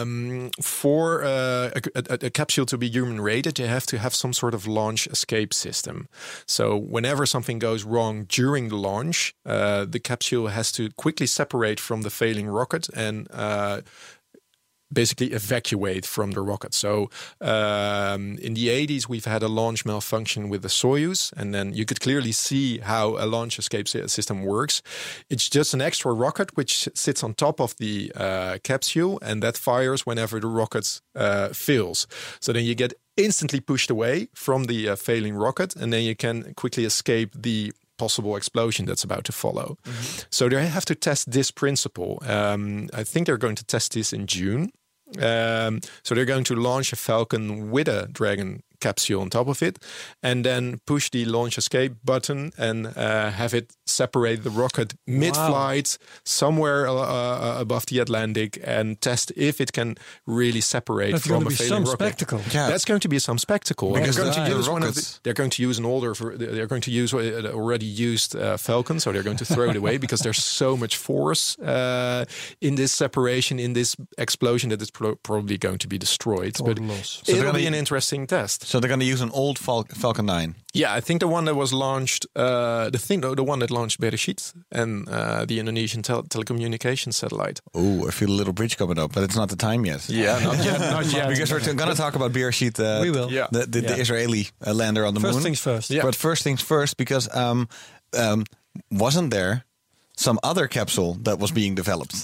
Um, 0.00 0.50
for 0.62 1.22
uh, 1.24 1.70
a, 1.76 1.80
a, 1.94 2.26
a 2.26 2.30
capsule 2.30 2.66
to 2.66 2.78
be 2.78 2.88
human 2.88 3.20
rated, 3.20 3.58
you 3.58 3.66
have 3.66 3.84
to 3.86 3.98
have 3.98 4.14
some 4.14 4.32
sort 4.32 4.54
of 4.54 4.66
launch 4.66 5.06
escape 5.08 5.52
system. 5.52 6.08
So 6.46 6.76
whenever 6.76 7.26
something 7.26 7.58
goes 7.58 7.84
wrong 7.84 8.24
during 8.28 8.68
the 8.68 8.76
launch, 8.76 9.34
uh, 9.44 9.84
the 9.84 10.00
capsule 10.00 10.48
has 10.48 10.72
to 10.72 10.88
quickly 10.96 11.26
separate 11.26 11.78
from 11.80 12.02
the 12.02 12.10
failing 12.22 12.48
rocket 12.58 12.84
and. 13.04 13.16
Uh, 13.30 13.80
basically 14.92 15.28
evacuate 15.32 16.04
from 16.04 16.32
the 16.32 16.42
rocket. 16.42 16.74
So 16.74 17.10
um, 17.40 18.36
in 18.38 18.54
the 18.54 18.68
80s, 18.68 19.08
we've 19.08 19.24
had 19.24 19.42
a 19.42 19.48
launch 19.48 19.84
malfunction 19.84 20.48
with 20.48 20.62
the 20.62 20.68
Soyuz, 20.68 21.32
and 21.36 21.54
then 21.54 21.72
you 21.72 21.84
could 21.84 22.00
clearly 22.00 22.32
see 22.32 22.78
how 22.78 23.16
a 23.24 23.26
launch 23.26 23.58
escape 23.58 23.88
system 23.88 24.44
works. 24.44 24.82
It's 25.30 25.48
just 25.48 25.74
an 25.74 25.80
extra 25.80 26.12
rocket 26.12 26.56
which 26.56 26.88
sits 26.94 27.24
on 27.24 27.34
top 27.34 27.60
of 27.60 27.74
the 27.78 28.12
uh, 28.14 28.58
capsule, 28.62 29.18
and 29.22 29.42
that 29.42 29.56
fires 29.56 30.06
whenever 30.06 30.40
the 30.40 30.48
rocket 30.48 31.00
uh, 31.14 31.48
fails. 31.48 32.06
So 32.40 32.52
then 32.52 32.64
you 32.64 32.74
get 32.74 32.92
instantly 33.16 33.60
pushed 33.60 33.90
away 33.90 34.28
from 34.34 34.64
the 34.64 34.90
uh, 34.90 34.96
failing 34.96 35.34
rocket, 35.34 35.76
and 35.76 35.92
then 35.92 36.02
you 36.02 36.16
can 36.16 36.54
quickly 36.54 36.84
escape 36.84 37.30
the 37.34 37.72
possible 38.02 38.36
explosion 38.36 38.86
that's 38.86 39.04
about 39.04 39.24
to 39.24 39.32
follow. 39.32 39.68
So 40.30 40.48
they 40.48 40.66
have 40.78 40.86
to 40.86 40.94
test 40.94 41.30
this 41.30 41.50
principle. 41.52 42.12
Um, 42.36 42.88
I 43.00 43.04
think 43.10 43.26
they're 43.26 43.44
going 43.46 43.58
to 43.62 43.66
test 43.74 43.92
this 43.92 44.12
in 44.12 44.26
June. 44.26 44.62
Um, 45.30 45.80
so 46.04 46.14
they're 46.14 46.32
going 46.34 46.44
to 46.44 46.54
launch 46.54 46.92
a 46.92 46.96
Falcon 46.96 47.70
with 47.74 47.88
a 47.88 48.08
Dragon 48.18 48.62
capsule 48.82 49.20
on 49.22 49.30
top 49.30 49.48
of 49.48 49.62
it, 49.62 49.78
and 50.22 50.44
then 50.44 50.80
push 50.86 51.10
the 51.10 51.24
launch 51.24 51.58
escape 51.58 51.92
button 52.04 52.52
and 52.58 52.86
uh, 52.86 53.30
have 53.30 53.54
it 53.54 53.72
separate 53.86 54.42
the 54.42 54.50
rocket 54.50 54.94
mid-flight 55.06 55.98
somewhere 56.24 56.86
uh, 56.88 56.92
uh, 56.94 57.56
above 57.60 57.86
the 57.86 57.98
Atlantic, 58.00 58.58
and 58.64 59.00
test 59.00 59.32
if 59.36 59.60
it 59.60 59.72
can 59.72 59.94
really 60.26 60.60
separate 60.60 61.12
That's 61.12 61.26
from 61.26 61.46
a 61.46 61.48
be 61.50 61.54
failing 61.54 61.68
some 61.70 61.84
rocket. 61.84 61.98
spectacle. 62.04 62.40
Yeah. 62.52 62.68
That's 62.70 62.84
going 62.84 63.00
to 63.00 63.08
be 63.08 63.18
some 63.18 63.38
spectacle. 63.38 63.92
Because 63.92 64.16
they're 64.16 64.24
going 64.24 64.46
to 64.46 64.50
the 64.52 64.56
use 64.58 64.68
one 64.68 64.82
of 64.82 64.94
the, 64.94 65.18
they're 65.22 65.34
going 65.42 65.50
to 65.50 65.62
use 65.62 65.78
an 65.78 65.84
older 65.84 66.12
they're 66.36 66.66
going 66.66 66.82
to 66.82 66.90
use 66.90 67.14
uh, 67.14 67.50
already 67.54 67.86
used 67.86 68.34
uh, 68.36 68.56
Falcon, 68.56 69.00
so 69.00 69.12
they're 69.12 69.22
going 69.22 69.36
to 69.38 69.44
throw 69.44 69.70
it 69.70 69.76
away 69.76 69.98
because 69.98 70.20
there's 70.20 70.42
so 70.42 70.76
much 70.76 70.96
force 70.96 71.58
uh, 71.58 72.24
in 72.60 72.74
this 72.76 72.92
separation, 72.92 73.58
in 73.58 73.72
this 73.72 73.96
explosion 74.18 74.70
that 74.70 74.80
it's 74.82 74.90
pro- 74.90 75.16
probably 75.16 75.58
going 75.58 75.78
to 75.78 75.88
be 75.88 75.98
destroyed. 75.98 76.56
but 76.64 76.78
loss. 76.78 77.22
they're 77.26 77.36
it'll 77.36 77.48
gonna- 77.52 77.58
be 77.58 77.66
an 77.66 77.74
interesting 77.74 78.26
test. 78.26 78.66
So 78.72 78.80
they're 78.80 78.88
going 78.88 79.00
to 79.00 79.12
use 79.14 79.20
an 79.20 79.30
old 79.34 79.58
Fal- 79.58 79.84
Falcon 79.94 80.24
9. 80.24 80.54
Yeah, 80.72 80.94
I 80.94 81.00
think 81.02 81.20
the 81.20 81.28
one 81.28 81.44
that 81.44 81.54
was 81.54 81.74
launched, 81.74 82.24
uh, 82.34 82.88
the 82.88 82.98
thing, 82.98 83.20
the 83.20 83.44
one 83.44 83.58
that 83.58 83.70
launched 83.70 84.00
Bereshit 84.00 84.54
and 84.70 85.06
uh, 85.10 85.44
the 85.44 85.58
Indonesian 85.60 86.00
tel- 86.00 86.22
telecommunications 86.22 87.12
satellite. 87.12 87.60
Oh, 87.74 88.08
I 88.08 88.10
feel 88.12 88.30
a 88.30 88.38
little 88.40 88.54
bridge 88.54 88.78
coming 88.78 88.98
up, 88.98 89.12
but 89.12 89.24
it's 89.24 89.36
not 89.36 89.50
the 89.50 89.56
time 89.56 89.84
yet. 89.84 90.08
Yeah, 90.08 90.38
not 90.42 90.56
yet, 90.64 90.80
not 90.80 91.04
yet. 91.12 91.28
because 91.28 91.52
we're 91.52 91.74
going 91.74 91.90
to 91.90 91.94
talk 91.94 92.14
about 92.14 92.32
Bereshit, 92.32 92.80
uh, 92.80 93.02
We 93.02 93.10
will. 93.10 93.30
Yeah. 93.30 93.48
the, 93.52 93.66
the, 93.66 93.80
the 93.82 94.00
Israeli 94.00 94.48
uh, 94.66 94.72
lander 94.72 95.04
on 95.04 95.12
the 95.12 95.20
First 95.20 95.34
moon. 95.34 95.42
things 95.42 95.60
first. 95.60 95.90
Yeah. 95.90 96.00
But 96.02 96.14
first 96.16 96.42
things 96.42 96.62
first, 96.62 96.96
because 96.96 97.28
um, 97.36 97.68
um, 98.18 98.44
wasn't 98.90 99.32
there 99.32 99.66
some 100.16 100.38
other 100.42 100.66
capsule 100.66 101.18
that 101.24 101.38
was 101.38 101.52
being 101.52 101.74
developed 101.74 102.14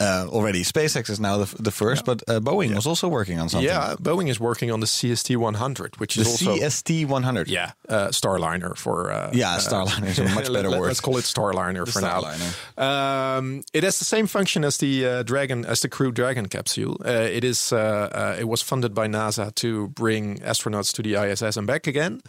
uh, 0.00 0.26
already? 0.28 0.62
SpaceX 0.64 1.08
is 1.10 1.18
now 1.20 1.38
the, 1.38 1.62
the 1.62 1.70
first, 1.70 2.04
but 2.04 2.22
uh, 2.28 2.40
Boeing 2.40 2.74
was 2.74 2.86
also 2.86 3.08
working 3.08 3.38
on 3.40 3.48
something. 3.48 3.66
Yeah, 3.68 3.94
Boeing 4.00 4.28
is 4.28 4.38
working 4.40 4.70
on 4.72 4.80
the 4.80 4.86
CST 4.86 5.36
100, 5.36 5.96
which 6.00 6.14
the 6.16 6.22
is 6.22 6.28
also 6.28 6.56
CST 6.56 7.06
100. 7.06 7.48
yeah 7.48 7.72
uh, 7.88 8.08
Starliner 8.08 8.76
for 8.76 9.10
uh, 9.12 9.30
Yeah, 9.32 9.58
Starliner 9.58 10.08
is 10.08 10.18
a 10.18 10.24
much 10.24 10.46
better 10.52 10.70
let, 10.70 10.80
word. 10.80 10.88
Let's 10.88 11.00
call 11.00 11.16
it 11.18 11.24
Starliner 11.24 11.84
The 11.84 11.92
for 11.92 12.00
Starliner. 12.00 12.76
now. 12.76 13.36
Um, 13.38 13.62
it 13.72 13.84
has 13.84 13.98
the 13.98 14.04
same 14.04 14.26
function 14.26 14.64
as 14.64 14.76
the 14.78 15.06
uh, 15.06 15.22
Dragon, 15.22 15.64
as 15.64 15.80
the 15.80 15.88
Crew 15.88 16.12
Dragon 16.12 16.46
capsule. 16.48 16.96
Uh, 17.04 17.10
it 17.10 17.44
is 17.44 17.72
uh, 17.72 17.76
uh, 18.12 18.36
it 18.40 18.48
was 18.48 18.62
funded 18.62 18.94
by 18.94 19.06
NASA 19.06 19.54
to 19.54 19.88
bring 19.88 20.38
astronauts 20.40 20.92
to 20.94 21.02
the 21.02 21.14
ISS 21.14 21.56
and 21.56 21.66
back 21.66 21.86
again, 21.86 22.20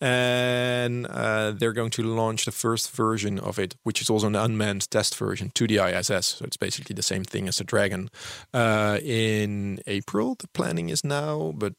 and 0.00 1.06
uh, 1.06 1.52
they're 1.52 1.72
going 1.72 1.90
to 1.90 2.02
launch 2.02 2.44
the 2.44 2.52
first 2.52 2.90
version 2.92 3.38
of 3.38 3.58
it, 3.58 3.74
which 3.82 4.00
is 4.00 4.10
also 4.10 4.26
an 4.26 4.36
unmanned 4.36 4.90
test 4.90 5.16
version, 5.16 5.50
to 5.54 5.66
the 5.66 5.78
ISS. 5.78 6.26
So 6.38 6.44
it's 6.44 6.56
basically 6.56 6.94
the 6.94 7.02
same 7.02 7.24
thing 7.24 7.48
as 7.48 7.56
the 7.56 7.64
Dragon. 7.64 8.08
Uh, 8.54 8.98
in 9.02 9.80
April, 9.86 10.34
the 10.38 10.48
planning 10.48 10.88
is 10.90 11.04
now, 11.04 11.52
but. 11.56 11.74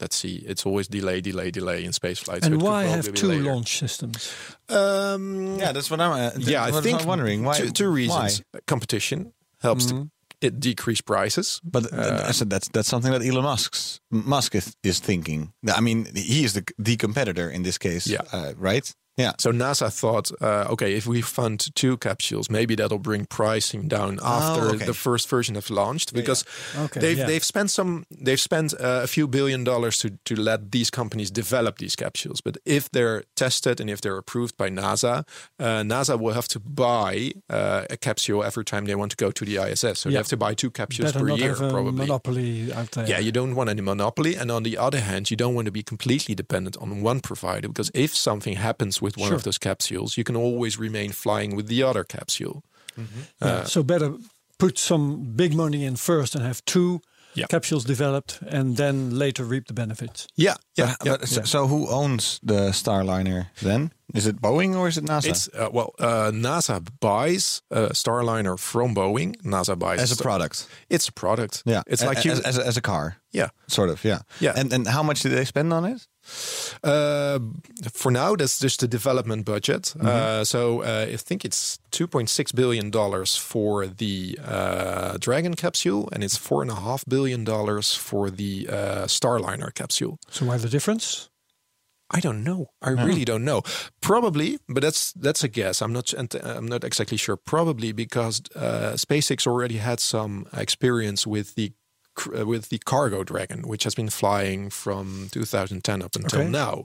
Let's 0.00 0.16
see. 0.16 0.42
It's 0.48 0.66
always 0.66 0.88
delay, 0.88 1.20
delay, 1.20 1.52
delay 1.52 1.84
in 1.84 1.92
space 1.92 2.18
flights. 2.18 2.44
so 2.44 2.50
it 2.50 2.54
And 2.54 2.60
could 2.60 2.66
why 2.68 2.84
have 2.86 3.14
two 3.14 3.28
later. 3.28 3.42
launch 3.44 3.78
systems? 3.78 4.34
Um, 4.68 5.58
Yeah, 5.60 5.70
that's 5.70 5.92
what 5.92 6.00
I'm. 6.00 6.10
Uh, 6.10 6.30
yeah, 6.38 6.64
I 6.64 6.72
what 6.72 6.82
think 6.82 7.02
I'm 7.02 7.06
wondering 7.06 7.44
why. 7.44 7.56
Two, 7.56 7.70
two 7.70 7.88
reasons: 7.88 8.42
Why? 8.52 8.60
competition 8.66 9.32
helps 9.60 9.86
to 9.86 10.10
it 10.42 10.60
decrease 10.60 11.00
prices. 11.00 11.60
But 11.64 11.92
uh, 11.92 12.24
I 12.28 12.32
said 12.32 12.50
that's 12.50 12.68
that's 12.68 12.88
something 12.88 13.12
that 13.12 13.22
Elon 13.22 13.44
Musk's 13.44 14.00
Musk 14.10 14.54
is, 14.54 14.76
is 14.82 15.00
thinking. 15.00 15.52
I 15.74 15.80
mean, 15.80 16.06
he 16.14 16.44
is 16.44 16.52
the 16.52 16.64
the 16.78 16.96
competitor 16.96 17.48
in 17.50 17.62
this 17.62 17.78
case. 17.78 18.06
Yeah. 18.06 18.22
uh, 18.32 18.52
right. 18.56 18.94
Yeah. 19.18 19.32
So 19.38 19.52
NASA 19.52 19.90
thought, 19.92 20.30
uh, 20.40 20.72
okay, 20.72 20.94
if 20.94 21.06
we 21.06 21.20
fund 21.20 21.68
two 21.74 21.96
capsules, 21.98 22.48
maybe 22.48 22.74
that'll 22.74 22.98
bring 22.98 23.26
pricing 23.26 23.86
down 23.88 24.18
after 24.22 24.62
Oh, 24.62 24.74
okay. 24.74 24.86
the 24.86 24.94
first 24.94 25.28
version 25.28 25.54
has 25.54 25.68
launched, 25.70 26.14
because 26.14 26.44
Okay, 26.76 27.00
they've 27.00 27.18
yeah. 27.18 27.26
they've 27.26 27.44
spent 27.44 27.70
some 27.70 28.04
they've 28.24 28.40
spent 28.40 28.72
uh, 28.74 29.02
a 29.02 29.06
few 29.06 29.28
billion 29.28 29.64
dollars 29.64 29.98
to 29.98 30.08
to 30.24 30.34
let 30.34 30.70
these 30.72 30.90
companies 30.90 31.30
develop 31.30 31.76
these 31.76 31.94
capsules. 31.96 32.40
But 32.40 32.56
if 32.64 32.88
they're 32.90 33.22
tested 33.36 33.80
and 33.80 33.90
if 33.90 34.00
they're 34.00 34.16
approved 34.18 34.56
by 34.56 34.70
NASA, 34.70 35.24
uh, 35.60 35.82
NASA 35.84 36.16
will 36.18 36.32
have 36.34 36.48
to 36.48 36.58
buy 36.60 37.32
uh, 37.50 37.84
a 37.90 37.96
capsule 37.98 38.42
every 38.42 38.64
time 38.64 38.86
they 38.86 38.94
want 38.96 39.10
to 39.10 39.24
go 39.24 39.30
to 39.30 39.44
the 39.44 39.58
ISS. 39.58 39.98
So 40.00 40.08
they 40.08 40.14
Yeah. 40.14 40.20
have 40.20 40.28
to 40.28 40.36
buy 40.38 40.54
two 40.54 40.70
capsules 40.70 41.12
Better 41.12 41.26
per 41.26 41.36
year, 41.36 41.54
probably. 41.54 41.92
monopoly 41.92 42.72
out 42.72 42.90
there. 42.92 43.06
Yeah, 43.06 43.20
you 43.20 43.32
don't 43.32 43.54
want 43.54 43.68
any 43.68 43.82
monopoly. 43.82 44.36
And 44.40 44.50
on 44.50 44.62
the 44.62 44.78
other 44.78 45.00
hand, 45.00 45.30
you 45.30 45.36
don't 45.36 45.54
want 45.54 45.66
to 45.66 45.72
be 45.72 45.82
completely 45.82 46.34
dependent 46.34 46.76
on 46.78 47.02
one 47.04 47.20
provider 47.20 47.68
because 47.68 47.90
if 47.94 48.14
something 48.16 48.56
happens 48.56 49.01
with 49.02 49.16
one 49.16 49.28
Sure. 49.28 49.36
of 49.36 49.42
those 49.42 49.58
capsules, 49.58 50.16
you 50.16 50.24
can 50.24 50.36
always 50.36 50.78
remain 50.78 51.12
flying 51.12 51.56
with 51.56 51.66
the 51.68 51.82
other 51.82 52.04
capsule. 52.04 52.62
Yeah, 53.40 53.64
so 53.64 53.82
better 53.82 54.14
put 54.58 54.78
some 54.78 55.32
big 55.36 55.54
money 55.54 55.84
in 55.84 55.96
first 55.96 56.34
and 56.34 56.44
have 56.44 56.60
two 56.64 57.00
Yeah. 57.34 57.46
capsules 57.48 57.84
developed 57.84 58.40
and 58.50 58.76
then 58.76 59.18
later 59.18 59.44
reap 59.48 59.66
the 59.66 59.72
benefits. 59.72 60.26
Yeah, 60.36 60.54
yeah. 60.78 60.94
But- 60.98 61.06
yeah. 61.06 61.16
but 61.20 61.28
so, 61.28 61.42
so 61.44 61.66
who 61.66 61.88
owns 61.88 62.38
the 62.46 62.72
Starliner 62.72 63.46
then? 63.62 63.90
Is 64.14 64.26
it 64.26 64.40
Boeing 64.42 64.76
or 64.76 64.88
is 64.88 64.96
it 64.98 65.04
NASA? 65.04 65.28
It's 65.30 65.48
uh, 65.54 65.68
well, 65.72 65.94
uh, 65.98 66.30
NASA 66.32 66.80
buys 67.00 67.62
a 67.70 67.92
Starliner 67.94 68.58
from 68.58 68.94
Boeing. 68.94 69.34
NASA 69.42 69.74
buys 69.78 70.00
as 70.00 70.10
a 70.10 70.14
Star- 70.14 70.24
product. 70.24 70.66
It's 70.90 71.08
a 71.08 71.12
product. 71.12 71.62
Yeah, 71.64 71.82
it's 71.86 72.02
A- 72.02 72.06
like 72.08 72.24
you. 72.26 72.32
as, 72.32 72.40
as, 72.40 72.58
a, 72.58 72.66
as 72.66 72.76
a 72.76 72.82
car. 72.82 73.16
yeah, 73.32 73.48
Sort 73.68 73.88
of, 73.90 74.04
yeah. 74.04 74.18
Yeah. 74.40 74.52
And 74.60 74.72
and 74.72 74.86
how 74.86 75.02
much 75.02 75.22
did 75.22 75.32
they 75.32 75.46
spend 75.46 75.72
on 75.72 75.84
it? 75.86 76.06
Uh, 76.82 77.38
for 77.92 78.10
now, 78.10 78.34
that's 78.36 78.58
just 78.58 78.80
the 78.80 78.88
development 78.88 79.44
budget. 79.44 79.94
Uh, 80.00 80.44
so 80.44 80.82
uh, 80.82 81.06
I 81.12 81.16
think 81.16 81.44
it's 81.44 81.78
2.6 81.92 82.54
billion 82.54 82.90
dollars 82.90 83.36
for 83.36 83.86
the 83.86 84.38
uh, 84.44 85.16
Dragon 85.18 85.54
capsule, 85.54 86.08
and 86.12 86.24
it's 86.24 86.36
four 86.36 86.62
and 86.62 86.70
a 86.70 86.74
half 86.76 87.04
billion 87.06 87.44
dollars 87.44 87.94
for 87.94 88.30
the 88.30 88.68
uh, 88.68 89.06
Starliner 89.06 89.72
capsule. 89.74 90.18
So 90.30 90.46
why 90.46 90.56
the 90.58 90.68
difference? 90.68 91.28
I 92.14 92.20
don't 92.20 92.44
know. 92.44 92.66
I 92.82 92.90
really 92.90 93.24
don't 93.24 93.44
know. 93.44 93.62
Probably, 94.02 94.58
but 94.68 94.82
that's 94.82 95.12
that's 95.14 95.42
a 95.44 95.48
guess. 95.48 95.80
I'm 95.80 95.94
not. 95.94 96.12
I'm 96.44 96.66
not 96.66 96.84
exactly 96.84 97.16
sure. 97.16 97.38
Probably 97.38 97.92
because 97.92 98.42
uh, 98.54 98.92
SpaceX 98.96 99.46
already 99.46 99.78
had 99.78 99.98
some 99.98 100.46
experience 100.52 101.26
with 101.26 101.54
the 101.54 101.72
with 102.44 102.68
the 102.68 102.78
cargo 102.78 103.24
Dragon, 103.24 103.62
which 103.68 103.84
has 103.84 103.94
been 103.94 104.10
flying 104.10 104.70
from 104.70 105.28
2010 105.30 106.02
up 106.02 106.14
until 106.16 106.40
Okay. 106.40 106.50
now. 106.50 106.84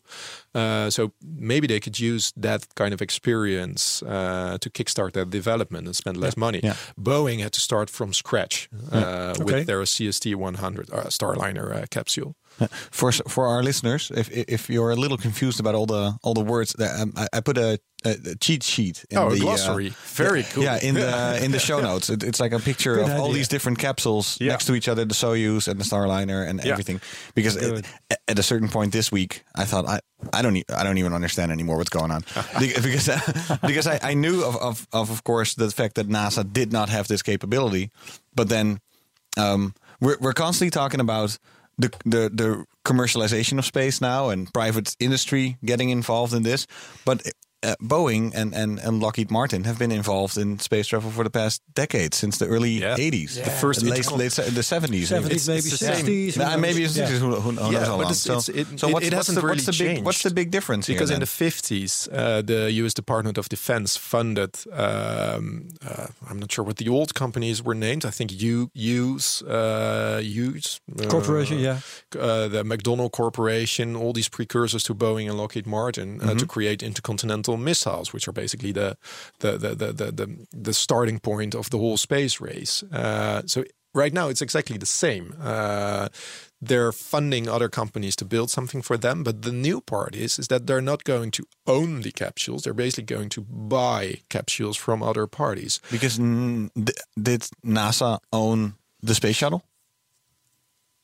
Uh, 0.55 0.89
so 0.89 1.11
maybe 1.21 1.67
they 1.67 1.79
could 1.79 1.99
use 1.99 2.33
that 2.41 2.65
kind 2.75 2.93
of 2.93 3.01
experience 3.01 4.01
uh, 4.03 4.57
to 4.59 4.69
kickstart 4.69 5.11
their 5.11 5.25
development 5.25 5.85
and 5.87 5.95
spend 5.95 6.17
less 6.17 6.35
money. 6.37 6.59
Yeah. 6.63 6.75
Boeing 6.99 7.39
had 7.41 7.51
to 7.51 7.59
start 7.59 7.89
from 7.89 8.13
scratch 8.13 8.69
uh, 8.91 9.33
Okay. 9.35 9.43
with 9.43 9.65
their 9.67 9.81
CST 9.85 10.35
100 10.35 10.89
uh, 10.91 11.09
Starliner 11.09 11.75
uh, 11.75 11.85
capsule. 11.89 12.35
For 12.91 13.11
for 13.27 13.45
our 13.45 13.61
listeners, 13.63 14.11
if 14.15 14.29
if 14.31 14.67
you're 14.69 14.89
a 14.91 14.95
little 14.95 15.17
confused 15.17 15.59
about 15.59 15.75
all 15.75 15.85
the 15.85 16.17
all 16.23 16.33
the 16.33 16.43
words, 16.43 16.73
that, 16.79 16.99
um, 16.99 17.13
I, 17.15 17.27
I 17.37 17.41
put 17.41 17.57
a, 17.57 17.77
a, 18.05 18.12
a 18.31 18.36
cheat 18.36 18.63
sheet. 18.63 19.05
In 19.10 19.17
Oh, 19.17 19.27
a 19.27 19.29
the, 19.31 19.38
uh, 19.38 19.41
glossary. 19.41 19.89
Very 20.15 20.43
cool. 20.43 20.63
Yeah, 20.63 20.79
in 20.81 20.93
the 20.95 21.39
in 21.43 21.51
the 21.51 21.60
show 21.60 21.79
notes, 21.81 22.10
it, 22.10 22.23
it's 22.23 22.39
like 22.39 22.51
a 22.53 22.60
picture 22.60 22.95
Good 22.95 23.10
of 23.10 23.19
all 23.19 23.31
these 23.31 23.47
different 23.47 23.79
capsules 23.79 24.38
Yeah. 24.39 24.51
next 24.51 24.65
to 24.65 24.73
each 24.75 24.88
other, 24.88 25.05
the 25.05 25.13
Soyuz 25.15 25.67
and 25.67 25.79
the 25.79 25.83
Starliner 25.83 26.47
and 26.47 26.63
Yeah. 26.63 26.71
everything. 26.73 27.01
Because 27.36 27.55
it- 27.55 27.86
at 28.27 28.39
a 28.39 28.43
certain 28.43 28.69
point 28.69 28.91
this 28.93 29.12
week, 29.12 29.43
I 29.55 29.65
thought 29.65 29.86
I 29.88 29.99
I 30.33 30.41
don't 30.41 30.55
e- 30.57 30.65
I 30.69 30.83
don't 30.83 30.97
even 30.97 31.13
understand 31.13 31.51
anymore 31.51 31.77
what's 31.77 31.89
going 31.89 32.12
on 32.12 32.21
Be- 32.60 32.73
because 32.81 33.10
because 33.67 33.88
I, 33.88 33.99
I 34.12 34.13
knew 34.13 34.43
of, 34.43 34.55
of 34.57 34.88
of 34.93 35.10
of 35.12 35.23
course 35.23 35.55
the 35.55 35.71
fact 35.71 35.95
that 35.95 36.07
NASA 36.10 36.43
did 36.43 36.71
not 36.71 36.89
have 36.89 37.07
this 37.07 37.21
capability, 37.23 37.89
but 38.36 38.47
then 38.49 38.79
um, 39.38 39.73
we're 40.01 40.17
we're 40.19 40.33
constantly 40.33 40.69
talking 40.71 40.99
about 40.99 41.38
the 41.79 41.89
the 42.05 42.29
the 42.33 42.65
commercialization 42.83 43.57
of 43.60 43.65
space 43.65 44.01
now 44.01 44.29
and 44.29 44.51
private 44.53 44.95
industry 44.99 45.57
getting 45.63 45.89
involved 45.89 46.33
in 46.33 46.43
this, 46.43 46.67
but. 47.05 47.21
Uh, 47.63 47.73
Boeing 47.81 48.31
and, 48.35 48.53
and, 48.53 48.77
and 48.77 48.99
Lockheed 49.01 49.31
Martin 49.31 49.63
have 49.63 49.79
been 49.79 49.91
involved 49.91 50.37
in 50.37 50.59
space 50.59 50.85
travel 50.85 51.09
for 51.09 51.23
the 51.23 51.31
past 51.31 51.63
decade, 51.73 52.13
since 52.13 52.37
the 52.37 52.45
early 52.45 52.69
Yeah. 52.81 52.95
80s. 52.97 53.43
The 53.43 53.49
first 53.49 53.81
late, 53.81 53.97
internal- 53.97 54.19
late, 54.19 54.31
se- 54.31 54.49
the 54.51 54.61
70s. 54.61 55.07
70s, 55.07 55.25
It's- 55.25 55.47
maybe 55.47 55.57
it's 55.57 55.71
the 55.71 55.77
same. 55.77 56.05
60s, 56.05 56.35
who 56.35 56.41
Nah, 56.43 56.57
maybe 56.57 56.83
it's 56.83 56.95
Yeah. 56.95 57.07
60s. 57.07 57.17
Who, 57.19 57.29
who, 57.33 57.39
who 57.41 57.51
knows 57.53 57.73
Yeah, 57.73 57.79
how 57.79 57.97
but 57.97 58.03
long. 58.03 58.11
it's- 58.11 58.21
so, 58.21 58.37
it's- 58.37 58.49
it- 58.49 58.79
so 58.79 58.89
it- 58.89 58.93
what's, 58.93 59.07
it 59.07 59.13
what's, 59.13 59.15
hasn't 59.27 59.35
the, 59.37 59.41
really 59.41 59.55
what's, 59.65 59.77
the 59.77 59.83
big, 59.85 60.05
what's 60.05 60.21
the 60.21 60.29
big 60.29 60.51
difference 60.51 60.85
because 60.85 61.09
here? 61.09 61.15
in 61.15 61.19
the 61.19 61.25
50s, 61.25 62.07
uh, 62.13 62.43
the 62.43 62.71
U.S. 62.73 62.93
Department 62.93 63.39
of 63.39 63.49
Defense 63.49 63.97
funded. 63.97 64.53
Um, 64.71 65.69
uh, 65.83 66.07
I'm 66.29 66.37
not 66.37 66.51
sure 66.51 66.63
what 66.63 66.77
the 66.77 66.89
old 66.89 67.15
companies 67.15 67.63
were 67.63 67.73
named. 67.75 68.05
I 68.05 68.11
think 68.11 68.29
U 68.39 68.69
Hughes, 68.75 69.41
uh, 69.41 70.19
Hughes 70.21 70.79
uh, 70.99 71.07
Corporation, 71.07 71.57
yeah. 71.57 71.79
uh, 72.19 72.47
the 72.47 72.61
McDonnell 72.63 73.11
Corporation, 73.11 73.95
all 73.95 74.13
these 74.13 74.29
precursors 74.29 74.83
to 74.83 74.93
Boeing 74.93 75.27
and 75.27 75.37
Lockheed 75.39 75.65
Martin 75.65 76.21
uh, 76.21 76.35
to 76.35 76.45
create 76.45 76.83
intercontinental 76.83 77.46
missiles, 77.55 78.12
which 78.12 78.27
are 78.27 78.33
basically 78.33 78.73
the 78.73 78.97
the 79.39 79.51
the 79.57 79.75
the 79.75 79.93
the, 79.93 80.12
the, 80.12 80.47
the 80.51 80.73
starting 80.73 81.19
point 81.19 81.55
of 81.55 81.69
the 81.69 81.77
whole 81.77 81.97
space 81.97 82.41
race. 82.41 82.83
Uh, 82.91 83.43
so 83.45 83.63
right 83.93 84.13
now, 84.13 84.29
it's 84.29 84.41
exactly 84.41 84.77
the 84.77 84.86
same. 84.86 85.36
Uh, 85.41 86.10
they're 86.62 86.91
funding 86.91 87.47
other 87.47 87.69
companies 87.69 88.15
to 88.15 88.25
build 88.25 88.49
something 88.49 88.81
for 88.81 88.97
them, 88.97 89.23
but 89.23 89.43
the 89.43 89.51
new 89.51 89.81
part 89.81 90.15
is 90.15 90.39
is 90.39 90.47
that 90.47 90.65
they're 90.65 90.81
not 90.81 91.03
going 91.03 91.31
to 91.31 91.45
own 91.65 92.01
the 92.01 92.12
capsules. 92.12 92.63
They're 92.63 92.73
basically 92.73 93.15
going 93.15 93.29
to 93.29 93.41
buy 93.41 94.21
capsules 94.29 94.77
from 94.77 95.03
other 95.03 95.27
parties. 95.27 95.79
Because 95.91 96.17
did 96.17 97.41
NASA 97.63 98.19
own 98.31 98.73
the 99.01 99.15
space 99.15 99.36
shuttle? 99.36 99.63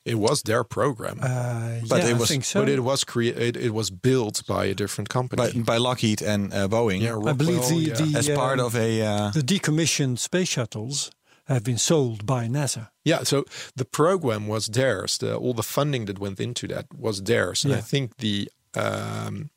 It 0.06 0.16
was 0.16 0.42
their 0.44 0.64
program. 0.64 1.20
Uh, 1.22 1.80
But 1.88 2.00
yeah, 2.00 2.10
it 2.10 2.16
I 2.16 2.20
was- 2.20 2.30
think 2.30 2.44
so. 2.46 2.60
But 2.62 2.70
it 2.70 2.80
was 2.82 3.04
created. 3.04 3.58
It 3.58 3.74
was 3.74 3.90
built 3.90 4.44
by 4.48 4.66
a 4.66 4.74
different 4.74 5.10
company. 5.10 5.42
By, 5.54 5.60
by 5.74 5.78
Lockheed 5.78 6.22
and 6.22 6.54
uh, 6.54 6.68
Boeing 6.68 7.02
yeah, 7.02 7.18
I 7.18 7.34
believe 7.34 7.60
Rockwell, 7.60 7.80
the, 7.80 7.86
yeah. 7.86 7.94
the 7.94 8.18
as 8.18 8.30
part 8.30 8.60
um, 8.60 8.66
of 8.66 8.76
a. 8.76 9.02
Uh, 9.02 9.32
the 9.32 9.42
decommissioned 9.42 10.20
space 10.20 10.50
shuttles 10.50 11.12
have 11.46 11.64
been 11.64 11.78
sold 11.78 12.26
by 12.26 12.48
NASA. 12.48 12.90
Yeah, 13.04 13.24
so 13.24 13.46
the 13.76 13.86
program 13.86 14.48
was 14.48 14.68
theirs. 14.68 15.18
The, 15.18 15.36
all 15.36 15.54
the 15.54 15.64
funding 15.64 16.06
that 16.06 16.20
went 16.20 16.40
into 16.40 16.68
that 16.68 16.86
was 16.98 17.22
theirs, 17.24 17.66
and 17.66 17.74
I 17.74 17.82
think 17.82 18.18
the 18.18 18.50
um, 18.76 19.50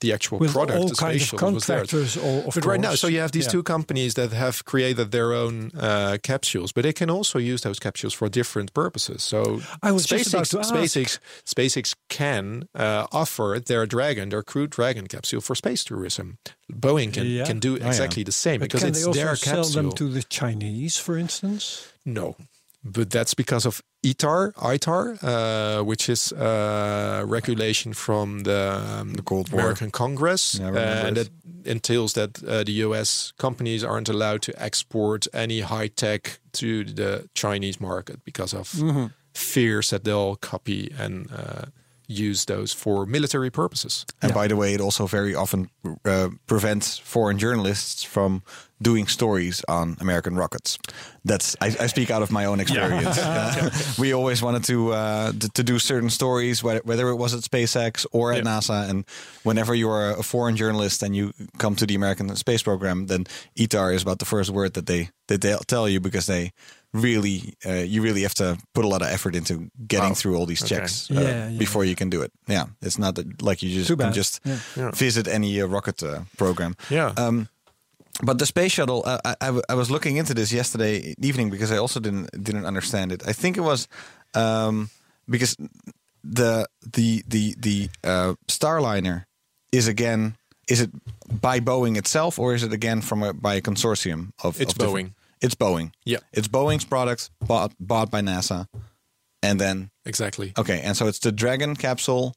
the 0.00 0.12
actual 0.12 0.38
With 0.38 0.52
product, 0.52 0.78
all 0.78 0.88
the 0.88 0.94
kinds 0.94 1.22
of 1.22 1.28
shuttle 1.28 1.52
was 1.52 1.66
theirs. 1.66 1.90
contractors, 1.90 2.16
all- 2.16 2.48
of 2.48 2.54
but 2.54 2.64
right 2.66 2.80
now, 2.80 2.94
so 2.94 3.06
you 3.06 3.20
have 3.20 3.32
these 3.32 3.46
Yeah. 3.46 3.52
two 3.52 3.62
companies 3.62 4.14
that 4.14 4.32
have 4.32 4.64
created 4.64 5.10
their 5.12 5.32
own 5.32 5.70
uh, 5.78 6.18
capsules, 6.22 6.72
but 6.72 6.82
they 6.82 6.92
can 6.92 7.10
also 7.10 7.38
use 7.38 7.62
those 7.62 7.78
capsules 7.78 8.12
for 8.14 8.28
different 8.28 8.72
purposes. 8.74 9.22
So 9.22 9.60
I 9.82 9.92
was 9.92 10.04
just 10.06 10.28
about 10.34 10.46
to 10.46 10.58
ask. 10.60 10.72
SpaceX, 10.74 11.18
SpaceX 11.46 11.94
can 12.08 12.68
uh, 12.74 13.06
offer 13.12 13.60
their 13.64 13.86
Dragon, 13.86 14.28
their 14.30 14.42
Crew 14.42 14.66
Dragon 14.66 15.06
capsule 15.06 15.40
for 15.40 15.54
space 15.54 15.84
tourism. 15.84 16.38
Boeing 16.72 17.12
can 17.12 17.26
Yeah. 17.26 17.44
can 17.44 17.58
do 17.60 17.76
yeah. 17.76 17.86
exactly 17.88 18.22
the 18.24 18.32
same 18.32 18.60
But 18.60 18.68
because 18.68 18.80
can 18.80 18.88
it's 18.90 19.00
they 19.00 19.06
also 19.06 19.20
their 19.20 19.36
sell 19.36 19.56
capsule. 19.56 19.82
them 19.82 19.92
to 19.92 20.08
the 20.08 20.22
Chinese, 20.22 20.96
for 20.96 21.16
instance? 21.18 21.86
No, 22.04 22.36
but 22.84 23.10
that's 23.10 23.34
because 23.34 23.64
of 23.66 23.82
ITAR, 24.04 24.52
ITAR, 24.56 25.18
uh, 25.22 25.82
which 25.84 26.08
is 26.08 26.32
uh, 26.32 27.24
regulation 27.26 27.94
from 27.94 28.40
the, 28.40 28.82
um, 29.00 29.14
Cold 29.24 29.50
War. 29.50 29.60
American 29.62 29.90
Congress, 29.90 30.54
Yeah, 30.60 30.66
I 30.68 31.06
and 31.08 31.16
it. 31.18 31.30
that 31.30 31.70
entails 31.70 32.12
that 32.12 32.42
uh, 32.44 32.62
the 32.64 32.72
U.S. 32.86 33.32
companies 33.38 33.82
aren't 33.82 34.08
allowed 34.10 34.42
to 34.42 34.52
export 34.62 35.26
any 35.32 35.60
high 35.60 35.88
tech 35.88 36.38
to 36.52 36.84
the 36.84 37.28
Chinese 37.34 37.80
market 37.80 38.22
because 38.24 38.52
of 38.56 38.68
Mm-hmm. 38.72 39.06
fears 39.34 39.88
that 39.90 40.04
they'll 40.04 40.36
copy 40.36 40.92
and 40.98 41.26
uh, 41.32 41.64
use 42.06 42.44
those 42.44 42.72
for 42.72 43.06
military 43.06 43.50
purposes. 43.50 44.04
and 44.22 44.32
by 44.34 44.48
the 44.48 44.56
way, 44.56 44.74
it 44.74 44.80
also 44.80 45.06
very 45.06 45.34
often 45.34 45.68
uh, 46.04 46.28
prevents 46.46 46.98
foreign 46.98 47.38
journalists 47.38 48.02
from 48.04 48.42
doing 48.82 49.06
stories 49.06 49.62
on 49.68 49.96
American 50.00 50.36
rockets. 50.36 50.78
That's 51.24 51.56
I, 51.60 51.66
I 51.66 51.86
speak 51.88 52.10
out 52.10 52.22
of 52.22 52.30
my 52.30 52.44
own 52.46 52.60
experience. 52.60 53.18
Uh, 53.24 53.70
we 53.98 54.12
always 54.12 54.42
wanted 54.42 54.64
to, 54.64 54.92
uh, 54.92 55.32
to 55.32 55.48
to 55.54 55.62
do 55.62 55.78
certain 55.78 56.10
stories, 56.10 56.62
whether, 56.62 56.80
whether 56.84 57.08
it 57.08 57.16
was 57.16 57.32
at 57.34 57.40
SpaceX 57.42 58.04
or 58.12 58.32
at 58.32 58.44
Yeah. 58.44 58.50
NASA. 58.50 58.88
And 58.90 59.04
whenever 59.42 59.74
you're 59.74 60.10
a 60.10 60.22
foreign 60.22 60.56
journalist 60.56 61.02
and 61.02 61.14
you 61.16 61.32
come 61.58 61.74
to 61.76 61.86
the 61.86 61.94
American 61.94 62.36
space 62.36 62.62
program, 62.62 63.06
then 63.06 63.24
ITAR 63.56 63.94
is 63.94 64.02
about 64.02 64.18
the 64.18 64.24
first 64.26 64.50
word 64.50 64.74
that 64.74 64.86
they 64.86 65.08
that 65.28 65.40
they 65.40 65.56
tell 65.66 65.88
you 65.88 66.00
because 66.00 66.26
they 66.26 66.52
really 66.94 67.54
uh, 67.66 67.84
you 67.92 68.02
really 68.02 68.22
have 68.22 68.34
to 68.34 68.56
put 68.72 68.84
a 68.84 68.88
lot 68.88 69.02
of 69.02 69.08
effort 69.08 69.34
into 69.34 69.54
getting 69.86 70.10
Wow. 70.10 70.14
through 70.14 70.36
all 70.38 70.46
these 70.46 70.62
Okay. 70.64 70.76
checks 70.76 71.10
uh, 71.10 71.14
Yeah, 71.14 71.48
yeah. 71.50 71.58
before 71.58 71.84
you 71.84 71.94
can 71.96 72.10
do 72.10 72.22
it. 72.22 72.30
Yeah, 72.48 72.66
it's 72.80 72.98
not 72.98 73.14
that, 73.14 73.26
like 73.42 73.62
you 73.66 73.70
just 73.84 73.98
can 74.00 74.12
just 74.12 74.40
Yeah. 74.44 74.58
Yeah. 74.76 74.90
visit 74.94 75.26
any 75.28 75.60
uh, 75.62 75.66
rocket 75.68 76.02
uh, 76.02 76.18
program. 76.36 76.74
Yeah. 76.90 77.12
Um, 77.16 77.48
but 78.26 78.38
the 78.38 78.46
space 78.46 78.70
shuttle, 78.72 79.02
uh, 79.04 79.18
I, 79.24 79.34
I, 79.40 79.46
w- 79.46 79.62
I 79.68 79.74
was 79.74 79.88
looking 79.90 80.16
into 80.18 80.34
this 80.34 80.52
yesterday 80.52 81.14
evening 81.18 81.50
because 81.50 81.72
I 81.74 81.78
also 81.78 82.00
didn't 82.00 82.30
didn't 82.44 82.64
understand 82.66 83.10
it. 83.12 83.22
I 83.28 83.32
think 83.34 83.56
it 83.56 83.62
was 83.64 83.88
um, 84.34 84.88
because 85.28 85.56
the 86.22 86.66
the 86.96 87.22
the 87.28 87.54
the 87.58 87.88
uh, 88.04 88.34
Starliner 88.46 89.24
is 89.72 89.88
again 89.88 90.36
is 90.68 90.80
it 90.80 90.90
by 91.40 91.60
Boeing 91.60 91.96
itself 91.96 92.38
or 92.38 92.54
is 92.54 92.62
it 92.62 92.72
again 92.72 93.02
from 93.02 93.22
a, 93.22 93.32
by 93.32 93.54
a 93.56 93.60
consortium 93.60 94.30
of 94.38 94.60
It's 94.60 94.72
of 94.72 94.78
different- 94.78 95.08
Boeing. 95.08 95.23
It's 95.44 95.54
Boeing. 95.54 95.92
Yeah. 96.04 96.20
it's 96.32 96.48
Boeing's 96.48 96.84
products 96.86 97.30
bought 97.46 97.72
bought 97.78 98.10
by 98.10 98.20
NASA, 98.22 98.66
and 99.42 99.60
then 99.60 99.90
Exactly. 100.06 100.52
Okay, 100.56 100.80
and 100.80 100.96
so 100.96 101.06
it's 101.06 101.18
the 101.18 101.32
Dragon 101.32 101.76
capsule 101.76 102.34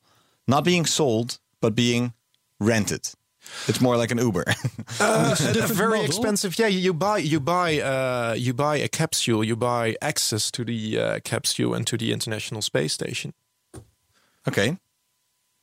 not 0.48 0.64
being 0.64 0.86
sold, 0.88 1.40
but 1.62 1.74
being 1.76 2.14
rented. 2.60 3.10
It's 3.68 3.80
more 3.80 3.98
like 4.02 4.12
an 4.12 4.18
Uber. 4.20 4.44
Uh, 5.00 5.36
a 5.40 5.68
very 5.68 6.00
model. 6.00 6.06
expensive. 6.06 6.58
Yeah, 6.60 6.68
you, 6.70 6.80
you 6.80 6.94
buy 6.94 7.18
you 7.20 7.40
buy 7.40 7.80
uh, 7.82 8.34
you 8.38 8.54
buy 8.54 8.78
a 8.84 8.88
capsule. 8.88 9.44
You 9.44 9.56
buy 9.56 9.96
access 10.02 10.52
to 10.52 10.64
the 10.66 11.00
uh, 11.00 11.20
capsule 11.24 11.74
and 11.76 11.86
to 11.88 11.98
the 11.98 12.12
International 12.12 12.62
Space 12.62 12.94
Station. 12.94 13.34
okay. 14.48 14.78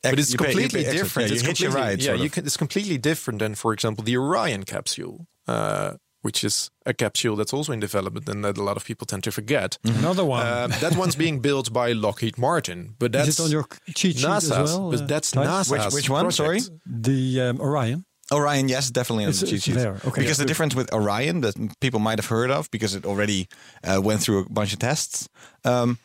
But 0.03 0.19
it's 0.19 0.31
You 0.31 0.37
pay- 0.37 0.45
you 0.47 0.53
completely 0.53 0.83
pay 0.83 0.91
different. 0.97 1.29
Yeah, 1.29 1.33
it's 1.35 1.43
you 1.43 1.47
hitch 1.49 1.61
a 1.61 1.65
completely, 1.65 1.89
ride. 1.89 2.03
Yeah, 2.03 2.23
you 2.23 2.29
can, 2.29 2.45
it's 2.45 2.57
completely 2.57 2.97
different 2.99 3.39
than, 3.39 3.55
for 3.55 3.73
example, 3.73 4.03
the 4.03 4.15
Orion 4.17 4.63
capsule, 4.63 5.25
uh, 5.47 5.93
which 6.25 6.43
is 6.43 6.71
a 6.87 6.93
capsule 6.93 7.35
that's 7.35 7.53
also 7.53 7.71
in 7.71 7.79
development 7.79 8.27
and 8.27 8.43
that 8.43 8.57
a 8.57 8.63
lot 8.63 8.77
of 8.77 8.83
people 8.83 9.05
tend 9.05 9.23
to 9.23 9.31
forget. 9.31 9.77
Another 9.83 10.25
one. 10.25 10.45
Um, 10.47 10.71
that 10.81 10.95
one's 10.97 11.15
being 11.15 11.39
built 11.39 11.71
by 11.71 11.91
Lockheed 11.93 12.37
Martin, 12.37 12.95
but 12.97 13.11
that's 13.11 13.27
Is 13.29 13.39
it 13.39 13.43
on 13.43 13.51
your 13.51 13.65
cheat 13.93 14.17
sheet 14.17 14.25
NASA's. 14.25 14.51
as 14.51 14.71
well? 14.73 14.89
but 14.91 15.01
uh, 15.01 15.05
that's 15.05 15.29
Thijs? 15.31 15.45
NASA's 15.45 15.69
Which- 15.71 15.93
which 15.93 16.09
one? 16.09 16.31
Sorry? 16.31 16.61
The 17.07 17.41
um, 17.41 17.61
Orion. 17.61 18.05
Orion, 18.33 18.67
yes, 18.69 18.89
definitely 18.89 19.25
on 19.25 19.29
It's- 19.29 19.41
the 19.41 19.47
cheat 19.51 19.63
sheet. 19.63 19.77
Okay, 19.77 19.99
because 20.21 20.39
yeah, 20.39 20.43
the 20.43 20.47
difference 20.47 20.73
with 20.73 20.91
Orion 20.91 21.41
that 21.41 21.55
people 21.79 21.99
might 21.99 22.17
have 22.17 22.29
heard 22.35 22.49
of 22.49 22.69
because 22.71 22.95
it 22.97 23.05
already 23.05 23.47
uh, 23.83 24.01
went 24.03 24.19
through 24.23 24.39
a 24.45 24.49
bunch 24.49 24.73
of 24.73 24.79
tests. 24.79 25.29
Um, 25.63 25.99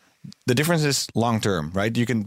the 0.45 0.53
difference 0.53 0.83
is 0.83 1.07
long 1.15 1.39
term, 1.41 1.71
right? 1.73 1.97
You 1.97 2.05
can 2.05 2.19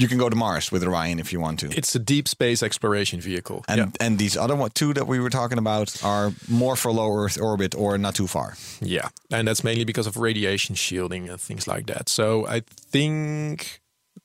you 0.00 0.08
can 0.08 0.18
go 0.18 0.28
to 0.28 0.36
Mars 0.36 0.72
with 0.72 0.82
Orion 0.82 1.18
if 1.18 1.32
you 1.32 1.40
want 1.40 1.60
to. 1.60 1.76
It's 1.76 1.94
a 1.94 1.98
deep 1.98 2.26
space 2.26 2.62
exploration 2.62 3.20
vehicle. 3.20 3.64
and 3.68 3.78
yeah. 3.78 4.06
and 4.06 4.18
these 4.18 4.36
other 4.36 4.56
one, 4.56 4.70
two 4.70 4.94
that 4.94 5.06
we 5.06 5.20
were 5.20 5.30
talking 5.30 5.58
about 5.58 6.02
are 6.02 6.32
more 6.48 6.76
for 6.76 6.90
low 6.90 7.12
Earth 7.12 7.38
orbit 7.40 7.74
or 7.74 7.98
not 7.98 8.14
too 8.14 8.26
far. 8.26 8.56
Yeah, 8.80 9.08
and 9.30 9.46
that's 9.46 9.62
mainly 9.62 9.84
because 9.84 10.06
of 10.06 10.16
radiation 10.16 10.74
shielding 10.74 11.28
and 11.28 11.40
things 11.40 11.68
like 11.68 11.86
that. 11.86 12.08
So 12.08 12.46
I 12.46 12.60
think 12.60 13.80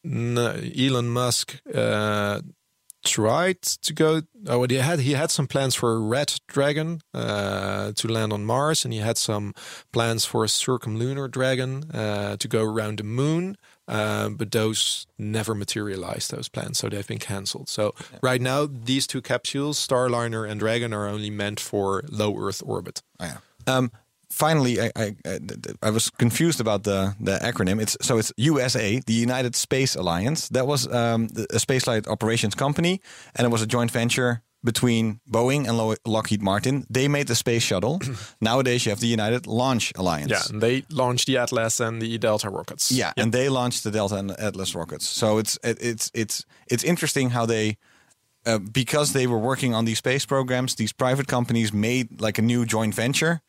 Elon 0.06 1.10
Musk 1.10 1.60
uh, 1.74 2.42
tried 3.04 3.62
to 3.62 3.94
go. 3.94 4.22
Oh, 4.48 4.66
he 4.68 4.76
had 4.76 5.00
he 5.00 5.14
had 5.14 5.32
some 5.32 5.48
plans 5.48 5.76
for 5.76 5.94
a 5.94 6.00
red 6.00 6.34
dragon 6.48 7.02
uh, 7.14 7.92
to 7.96 8.08
land 8.08 8.34
on 8.34 8.46
Mars, 8.46 8.86
and 8.86 8.94
he 8.94 9.00
had 9.00 9.18
some 9.18 9.54
plans 9.92 10.26
for 10.26 10.44
a 10.44 10.48
circumlunar 10.48 11.30
dragon 11.30 11.90
uh, 11.92 12.38
to 12.38 12.48
go 12.48 12.64
around 12.64 13.00
the 13.00 13.04
moon. 13.04 13.58
Uh, 13.88 14.30
but 14.30 14.52
those 14.52 15.06
never 15.18 15.54
materialized. 15.54 16.32
Those 16.32 16.50
plans, 16.50 16.80
so 16.80 16.90
they've 16.90 17.08
been 17.08 17.20
cancelled. 17.20 17.70
So 17.70 17.94
right 18.22 18.42
now, 18.42 18.68
these 18.68 19.06
two 19.06 19.22
capsules, 19.22 19.86
Starliner 19.86 20.50
and 20.50 20.60
Dragon, 20.60 20.94
are 20.94 21.08
only 21.08 21.30
meant 21.30 21.60
for 21.60 22.04
low 22.10 22.36
Earth 22.38 22.64
orbit. 22.66 23.02
Oh, 23.20 23.26
yeah. 23.26 23.38
Um, 23.68 23.92
finally, 24.30 24.82
I, 24.82 24.92
I 24.96 25.16
I 25.26 25.40
I 25.84 25.90
was 25.92 26.10
confused 26.10 26.60
about 26.60 26.84
the 26.84 27.16
the 27.20 27.38
acronym. 27.40 27.82
It's 27.82 27.98
so 28.02 28.18
it's 28.18 28.34
USA, 28.38 29.00
the 29.06 29.14
United 29.14 29.56
Space 29.56 29.96
Alliance. 29.96 30.50
That 30.50 30.68
was 30.68 30.88
um, 30.88 31.26
a 31.36 31.60
spaceflight 31.60 32.08
operations 32.08 32.56
company, 32.56 33.02
and 33.36 33.46
it 33.46 33.50
was 33.50 33.62
a 33.62 33.68
joint 33.68 33.92
venture 33.92 34.42
between 34.66 35.20
Boeing 35.30 35.68
and 35.68 35.78
Lo- 35.78 35.96
Lockheed 36.06 36.42
Martin. 36.42 36.86
They 36.90 37.08
made 37.08 37.28
the 37.28 37.36
space 37.36 37.64
shuttle. 37.64 38.02
Nowadays, 38.42 38.86
you 38.86 38.90
have 38.90 39.00
the 39.00 39.08
United 39.08 39.48
Launch 39.48 39.94
Alliance. 39.96 40.32
Yeah, 40.32 40.42
and 40.50 40.62
they 40.62 40.84
launched 40.90 41.28
the 41.28 41.38
Atlas 41.38 41.80
and 41.80 42.02
the 42.02 42.18
Delta 42.18 42.50
rockets. 42.50 42.92
Yeah, 42.92 43.14
and 43.16 43.32
they 43.32 43.48
launched 43.48 43.84
the 43.84 43.92
Delta 43.92 44.16
and 44.16 44.32
Atlas 44.32 44.76
rockets. 44.76 45.06
So 45.08 45.38
it's 45.38 45.58
it, 45.64 45.78
it's 45.80 46.12
it's 46.14 46.46
it's 46.68 46.84
interesting 46.84 47.30
how 47.30 47.46
they. 47.46 47.78
Uh, 48.48 48.60
because 48.60 49.14
they 49.14 49.26
were 49.26 49.40
working 49.40 49.74
on 49.74 49.86
these 49.86 49.98
space 49.98 50.24
programs, 50.24 50.76
these 50.76 50.94
private 50.94 51.28
companies 51.28 51.74
made 51.74 52.22
like 52.22 52.38
a 52.38 52.44
new 52.44 52.64
joint 52.64 52.94
venture 52.94 53.42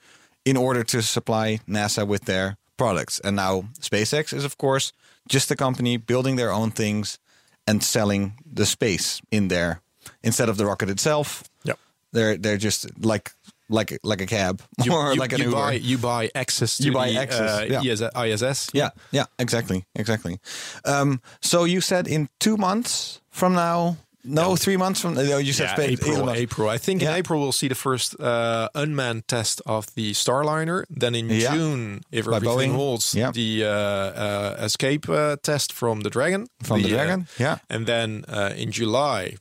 in 0.46 0.57
order 0.57 0.83
to 0.83 1.02
supply 1.02 1.61
NASA 1.68 2.07
with 2.07 2.24
their 2.24 2.57
products. 2.79 3.20
And 3.20 3.37
now 3.37 3.68
SpaceX 3.79 4.33
is, 4.33 4.42
of 4.42 4.57
course, 4.57 4.92
just 5.29 5.50
a 5.50 5.55
company 5.57 5.98
building 5.98 6.37
their 6.37 6.50
own 6.50 6.70
things 6.70 7.18
and 7.66 7.85
selling 7.85 8.38
the 8.50 8.64
space 8.64 9.20
in 9.31 9.48
there 9.48 9.83
instead 10.27 10.49
of 10.51 10.57
the 10.57 10.65
rocket 10.67 10.91
itself. 10.91 11.43
Yep. 11.65 11.79
They're 12.12 12.37
they're 12.37 12.59
just 12.65 12.87
like 13.05 13.31
like 13.69 13.99
like 14.03 14.21
a 14.23 14.27
cab 14.27 14.61
You, 14.85 14.93
or 14.95 15.12
you- 15.15 15.21
like 15.23 15.33
an 15.35 15.41
you 15.41 15.47
Uber. 15.51 15.57
buy 15.57 15.73
you 15.91 15.99
buy 15.99 16.31
access 16.35 16.77
to 16.79 16.85
You 16.85 16.93
buy 16.93 17.11
the, 17.12 17.19
access, 17.19 17.51
uh, 17.51 17.67
yeah. 17.83 18.25
ISS. 18.25 18.71
Yeah, 18.75 18.91
yeah, 19.12 19.27
exactly, 19.39 19.85
exactly. 19.95 20.39
Um, 20.85 21.21
so 21.41 21.65
you 21.67 21.81
said 21.81 22.07
in 22.09 22.29
two 22.39 22.57
months 22.57 23.21
from 23.31 23.55
now, 23.55 23.97
no, 24.29 24.57
three 24.57 24.77
months 24.77 25.01
from. 25.01 25.15
No, 25.15 25.39
you 25.39 25.53
said 25.53 25.71
Yeah, 25.79 25.85
April. 25.85 26.31
April. 26.31 26.69
I 26.75 26.79
think 26.79 27.01
Yeah. 27.03 27.11
in 27.12 27.17
April 27.19 27.39
we'll 27.41 27.53
see 27.53 27.69
the 27.69 27.75
first 27.77 28.15
uh, 28.21 28.69
unmanned 28.75 29.23
test 29.29 29.61
of 29.67 29.87
the 29.95 30.12
Starliner. 30.15 30.85
Then 30.91 31.15
in 31.15 31.29
Yeah. 31.31 31.55
June, 31.55 32.01
if 32.11 32.25
By 32.27 32.37
everything 32.37 32.73
Boeing. 32.73 32.77
holds, 32.77 33.12
the 33.12 33.65
uh, 33.65 33.71
uh, 33.71 34.65
escape 34.67 35.09
uh, 35.09 35.37
test 35.43 35.73
from 35.73 36.01
the 36.03 36.11
Dragon. 36.11 36.47
From 36.62 36.83
the 36.83 36.89
uh, 36.89 36.97
Dragon, 36.97 37.27
yeah. 37.39 37.59
And 37.69 37.87
then 37.87 38.25
uh, 38.29 38.53
in 38.57 38.71
July, 38.73 39.37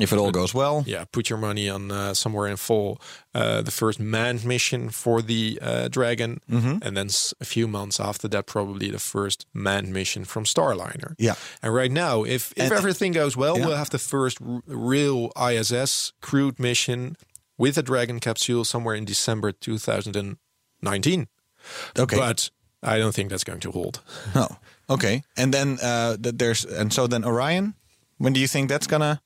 If 0.00 0.12
it 0.12 0.18
all 0.18 0.30
goes 0.30 0.54
well, 0.54 0.84
yeah, 0.86 1.04
put 1.12 1.28
your 1.28 1.38
money 1.40 1.68
on 1.68 1.90
uh, 1.90 2.14
somewhere 2.14 2.46
in 2.50 2.56
fall. 2.56 3.00
Uh, 3.34 3.62
the 3.62 3.70
first 3.70 3.98
manned 4.00 4.44
mission 4.44 4.90
for 4.90 5.22
the 5.22 5.58
uh, 5.62 5.88
Dragon, 5.88 6.40
Mm-hmm. 6.50 6.78
and 6.82 6.96
then 6.96 7.06
s- 7.06 7.34
a 7.40 7.44
few 7.44 7.66
months 7.68 7.98
after 8.00 8.28
that, 8.28 8.46
probably 8.46 8.90
the 8.90 8.98
first 8.98 9.46
manned 9.52 9.92
mission 9.92 10.24
from 10.24 10.44
Starliner. 10.44 11.14
Yeah. 11.18 11.34
And 11.62 11.74
right 11.74 11.90
now, 11.92 12.24
if 12.24 12.52
if 12.56 12.64
And- 12.64 12.72
everything 12.72 13.12
goes 13.12 13.36
well, 13.36 13.58
Yeah. 13.58 13.66
we'll 13.66 13.76
have 13.76 13.90
the 13.90 13.98
first 13.98 14.38
r- 14.40 14.62
real 14.66 15.30
ISS 15.36 16.12
crewed 16.20 16.58
mission 16.58 17.16
with 17.58 17.76
a 17.78 17.82
Dragon 17.82 18.20
capsule 18.20 18.64
somewhere 18.64 18.94
in 18.96 19.04
December 19.04 19.52
2019. 19.52 21.26
okay. 21.98 22.16
But 22.16 22.50
I 22.82 22.98
don't 22.98 23.14
think 23.14 23.30
that's 23.30 23.44
going 23.44 23.60
to 23.60 23.70
hold. 23.72 24.00
no, 24.34 24.46
okay. 24.88 25.22
And 25.36 25.52
then 25.52 25.78
uh, 25.82 26.16
th- 26.16 26.36
there's 26.38 26.64
and 26.64 26.92
so 26.92 27.06
then 27.08 27.24
Orion. 27.24 27.74
When 28.18 28.32
do 28.32 28.40
you 28.40 28.48
think 28.48 28.68
that's 28.68 28.86
gonna? 28.88 29.20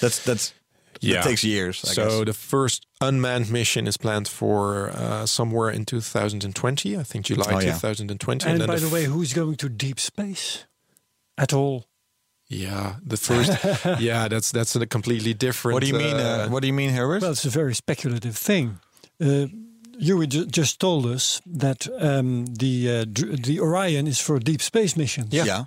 That's 0.00 0.24
that's. 0.24 0.54
That 1.00 1.24
takes 1.24 1.42
years. 1.42 1.84
I 1.84 1.94
so 1.94 2.04
guess. 2.04 2.26
the 2.26 2.32
first 2.32 2.86
unmanned 3.00 3.50
mission 3.50 3.88
is 3.88 3.96
planned 3.96 4.28
for 4.28 4.90
uh, 4.90 5.26
somewhere 5.26 5.68
in 5.68 5.84
2020. 5.84 6.96
I 6.96 7.02
think 7.02 7.24
July 7.24 7.44
Oh, 7.48 7.58
yeah. 7.58 7.72
2020. 7.72 8.48
And 8.48 8.60
then 8.60 8.68
by 8.68 8.76
the 8.76 8.86
the 8.86 8.94
way, 8.94 9.04
who's 9.06 9.32
going 9.32 9.56
to 9.56 9.68
deep 9.68 9.98
space 9.98 10.64
at 11.36 11.52
all? 11.52 11.86
Yeah, 12.46 12.96
the 13.04 13.16
first. 13.16 13.50
yeah, 14.00 14.28
that's 14.28 14.52
that's 14.52 14.76
a 14.76 14.86
completely 14.86 15.34
different. 15.34 15.74
what 15.74 15.80
do 15.82 15.88
you 15.88 15.94
mean? 15.94 16.14
Uh, 16.14 16.48
what 16.50 16.60
do 16.60 16.68
you 16.68 16.72
mean, 16.74 16.90
Herbert? 16.90 17.22
Well, 17.22 17.32
it's 17.32 17.46
a 17.46 17.50
very 17.50 17.74
speculative 17.74 18.36
thing. 18.36 18.78
Uh, 19.20 19.46
you 19.98 20.24
ju- 20.26 20.46
just 20.46 20.78
told 20.78 21.06
us 21.06 21.40
that 21.46 21.88
um, 21.98 22.44
the 22.46 22.88
uh, 23.00 23.04
the 23.46 23.58
Orion 23.58 24.06
is 24.06 24.20
for 24.20 24.38
deep 24.38 24.62
space 24.62 24.96
missions. 24.96 25.32
yeah. 25.32 25.64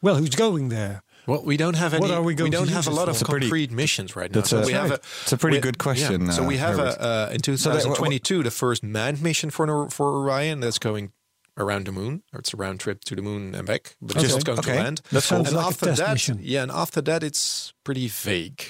Well, 0.00 0.14
who's 0.14 0.34
going 0.36 0.70
there? 0.70 1.02
Well, 1.28 1.42
we 1.44 1.56
don't 1.58 1.76
have 1.76 1.92
any. 1.94 2.00
What 2.00 2.10
are 2.10 2.22
we 2.22 2.34
going 2.34 2.50
to 2.52 2.56
don't 2.56 2.68
have 2.70 2.86
a 2.88 2.90
lot 2.90 3.08
of 3.08 3.20
a 3.20 3.24
pretty- 3.24 3.46
concrete 3.46 3.70
missions 3.70 4.16
right 4.16 4.30
now. 4.30 4.36
That's 4.40 4.50
so 4.50 4.62
a- 4.62 4.66
we 4.66 4.72
have 4.72 4.90
a. 4.90 5.00
It's 5.22 5.32
a 5.32 5.36
pretty 5.36 5.58
we- 5.58 5.60
good 5.68 5.78
question, 5.78 6.26
yeah, 6.26 6.30
so 6.32 6.42
uh, 6.42 6.46
we 6.46 6.56
have 6.56 6.76
Herbert. 6.78 6.96
a 6.98 7.30
uh, 7.30 7.30
in 7.34 7.42
So 7.58 7.70
that- 7.70 7.82
2022 7.82 8.42
the 8.42 8.50
first 8.50 8.82
manned 8.82 9.20
mission 9.22 9.50
for 9.50 9.88
for 9.90 10.06
Orion 10.22 10.60
that's 10.60 10.78
going 10.78 11.12
around 11.58 11.86
the 11.86 11.92
moon. 11.92 12.22
Or 12.32 12.40
it's 12.40 12.54
a 12.54 12.56
round 12.56 12.80
trip 12.80 13.04
to 13.04 13.14
the 13.14 13.22
moon 13.22 13.54
and 13.54 13.66
back, 13.66 13.96
but 14.00 14.16
it's 14.16 14.24
Okay. 14.24 14.32
not 14.34 14.44
going 14.44 14.58
Okay. 14.60 14.72
to 14.76 14.82
land. 14.84 15.00
That 15.12 15.20
sounds 15.22 15.48
and 15.48 15.56
like 15.56 15.66
a 15.66 15.68
after 15.68 15.86
test 15.86 15.98
that, 16.00 16.12
mission. 16.14 16.38
yeah, 16.42 16.62
and 16.62 16.72
after 16.72 17.00
that 17.02 17.22
it's 17.22 17.72
pretty 17.84 18.08
vague. 18.08 18.62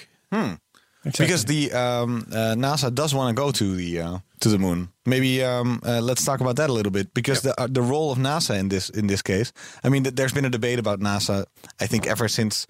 Exactly. 1.04 1.26
Because 1.26 1.44
the 1.44 1.72
um, 1.72 2.26
uh, 2.32 2.54
NASA 2.56 2.92
does 2.92 3.14
want 3.14 3.34
to 3.34 3.40
go 3.40 3.52
to 3.52 3.76
the 3.76 4.00
uh, 4.00 4.18
to 4.40 4.48
the 4.48 4.58
moon. 4.58 4.88
Maybe 5.06 5.44
um, 5.44 5.80
uh, 5.86 6.00
let's 6.00 6.24
talk 6.24 6.40
about 6.40 6.56
that 6.56 6.70
a 6.70 6.72
little 6.72 6.92
bit. 6.92 7.14
Because 7.14 7.42
the 7.42 7.58
uh, 7.60 7.68
the 7.70 7.82
role 7.82 8.10
of 8.10 8.18
NASA 8.18 8.58
in 8.58 8.68
this 8.68 8.90
in 8.90 9.06
this 9.06 9.22
case, 9.22 9.52
I 9.84 9.88
mean, 9.88 10.04
th- 10.04 10.14
there's 10.16 10.32
been 10.32 10.44
a 10.44 10.50
debate 10.50 10.78
about 10.78 11.00
NASA. 11.00 11.46
I 11.80 11.86
think 11.86 12.06
ever 12.06 12.28
since, 12.28 12.66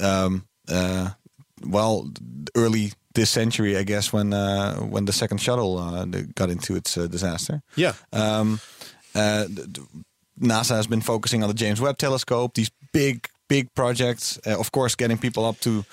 um, 0.00 0.46
uh, 0.68 1.10
well, 1.66 2.10
early 2.54 2.92
this 3.14 3.30
century, 3.30 3.76
I 3.76 3.82
guess, 3.84 4.12
when 4.12 4.32
uh, 4.32 4.76
when 4.76 5.06
the 5.06 5.12
second 5.12 5.38
shuttle 5.38 5.78
uh, 5.78 6.04
got 6.34 6.50
into 6.50 6.76
its 6.76 6.96
uh, 6.96 7.06
disaster. 7.06 7.62
Yeah. 7.76 7.94
Um, 8.12 8.60
uh, 9.14 9.46
NASA 10.40 10.76
has 10.76 10.86
been 10.86 11.00
focusing 11.02 11.42
on 11.42 11.48
the 11.48 11.54
James 11.54 11.80
Webb 11.80 11.98
Telescope, 11.98 12.54
these 12.54 12.70
big, 12.92 13.28
big 13.48 13.72
projects. 13.74 14.38
Uh, 14.46 14.58
of 14.58 14.72
course, 14.72 14.94
getting 14.94 15.18
people 15.18 15.44
up 15.44 15.60
to 15.60 15.84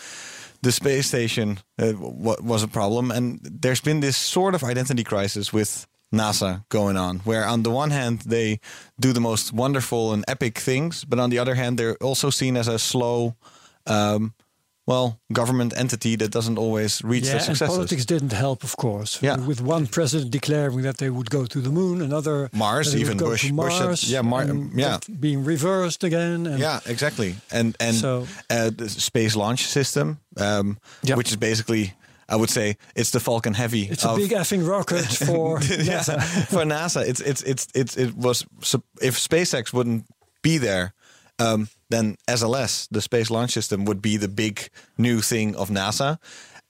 the 0.61 0.71
space 0.71 1.07
station 1.07 1.59
uh, 1.77 1.93
wa- 1.97 2.35
was 2.41 2.63
a 2.63 2.67
problem. 2.67 3.11
And 3.11 3.39
there's 3.43 3.81
been 3.81 3.99
this 3.99 4.17
sort 4.17 4.55
of 4.55 4.63
identity 4.63 5.03
crisis 5.03 5.53
with 5.53 5.87
NASA 6.13 6.67
going 6.69 6.97
on, 6.97 7.19
where 7.19 7.45
on 7.45 7.63
the 7.63 7.69
one 7.69 7.91
hand, 7.91 8.21
they 8.25 8.59
do 8.99 9.13
the 9.13 9.21
most 9.21 9.53
wonderful 9.53 10.11
and 10.11 10.25
epic 10.27 10.57
things, 10.57 11.05
but 11.05 11.19
on 11.19 11.29
the 11.29 11.39
other 11.39 11.55
hand, 11.55 11.77
they're 11.77 11.97
also 11.97 12.29
seen 12.29 12.57
as 12.57 12.67
a 12.67 12.79
slow, 12.79 13.35
um, 13.85 14.33
well, 14.89 15.19
government 15.31 15.73
entity 15.77 16.15
that 16.17 16.31
doesn't 16.31 16.57
always 16.57 17.01
reach 17.03 17.25
yeah, 17.25 17.37
their 17.37 17.49
and 17.49 17.59
politics 17.59 18.05
didn't 18.05 18.33
help, 18.33 18.63
of 18.63 18.75
course. 18.75 19.19
Yeah. 19.21 19.37
With 19.47 19.61
one 19.61 19.85
president 19.87 20.31
declaring 20.31 20.81
that 20.83 20.97
they 20.97 21.09
would 21.09 21.29
go 21.29 21.45
to 21.45 21.61
the 21.61 21.69
moon, 21.69 22.01
another 22.01 22.49
Mars, 22.53 22.95
even 22.95 23.17
Bush- 23.17 23.47
to 23.47 23.53
Bush 23.53 23.79
Mars, 23.79 24.03
yeah, 24.11 24.23
Mar- 24.23 24.49
and 24.49 24.71
yeah. 24.73 24.97
being 25.19 25.45
reversed 25.45 26.03
again. 26.03 26.47
And 26.47 26.59
Yeah, 26.59 26.79
exactly. 26.85 27.35
And 27.51 27.75
and 27.79 27.95
So- 27.95 28.25
uh, 28.49 28.71
the 28.77 28.89
space 28.89 29.35
launch 29.35 29.59
system, 29.67 30.17
um, 30.37 30.77
Yeah. 31.03 31.17
which 31.17 31.29
is 31.31 31.37
basically, 31.37 31.93
I 32.27 32.35
would 32.35 32.49
say, 32.49 32.75
it's 32.95 33.11
the 33.11 33.19
Falcon 33.19 33.53
Heavy. 33.53 33.83
It's 33.91 34.05
a 34.05 34.15
big 34.15 34.31
effing 34.31 34.67
rocket 34.67 35.05
for 35.27 35.59
yeah, 35.69 35.99
NASA. 36.01 36.19
for 36.49 36.65
NASA. 36.65 37.01
It's 37.09 37.21
it's 37.21 37.43
it's 37.43 37.67
it's 37.75 37.95
it 37.97 38.15
was 38.15 38.45
if 39.01 39.17
SpaceX 39.19 39.71
wouldn't 39.73 40.03
be 40.41 40.57
there, 40.59 40.93
um, 41.39 41.69
then 41.89 42.17
SLS, 42.27 42.87
the 42.91 43.01
Space 43.01 43.31
Launch 43.31 43.51
System, 43.51 43.85
would 43.85 44.01
be 44.01 44.17
the 44.17 44.27
big 44.27 44.69
new 44.97 45.21
thing 45.21 45.55
of 45.55 45.69
NASA. 45.69 46.19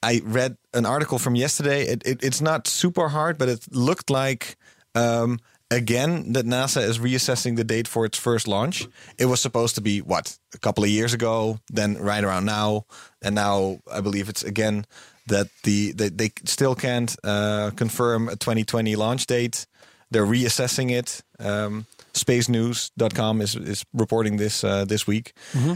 I 0.02 0.22
read 0.24 0.58
an 0.74 0.86
article 0.86 1.20
from 1.20 1.36
yesterday. 1.36 1.84
It, 1.84 2.04
it, 2.06 2.24
it's 2.24 2.42
not 2.42 2.68
super 2.68 3.10
hard, 3.10 3.38
but 3.38 3.50
it 3.50 3.66
looked 3.72 4.10
like 4.10 4.56
um, 4.96 5.40
again 5.72 6.34
that 6.34 6.46
NASA 6.46 6.82
is 6.82 7.00
reassessing 7.00 7.56
the 7.56 7.64
date 7.64 7.88
for 7.88 8.06
its 8.06 8.18
first 8.18 8.48
launch. 8.48 8.88
It 9.18 9.26
was 9.26 9.42
supposed 9.42 9.76
to 9.76 9.82
be 9.82 10.02
what 10.02 10.38
a 10.54 10.58
couple 10.58 10.84
of 10.84 10.90
years 10.90 11.14
ago, 11.14 11.60
then 11.70 11.98
right 11.98 12.24
around 12.24 12.46
now, 12.46 12.86
and 13.22 13.36
now 13.36 13.80
I 13.92 14.02
believe 14.02 14.30
it's 14.30 14.44
again 14.44 14.86
that 15.28 15.48
the 15.64 15.92
they, 15.92 16.10
they 16.10 16.32
still 16.46 16.76
can't 16.76 17.16
uh, 17.24 17.72
confirm 17.76 18.30
a 18.30 18.36
2020 18.36 18.96
launch 18.96 19.28
date. 19.28 19.66
They're 20.12 20.26
reassessing 20.26 20.92
it. 20.92 21.22
Um, 21.40 21.86
SpaceNews.com 22.14 23.42
is 23.42 23.56
is 23.56 23.86
reporting 23.94 24.38
this 24.38 24.64
uh, 24.64 24.86
this 24.86 25.08
week, 25.08 25.34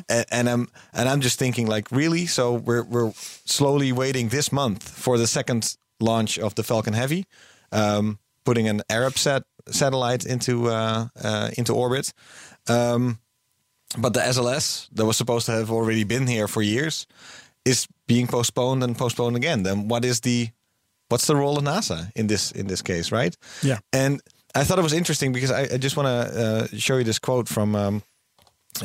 and, 0.09 0.25
and 0.31 0.49
I'm 0.49 0.67
and 0.93 1.09
I'm 1.09 1.21
just 1.21 1.39
thinking 1.39 1.67
like 1.67 1.91
really. 1.91 2.25
So 2.25 2.53
we're 2.53 2.83
we're 2.83 3.13
slowly 3.45 3.91
waiting 3.91 4.29
this 4.29 4.51
month 4.51 4.87
for 4.87 5.17
the 5.17 5.27
second 5.27 5.75
launch 5.99 6.39
of 6.39 6.55
the 6.55 6.63
Falcon 6.63 6.93
Heavy, 6.93 7.25
um, 7.71 8.19
putting 8.45 8.67
an 8.67 8.81
Arabsat 8.89 9.43
satellite 9.67 10.25
into 10.25 10.69
uh, 10.69 11.07
uh, 11.23 11.49
into 11.57 11.73
orbit. 11.73 12.13
Um, 12.67 13.19
but 13.97 14.13
the 14.13 14.21
SLS 14.21 14.87
that 14.93 15.05
was 15.05 15.17
supposed 15.17 15.45
to 15.45 15.51
have 15.51 15.71
already 15.71 16.03
been 16.03 16.27
here 16.27 16.47
for 16.47 16.61
years 16.61 17.05
is 17.65 17.87
being 18.07 18.27
postponed 18.27 18.83
and 18.83 18.97
postponed 18.97 19.35
again. 19.35 19.63
Then 19.63 19.87
what 19.87 20.03
is 20.03 20.21
the 20.21 20.49
what's 21.09 21.27
the 21.27 21.35
role 21.35 21.57
of 21.57 21.63
NASA 21.63 22.11
in 22.15 22.27
this 22.27 22.51
in 22.51 22.67
this 22.67 22.81
case, 22.81 23.11
right? 23.11 23.35
Yeah. 23.61 23.79
And 23.91 24.21
I 24.55 24.63
thought 24.63 24.79
it 24.79 24.83
was 24.83 24.93
interesting 24.93 25.31
because 25.31 25.51
I, 25.51 25.61
I 25.73 25.77
just 25.77 25.97
want 25.97 26.07
to 26.07 26.69
uh, 26.73 26.77
show 26.77 26.97
you 26.97 27.03
this 27.03 27.19
quote 27.19 27.47
from. 27.47 27.75
Um, 27.75 28.03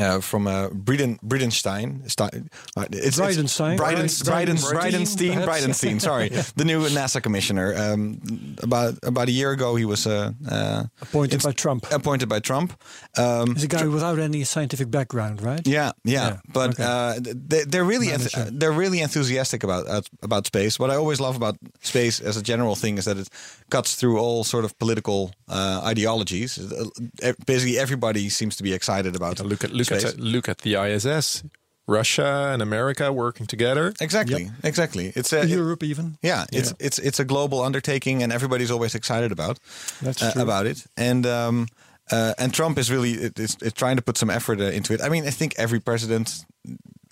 uh, 0.01 0.21
from 0.21 0.47
uh, 0.47 0.69
Brieden, 0.71 1.19
Bridenstine. 1.21 2.09
Stein, 2.11 2.51
uh, 2.77 2.85
it's, 2.93 3.19
Bridenstine. 3.19 3.77
Bridens, 3.77 4.23
Bridens, 4.23 4.65
Bridenstine, 4.65 5.45
Bridenstine, 5.45 6.01
sorry. 6.01 6.29
The 6.57 6.65
new 6.65 6.81
NASA 6.89 7.21
commissioner. 7.23 7.75
Um, 7.77 8.21
about 8.63 8.95
about 9.03 9.29
a 9.29 9.33
year 9.33 9.53
ago, 9.53 9.77
he 9.77 9.85
was 9.85 10.07
uh, 10.07 10.33
uh, 10.51 10.85
Appointed 11.01 11.43
by 11.43 11.53
Trump. 11.53 11.87
appointed 11.93 12.29
by 12.29 12.41
Trump. 12.41 12.73
Um, 13.17 13.55
He's 13.55 13.65
a 13.65 13.69
guy 13.69 13.87
without 13.87 14.19
any 14.19 14.45
scientific 14.45 14.91
background, 14.91 15.41
right? 15.43 15.67
yeah, 15.67 15.93
yeah, 16.05 16.29
Yeah, 16.29 16.37
but 16.53 16.71
okay. 16.71 16.85
uh, 16.85 17.15
they, 17.49 17.65
they're 17.65 17.85
really 17.85 18.09
Manager. 18.09 18.51
they're 18.53 18.73
really 18.79 19.01
enthusiastic 19.01 19.65
about 19.65 19.87
uh, 19.89 20.03
about 20.23 20.47
space. 20.47 20.79
What 20.79 20.91
I 20.91 20.97
always 20.97 21.21
love 21.21 21.37
about 21.37 21.57
space 21.83 22.21
as 22.21 22.37
a 22.37 22.43
general 22.43 22.75
thing 22.77 22.99
is 22.99 23.05
that 23.05 23.17
it 23.19 23.29
cuts 23.71 23.95
through 23.95 24.19
all 24.19 24.45
sort 24.45 24.65
of 24.65 24.73
political 24.79 25.31
uh, 25.49 25.81
ideologies. 25.85 26.59
Uh, 26.59 27.33
Basically, 27.47 27.79
everybody 27.79 28.29
seems 28.29 28.57
to 28.57 28.63
be 28.63 28.73
excited 28.73 29.15
about 29.17 29.39
Look 29.41 29.65
at 29.65 29.71
look 29.79 29.87
space. 29.87 30.05
at 30.05 30.21
look 30.21 30.49
at 30.49 30.59
the 30.59 30.75
ISS. 30.75 31.43
Russia 31.91 32.51
and 32.53 32.61
America 32.61 33.11
working 33.11 33.47
together. 33.47 33.95
exactly, 34.01 34.51
exactly. 34.63 35.11
It's 35.17 35.33
a, 35.33 35.47
Europe 35.47 35.83
even. 35.83 36.19
Yeah, 36.23 36.45
it's 36.53 36.75
it's 36.79 36.99
it's 36.99 37.19
a 37.19 37.25
global 37.25 37.63
undertaking, 37.63 38.23
and 38.23 38.31
everybody's 38.33 38.71
always 38.71 38.95
excited 38.95 39.33
about 39.33 39.59
That's 40.03 40.23
uh, 40.23 40.43
about 40.43 40.67
it. 40.67 40.85
And 40.97 41.25
um, 41.27 41.67
uh, 42.13 42.35
and 42.39 42.53
Trump 42.53 42.79
is 42.79 42.91
really 42.91 43.13
it- 43.13 43.39
is, 43.39 43.57
is 43.63 43.73
trying 43.73 43.97
to 43.97 44.03
put 44.03 44.19
some 44.19 44.29
effort 44.29 44.61
uh, 44.61 44.65
into 44.65 44.93
it. 44.93 45.01
I 45.01 45.09
mean, 45.09 45.27
I 45.27 45.31
think 45.31 45.55
every 45.57 45.81
president 45.81 46.45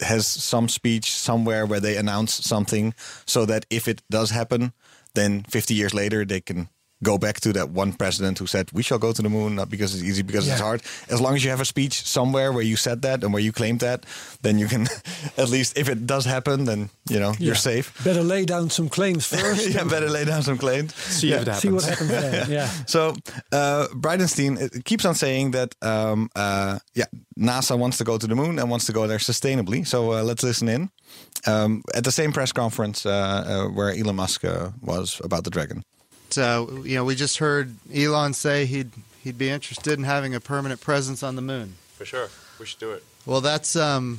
has 0.00 0.26
some 0.26 0.68
speech 0.68 1.10
somewhere 1.10 1.64
where 1.64 1.80
they 1.80 1.96
announce 1.96 2.34
something, 2.44 2.94
so 3.24 3.46
that 3.46 3.64
if 3.70 3.88
it 3.88 4.02
does 4.10 4.30
happen, 4.30 4.72
then 5.14 5.42
50 5.48 5.72
years 5.74 5.94
later 5.94 6.26
they 6.26 6.42
can 6.42 6.68
go 7.02 7.18
back 7.18 7.40
to 7.40 7.52
that 7.52 7.68
one 7.70 7.92
president 7.92 8.38
who 8.38 8.46
said 8.46 8.70
we 8.72 8.82
shall 8.82 8.98
go 8.98 9.12
to 9.12 9.22
the 9.22 9.28
moon 9.28 9.54
not 9.54 9.68
because 9.68 9.94
it's 9.94 10.02
easy 10.02 10.22
because 10.22 10.48
it's 10.48 10.60
hard 10.60 10.80
as 11.10 11.20
long 11.20 11.34
as 11.34 11.44
you 11.44 11.50
have 11.50 11.60
a 11.60 11.64
speech 11.64 12.02
somewhere 12.06 12.52
where 12.52 12.62
you 12.64 12.76
said 12.76 13.02
that 13.02 13.22
and 13.22 13.32
where 13.32 13.42
you 13.42 13.52
claimed 13.52 13.80
that 13.80 14.04
then 14.42 14.58
you 14.58 14.66
can 14.66 14.86
at 15.36 15.48
least 15.50 15.76
if 15.76 15.88
it 15.88 16.06
does 16.06 16.24
happen 16.24 16.64
then 16.64 16.88
you 17.10 17.20
know 17.20 17.34
you're 17.38 17.54
safe 17.54 17.92
Better 18.04 18.22
lay 18.22 18.44
down 18.44 18.70
some 18.70 18.88
claims 18.88 19.26
first. 19.36 19.68
yeah, 19.68 19.84
better 19.84 20.08
lay 20.08 20.24
down 20.24 20.42
some 20.42 20.58
claims. 20.58 20.94
See 20.94 21.32
if 21.32 21.42
it 21.42 21.46
happens. 21.48 21.62
See 21.62 21.70
what 21.70 21.84
happens 21.84 22.08
then. 22.10 22.50
Yeah. 22.56 22.68
So 22.86 23.14
uh, 23.52 23.86
Bridenstine 23.94 24.56
keeps 24.84 25.04
on 25.04 25.14
saying 25.14 25.52
that 25.52 25.74
um, 25.82 26.28
uh, 26.36 26.78
yeah, 26.94 27.06
NASA 27.38 27.76
wants 27.78 27.98
to 27.98 28.04
go 28.04 28.18
to 28.18 28.26
the 28.26 28.34
moon 28.34 28.58
and 28.58 28.70
wants 28.70 28.86
to 28.86 28.92
go 28.92 29.06
there 29.06 29.18
sustainably. 29.18 29.86
So 29.86 30.12
uh, 30.12 30.22
let's 30.22 30.42
listen 30.42 30.68
in 30.68 30.90
um, 31.46 31.82
at 31.94 32.04
the 32.04 32.12
same 32.12 32.32
press 32.32 32.52
conference 32.52 33.04
uh, 33.06 33.10
uh, 33.12 33.68
where 33.74 33.90
Elon 33.90 34.16
Musk 34.16 34.44
uh, 34.44 34.70
was 34.82 35.20
about 35.24 35.44
the 35.44 35.50
Dragon. 35.50 35.82
Uh, 36.36 36.66
you 36.82 36.94
know, 36.94 37.04
we 37.04 37.14
just 37.14 37.38
heard 37.38 37.76
Elon 37.94 38.32
say 38.32 38.66
he'd 38.66 38.92
he'd 39.22 39.38
be 39.38 39.50
interested 39.50 39.98
in 39.98 40.04
having 40.04 40.34
a 40.34 40.40
permanent 40.40 40.80
presence 40.80 41.22
on 41.22 41.36
the 41.36 41.42
moon. 41.42 41.74
For 41.96 42.04
sure. 42.04 42.28
We 42.58 42.66
should 42.66 42.78
do 42.78 42.92
it. 42.92 43.04
Well, 43.26 43.40
that's 43.40 43.76
um, 43.76 44.18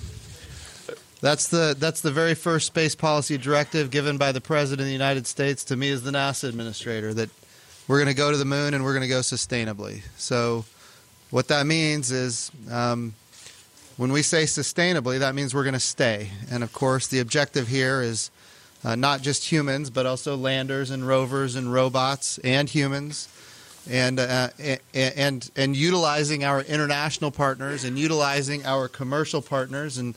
that's 1.21 1.47
the 1.47 1.75
that's 1.77 2.01
the 2.01 2.11
very 2.11 2.35
first 2.35 2.67
space 2.67 2.95
policy 2.95 3.37
directive 3.37 3.89
given 3.89 4.17
by 4.17 4.31
the 4.31 4.41
president 4.41 4.81
of 4.81 4.87
the 4.87 4.93
United 4.93 5.25
States 5.25 5.63
to 5.65 5.75
me 5.75 5.89
as 5.91 6.03
the 6.03 6.11
NASA 6.11 6.47
administrator 6.49 7.13
that 7.13 7.29
we're 7.87 7.97
going 7.97 8.13
to 8.13 8.13
go 8.13 8.31
to 8.31 8.37
the 8.37 8.45
moon 8.45 8.73
and 8.73 8.83
we're 8.83 8.93
going 8.93 9.01
to 9.03 9.07
go 9.07 9.21
sustainably. 9.21 10.01
So, 10.17 10.65
what 11.31 11.47
that 11.47 11.65
means 11.65 12.11
is. 12.11 12.51
Um, 12.69 13.15
when 13.97 14.11
we 14.11 14.21
say 14.21 14.43
sustainably, 14.43 15.17
that 15.17 15.33
means 15.33 15.55
we're 15.55 15.63
going 15.63 15.73
to 15.73 15.79
stay. 15.79 16.29
And 16.51 16.63
of 16.63 16.71
course, 16.71 17.07
the 17.07 17.19
objective 17.19 17.67
here 17.67 17.99
is 18.03 18.29
uh, 18.87 18.95
not 18.95 19.21
just 19.21 19.51
humans, 19.51 19.89
but 19.89 20.05
also 20.05 20.37
landers 20.37 20.91
and 20.91 21.05
rovers 21.05 21.55
and 21.55 21.73
robots 21.73 22.37
and 22.37 22.69
humans, 22.69 23.27
and 23.89 24.17
uh, 24.17 24.47
a- 24.59 24.79
a- 24.95 25.19
and 25.19 25.51
and 25.57 25.75
utilizing 25.75 26.45
our 26.45 26.61
international 26.61 27.29
partners 27.31 27.83
and 27.83 27.99
utilizing 27.99 28.65
our 28.65 28.87
commercial 28.87 29.41
partners. 29.41 29.97
And 29.97 30.15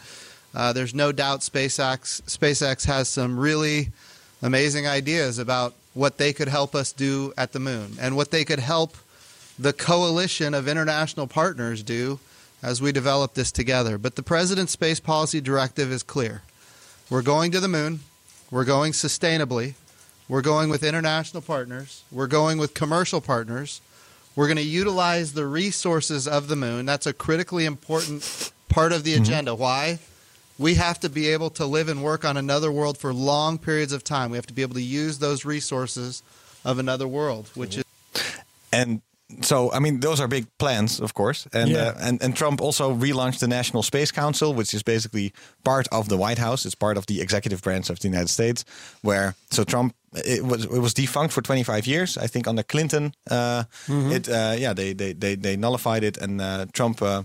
uh, 0.55 0.73
there's 0.73 0.95
no 0.95 1.11
doubt 1.11 1.41
SpaceX 1.41 2.23
SpaceX 2.23 2.87
has 2.87 3.09
some 3.09 3.37
really 3.41 3.89
amazing 4.41 4.87
ideas 4.87 5.39
about 5.41 5.75
what 5.95 6.19
they 6.19 6.33
could 6.33 6.49
help 6.49 6.75
us 6.77 6.93
do 6.93 7.33
at 7.37 7.51
the 7.53 7.59
moon 7.59 7.97
and 8.01 8.15
what 8.15 8.31
they 8.31 8.45
could 8.45 8.61
help 8.61 8.97
the 9.59 9.73
coalition 9.73 10.55
of 10.55 10.69
international 10.69 11.27
partners 11.27 11.83
do 11.83 12.21
as 12.63 12.81
we 12.81 12.93
develop 12.93 13.35
this 13.35 13.51
together. 13.51 13.99
But 13.99 14.15
the 14.15 14.23
President's 14.23 14.73
Space 14.73 15.01
Policy 15.01 15.41
Directive 15.41 15.91
is 15.91 16.05
clear. 16.05 16.43
We're 17.11 17.23
going 17.23 17.51
to 17.51 17.61
the 17.61 17.69
moon. 17.69 18.01
We're 18.51 18.65
going 18.65 18.93
sustainably. 18.93 19.75
We're 20.29 20.43
going 20.43 20.71
with 20.71 20.83
international 20.83 21.43
partners. 21.43 22.03
We're 22.11 22.27
going 22.27 22.59
with 22.59 22.75
commercial 22.75 23.21
partners. 23.21 23.81
We're 24.37 24.47
going 24.47 24.57
to 24.59 24.63
utilize 24.63 25.33
the 25.33 25.47
resources 25.47 26.27
of 26.29 26.49
the 26.49 26.57
moon. 26.57 26.87
That's 26.87 27.07
a 27.07 27.13
critically 27.13 27.65
important 27.65 28.53
part 28.69 28.93
of 28.93 29.05
the 29.05 29.15
mm-hmm. 29.15 29.23
agenda. 29.23 29.55
Why? 29.55 29.99
We 30.59 30.75
have 30.75 31.01
to 31.01 31.09
be 31.09 31.29
able 31.29 31.51
to 31.51 31.67
live 31.67 31.89
and 31.89 32.03
work 32.03 32.25
on 32.25 32.37
another 32.37 32.71
world 32.71 32.99
for 32.99 33.13
long 33.13 33.59
periods 33.59 33.93
of 33.93 34.05
time. 34.05 34.31
We 34.31 34.37
have 34.37 34.47
to 34.47 34.53
be 34.55 34.63
able 34.63 34.75
to 34.75 34.83
use 34.83 35.19
those 35.19 35.45
resources 35.45 36.23
of 36.65 36.79
another 36.79 37.09
world, 37.09 37.51
which 37.55 37.79
is 37.79 37.85
And 38.73 39.03
so, 39.43 39.71
I 39.73 39.79
mean, 39.79 40.01
those 40.01 40.21
are 40.23 40.29
big 40.29 40.47
plans, 40.59 41.01
of 41.01 41.13
course. 41.13 41.47
And, 41.53 41.69
Yeah. 41.71 41.89
uh, 41.89 42.09
and 42.09 42.23
and 42.23 42.35
Trump 42.37 42.61
also 42.61 42.95
relaunched 42.95 43.39
the 43.39 43.47
National 43.47 43.83
Space 43.83 44.13
Council, 44.13 44.55
which 44.55 44.75
is 44.75 44.83
basically 44.83 45.33
part 45.63 45.87
of 45.91 46.09
the 46.09 46.17
White 46.17 46.39
House. 46.41 46.67
It's 46.67 46.77
part 46.77 46.97
of 46.97 47.05
the 47.07 47.21
executive 47.21 47.61
branch 47.63 47.91
of 47.91 47.99
the 47.99 48.09
United 48.09 48.29
States. 48.31 48.65
Where 49.03 49.35
so 49.51 49.65
Trump 49.65 49.95
it 50.13 50.43
was 50.45 50.65
it 50.65 50.81
was 50.81 50.95
defunct 50.95 51.33
for 51.33 51.43
25 51.43 51.87
years. 51.87 52.17
I 52.19 52.27
think 52.29 52.47
under 52.47 52.63
Clinton, 52.65 53.13
uh, 53.31 53.63
it 53.89 54.29
uh, 54.29 54.55
yeah 54.59 54.75
they, 54.75 54.95
they 54.95 55.15
they 55.15 55.37
they 55.37 55.57
nullified 55.57 56.03
it, 56.05 56.19
and 56.23 56.41
uh, 56.41 56.67
Trump 56.73 57.01
uh, 57.03 57.23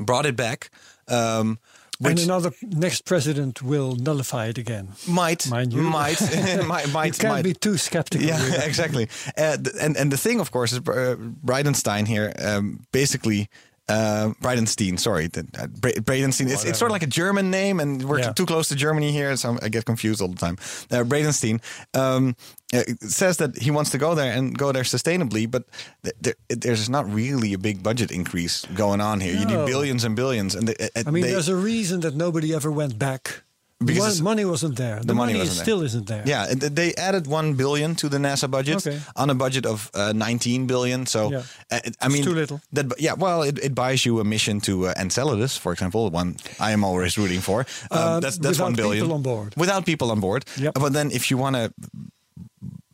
brought 0.00 0.26
it 0.26 0.36
back. 0.36 0.70
Um, 1.08 1.58
And 2.04 2.14
which 2.14 2.24
another 2.24 2.52
next 2.62 3.04
president 3.04 3.62
will 3.62 3.96
nullify 3.96 4.46
it 4.46 4.58
again. 4.58 4.88
might 5.08 5.48
Mind 5.48 5.72
you. 5.72 5.82
might 5.82 6.20
might 6.66 6.88
might 6.92 7.06
you 7.06 7.12
can't 7.12 7.34
might 7.34 7.44
be 7.44 7.54
too 7.54 7.76
skeptical. 7.76 8.26
yeah, 8.26 8.62
exactly. 8.70 9.08
Uh, 9.36 9.56
and 9.80 9.96
and 9.96 10.10
the 10.12 10.18
thing, 10.18 10.40
of 10.40 10.50
course, 10.50 10.72
is 10.72 10.78
uh, 10.78 11.16
Bridenstine 11.44 12.06
here. 12.06 12.32
Um, 12.38 12.86
basically, 12.92 13.48
uh, 13.88 14.32
Bridenstine. 14.40 14.98
Sorry, 14.98 15.26
uh, 15.36 15.66
Bra- 15.66 15.92
Bridenstine. 15.92 16.50
It's, 16.50 16.64
it's 16.64 16.78
sort 16.78 16.90
of 16.90 16.94
like 16.94 17.02
a 17.02 17.06
German 17.06 17.50
name, 17.50 17.80
and 17.80 18.02
we're 18.04 18.20
Yeah. 18.20 18.32
too 18.32 18.46
close 18.46 18.68
to 18.68 18.74
Germany 18.74 19.12
here, 19.12 19.36
so 19.36 19.58
I 19.62 19.68
get 19.68 19.84
confused 19.84 20.20
all 20.22 20.28
the 20.28 20.36
time. 20.36 20.56
Uh, 20.90 21.04
Bridenstine 21.04 21.60
um, 21.94 22.34
uh, 22.72 22.82
says 23.00 23.36
that 23.38 23.58
he 23.58 23.70
wants 23.70 23.90
to 23.90 23.98
go 23.98 24.14
there 24.14 24.32
and 24.32 24.56
go 24.56 24.72
there 24.72 24.84
sustainably, 24.84 25.50
but 25.50 25.64
th- 26.02 26.14
there, 26.20 26.34
there's 26.48 26.88
not 26.88 27.04
really 27.12 27.52
a 27.54 27.58
big 27.58 27.82
budget 27.82 28.10
increase 28.10 28.64
going 28.74 29.00
on 29.00 29.20
here. 29.20 29.34
You 29.34 29.44
need 29.46 29.66
billions 29.66 30.04
and 30.04 30.16
billions, 30.16 30.54
and 30.54 30.68
they, 30.68 30.76
uh, 30.86 31.02
I 31.06 31.10
mean, 31.10 31.22
they- 31.24 31.32
there's 31.32 31.48
a 31.48 31.56
reason 31.56 32.00
that 32.00 32.14
nobody 32.14 32.54
ever 32.54 32.70
went 32.70 32.98
back. 32.98 33.42
Because 33.86 34.20
Mon- 34.20 34.32
money 34.32 34.44
wasn't 34.44 34.76
there. 34.76 35.00
The, 35.00 35.06
the 35.06 35.14
money 35.14 35.32
money, 35.32 35.44
wasn't 35.48 35.62
still 35.64 35.82
isn't 35.82 36.06
there. 36.06 36.22
Yeah, 36.26 36.46
they 36.54 36.94
added 36.94 37.26
one 37.26 37.54
billion 37.54 37.94
to 37.96 38.08
the 38.08 38.18
NASA 38.18 38.48
budget 38.50 38.86
Okay. 38.86 39.00
on 39.16 39.30
a 39.30 39.34
budget 39.34 39.66
of 39.66 39.90
uh, 39.94 40.12
19 40.12 40.66
billion. 40.66 41.06
So, 41.06 41.30
Yeah. 41.30 41.42
uh, 41.70 41.80
I 42.00 42.08
mean, 42.08 42.24
too 42.24 42.34
little. 42.34 42.60
That, 42.72 42.86
yeah, 42.98 43.14
well, 43.14 43.42
it, 43.42 43.58
it 43.58 43.74
buys 43.74 44.04
you 44.04 44.20
a 44.20 44.24
mission 44.24 44.60
to 44.60 44.88
uh, 44.88 44.94
Enceladus, 44.96 45.56
for 45.58 45.72
example, 45.72 46.10
one 46.10 46.36
I 46.58 46.72
am 46.72 46.84
always 46.84 47.16
rooting 47.18 47.40
for. 47.40 47.66
Um, 47.90 48.20
that's 48.20 48.38
that's 48.38 48.58
one 48.58 48.72
without 48.72 48.82
billion 48.82 49.04
people 49.04 49.14
on 49.14 49.22
board. 49.22 49.54
Without 49.56 49.84
people 49.84 50.10
on 50.10 50.20
board. 50.20 50.44
Yep. 50.56 50.74
But 50.74 50.92
then, 50.92 51.10
if 51.10 51.30
you 51.30 51.38
want 51.38 51.56
to 51.56 51.72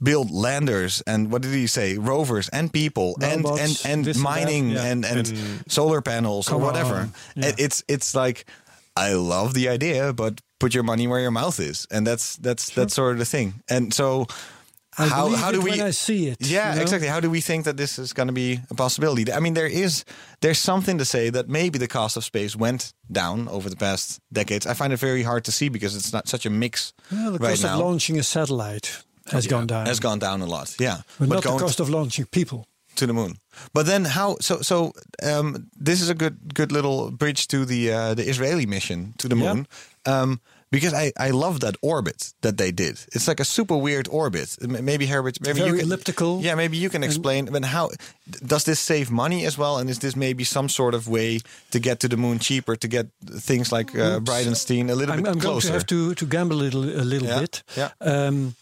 build 0.02 0.30
landers 0.30 1.02
and 1.06 1.30
what 1.30 1.42
did 1.42 1.52
he 1.52 1.66
say 1.66 1.98
rovers 1.98 2.48
and 2.48 2.72
people 2.72 3.16
and 3.20 3.44
Robots, 3.44 3.84
and 3.84 4.06
and 4.06 4.08
and 4.08 4.22
mining 4.22 4.70
yeah. 4.70 4.84
and, 4.84 5.04
and 5.04 5.26
solar 5.68 6.00
panels 6.00 6.50
or 6.50 6.58
whatever 6.58 7.10
yeah. 7.36 7.52
It's 7.58 7.84
it's 7.86 8.14
like 8.14 8.46
i 8.96 9.12
love 9.12 9.52
the 9.52 9.68
idea 9.68 10.12
but 10.12 10.40
put 10.60 10.72
your 10.74 10.84
money 10.84 11.06
where 11.08 11.20
your 11.20 11.32
mouth 11.32 11.58
is 11.60 11.86
and 11.90 12.06
that's 12.06 12.36
that's 12.36 12.64
that's 12.76 12.94
sort 12.94 13.12
of 13.12 13.18
the 13.18 13.24
thing 13.36 13.54
and 13.68 13.92
so 13.94 14.26
I 14.98 15.06
how 15.06 15.28
how 15.42 15.52
do 15.52 15.60
we 15.60 15.80
I 15.80 15.92
see 15.92 16.26
it? 16.30 16.36
Yeah, 16.40 16.70
you 16.70 16.76
know? 16.76 16.82
exactly. 16.82 17.08
How 17.08 17.20
do 17.20 17.30
we 17.30 17.40
think 17.40 17.64
that 17.64 17.76
this 17.76 17.98
is 17.98 18.12
going 18.12 18.26
to 18.28 18.34
be 18.34 18.60
a 18.70 18.74
possibility? 18.74 19.32
I 19.32 19.40
mean, 19.40 19.54
there 19.54 19.70
is 19.84 20.04
there's 20.40 20.58
something 20.58 20.98
to 20.98 21.04
say 21.04 21.30
that 21.30 21.48
maybe 21.48 21.78
the 21.78 21.86
cost 21.88 22.16
of 22.16 22.24
space 22.24 22.56
went 22.58 22.92
down 23.08 23.48
over 23.48 23.70
the 23.70 23.76
past 23.76 24.20
decades. 24.32 24.66
I 24.66 24.74
find 24.74 24.92
it 24.92 25.00
very 25.00 25.22
hard 25.22 25.44
to 25.44 25.52
see 25.52 25.70
because 25.70 25.94
it's 25.98 26.12
not 26.12 26.28
such 26.28 26.44
a 26.46 26.50
mix 26.50 26.92
Well, 27.12 27.32
the 27.32 27.38
right 27.38 27.50
cost 27.50 27.62
now. 27.62 27.74
of 27.74 27.80
launching 27.86 28.18
a 28.18 28.22
satellite 28.22 29.04
has 29.32 29.46
gone 29.46 29.66
down, 29.66 29.86
has 29.86 30.00
gone 30.00 30.18
down 30.18 30.42
a 30.42 30.46
lot. 30.46 30.74
Yeah, 30.78 31.02
but, 31.18 31.28
not 31.28 31.42
the 31.42 31.56
cost 31.58 31.80
of 31.80 31.88
launching 31.88 32.26
people. 32.26 32.66
to 32.96 33.06
the 33.06 33.12
moon. 33.12 33.36
But 33.72 33.86
then 33.86 34.04
how? 34.04 34.36
So 34.40 34.60
so 34.62 34.92
um, 35.22 35.68
this 35.84 36.00
is 36.02 36.08
a 36.10 36.14
good 36.14 36.36
good 36.54 36.72
little 36.72 37.10
bridge 37.12 37.46
to 37.46 37.64
the 37.64 37.92
uh, 37.92 38.14
the 38.14 38.28
Israeli 38.28 38.66
mission 38.66 39.14
to 39.18 39.28
the 39.28 39.36
Yeah. 39.36 39.54
moon. 39.54 39.66
Um, 40.06 40.40
because 40.72 40.94
I, 40.94 41.12
I 41.18 41.30
love 41.30 41.58
that 41.60 41.74
orbit 41.82 42.32
that 42.42 42.56
they 42.56 42.70
did. 42.70 43.00
It's 43.12 43.26
like 43.26 43.40
a 43.40 43.44
super 43.44 43.76
weird 43.76 44.06
orbit. 44.08 44.56
Maybe 44.60 45.06
Herbert, 45.06 45.38
maybe 45.40 45.58
Very 45.58 45.70
you 45.70 45.76
can, 45.78 45.86
elliptical. 45.86 46.40
Yeah, 46.42 46.54
maybe 46.54 46.76
you 46.76 46.88
can 46.88 47.02
explain. 47.02 47.46
But 47.46 47.64
how 47.64 47.90
does 48.46 48.62
this 48.64 48.78
save 48.78 49.10
money 49.10 49.46
as 49.46 49.58
well? 49.58 49.78
And 49.78 49.90
is 49.90 49.98
this 49.98 50.14
maybe 50.14 50.44
some 50.44 50.68
sort 50.68 50.94
of 50.94 51.08
way 51.08 51.40
to 51.72 51.80
get 51.80 51.98
to 52.00 52.08
the 52.08 52.16
moon 52.16 52.38
cheaper, 52.38 52.76
to 52.76 52.88
get 52.88 53.06
things 53.40 53.72
like 53.72 53.90
uh, 53.98 54.20
Bridenstine 54.20 54.90
a 54.90 54.94
little 54.94 55.12
I'm, 55.14 55.22
bit 55.22 55.32
I'm 55.32 55.38
going 55.38 55.54
closer? 55.54 55.68
to 55.68 55.72
have 55.74 55.86
to, 55.86 56.14
to 56.14 56.26
gamble 56.26 56.56
a 56.56 56.62
little, 56.62 56.84
a 56.84 57.02
little 57.04 57.28
Yeah, 57.28 57.40
bit. 57.40 57.62
yeah. 57.76 57.90
Um, 58.00 58.54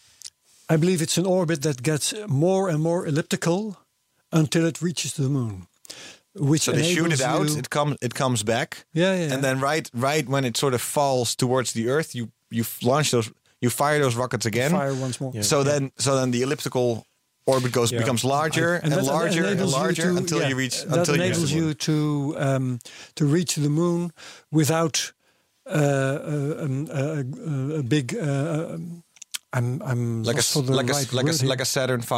I 0.67 0.77
believe 0.77 1.03
it's 1.03 1.17
an 1.19 1.25
orbit 1.27 1.61
that 1.61 1.83
gets 1.83 2.13
more 2.27 2.69
and 2.69 2.81
more 2.81 3.05
elliptical 3.05 3.77
until 4.31 4.65
it 4.65 4.81
reaches 4.81 5.13
the 5.13 5.29
moon. 5.29 5.67
Which 6.39 6.61
so 6.63 6.71
they 6.71 6.83
shoot 6.95 7.11
it 7.11 7.21
out. 7.21 7.49
you- 7.49 7.57
It 7.59 7.69
comes. 7.69 7.97
It 8.01 8.13
comes 8.13 8.43
back. 8.43 8.85
Yeah, 8.93 9.13
yeah, 9.13 9.25
yeah. 9.27 9.33
And 9.33 9.43
then 9.43 9.59
right, 9.59 9.89
right 9.93 10.27
when 10.27 10.45
it 10.45 10.57
sort 10.57 10.73
of 10.73 10.81
falls 10.81 11.35
towards 11.35 11.71
the 11.73 11.89
Earth, 11.89 12.15
you 12.15 12.31
you 12.51 12.63
launch 12.81 13.11
those, 13.11 13.31
you 13.61 13.69
fire 13.69 13.99
those 13.99 14.15
rockets 14.15 14.45
again. 14.45 14.71
fire 14.71 14.93
once 14.95 15.19
more. 15.21 15.43
So 15.43 15.63
then, 15.63 15.91
so 15.97 16.15
then 16.15 16.31
the 16.31 16.41
elliptical 16.41 17.05
orbit 17.45 17.71
goes 17.71 17.91
Yeah. 17.91 17.99
becomes 17.99 18.23
larger 18.23 18.75
And 18.83 18.93
and, 18.93 19.05
larger 19.07 19.39
and 19.43 19.51
enables 19.53 19.71
you 19.73 19.77
larger 19.79 20.01
to- 20.11 20.17
until 20.17 20.39
yeah, 20.41 20.49
you 20.49 20.55
reach 20.57 20.83
that 20.83 20.97
until 20.99 21.15
you 21.15 21.21
reach 21.21 21.31
enables 21.31 21.51
the 21.51 21.55
you 21.57 21.73
to 21.73 22.35
um, 22.37 22.79
to 23.15 23.25
reach 23.25 23.55
the 23.55 23.69
moon 23.69 24.11
without 24.51 25.13
uh, 25.65 25.71
uh, 25.71 26.63
um, 26.63 26.87
uh, 26.89 27.23
uh, 27.75 27.79
a 27.79 27.83
big. 27.83 28.15
Uh, 28.15 28.73
um, 28.75 29.03
I'm 29.51 29.81
I'm 29.81 30.23
like 30.23 30.35
a 30.35 30.37
lost 30.37 30.53
for 30.53 30.59
s- 30.59 30.65
the 30.67 30.73
like 30.75 30.89
a 30.89 30.93
right 30.93 31.07
s- 31.07 31.13
like 31.13 31.23
a 31.23 31.25
word 31.25 31.33
s- 31.35 31.41
here. 31.41 31.49
like 31.49 31.61
a 31.61 31.65
Saturn 31.65 32.01
V. 32.01 32.15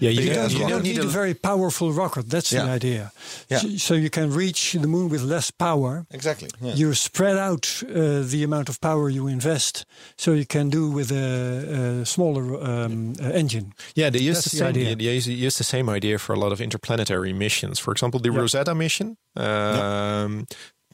Yeah, 0.00 0.10
you 0.10 0.34
don't- 0.34 0.52
you 0.52 0.66
don't 0.68 0.82
need 0.82 0.98
a 0.98 1.06
very 1.06 1.34
powerful 1.34 1.92
rocket. 1.92 2.28
That's 2.28 2.50
Yeah. 2.52 2.64
the 2.64 2.70
idea. 2.72 3.12
Yeah. 3.48 3.60
So, 3.60 3.68
so 3.76 3.94
you 3.94 4.10
can 4.10 4.32
reach 4.32 4.72
the 4.72 4.88
moon 4.88 5.08
with 5.10 5.22
less 5.22 5.50
power. 5.52 6.06
Exactly. 6.10 6.48
Yeah. 6.60 6.74
You 6.74 6.94
spread 6.94 7.36
out 7.38 7.82
uh, 7.84 8.22
the 8.32 8.42
amount 8.42 8.68
of 8.68 8.80
power 8.80 9.08
you 9.08 9.28
invest, 9.28 9.84
so 10.16 10.32
you 10.32 10.44
can 10.44 10.70
do 10.70 10.90
with 10.90 11.12
a, 11.12 12.00
a 12.02 12.04
smaller 12.06 12.44
um, 12.70 13.12
uh, 13.22 13.30
engine. 13.42 13.72
Yeah, 13.94 14.10
they 14.10 14.18
use 14.18 14.38
That's 14.38 14.50
the 14.50 14.50
the 14.50 14.56
same. 14.56 14.68
idea. 14.68 14.96
They 14.96 15.14
use, 15.16 15.28
use 15.28 15.56
the 15.58 15.64
same 15.64 15.88
idea 15.88 16.18
for 16.18 16.34
a 16.34 16.38
lot 16.38 16.50
of 16.52 16.60
interplanetary 16.60 17.32
missions. 17.32 17.78
For 17.78 17.92
example, 17.92 18.18
the 18.20 18.30
Yeah. 18.32 18.40
Rosetta 18.40 18.74
mission 18.74 19.16
um, 19.36 20.46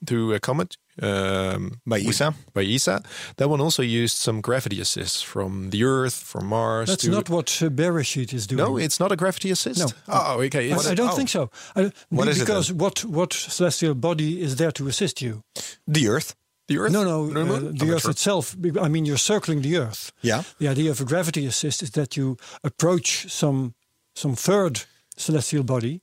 to 0.07 0.35
a 0.35 0.39
comet 0.41 0.77
um, 1.03 1.81
By 1.87 1.99
with- 1.99 2.09
ESA? 2.09 2.35
By 2.55 2.63
ESA, 2.65 3.03
that 3.37 3.49
one 3.49 3.61
also 3.61 3.83
used 3.83 4.17
some 4.17 4.41
gravity 4.41 4.81
assist 4.81 5.25
from 5.27 5.71
the 5.71 5.85
Earth, 5.85 6.15
from 6.15 6.47
Mars. 6.47 6.89
That's 6.89 7.05
to, 7.05 7.11
not 7.11 7.29
what 7.29 7.49
uh, 7.63 7.69
Bereshit 7.69 8.33
is 8.33 8.47
doing. 8.47 8.59
No, 8.65 8.77
it's 8.77 8.99
not 8.99 9.13
a 9.13 9.17
gravity 9.17 9.51
assist. 9.51 9.79
No. 9.81 9.87
Oh, 10.09 10.41
okay. 10.43 10.73
I, 10.73 10.77
It's, 10.77 10.87
I 10.87 10.95
don't 10.95 11.11
oh. 11.11 11.17
think 11.17 11.29
so. 11.29 11.51
I, 11.75 11.91
What 12.09 12.29
is 12.29 12.39
it 12.39 12.47
because 12.47 12.73
what 12.73 13.05
what 13.05 13.33
celestial 13.33 13.95
body 13.95 14.41
is 14.41 14.57
there 14.57 14.73
to 14.73 14.89
assist 14.89 15.21
you? 15.21 15.43
The 15.87 16.09
Earth. 16.09 16.35
The 16.69 16.79
Earth? 16.79 16.93
No, 16.93 17.05
no, 17.05 17.27
The 17.29 17.41
uh, 17.41 17.59
the 17.73 17.85
I'm 17.87 17.91
Earth 17.95 18.03
sure. 18.03 18.11
itself. 18.11 18.57
I 18.81 18.89
mean, 18.89 19.07
you're 19.07 19.19
circling 19.19 19.63
the 19.63 19.77
Earth. 19.79 20.11
Yeah. 20.23 20.43
The 20.59 20.69
idea 20.69 20.91
of 20.91 21.01
a 21.01 21.05
gravity 21.05 21.47
assist 21.47 21.83
is 21.83 21.91
that 21.91 22.17
you 22.17 22.37
approach 22.65 23.31
some 23.31 23.75
some 24.15 24.35
third 24.35 24.81
celestial 25.17 25.63
body 25.63 26.01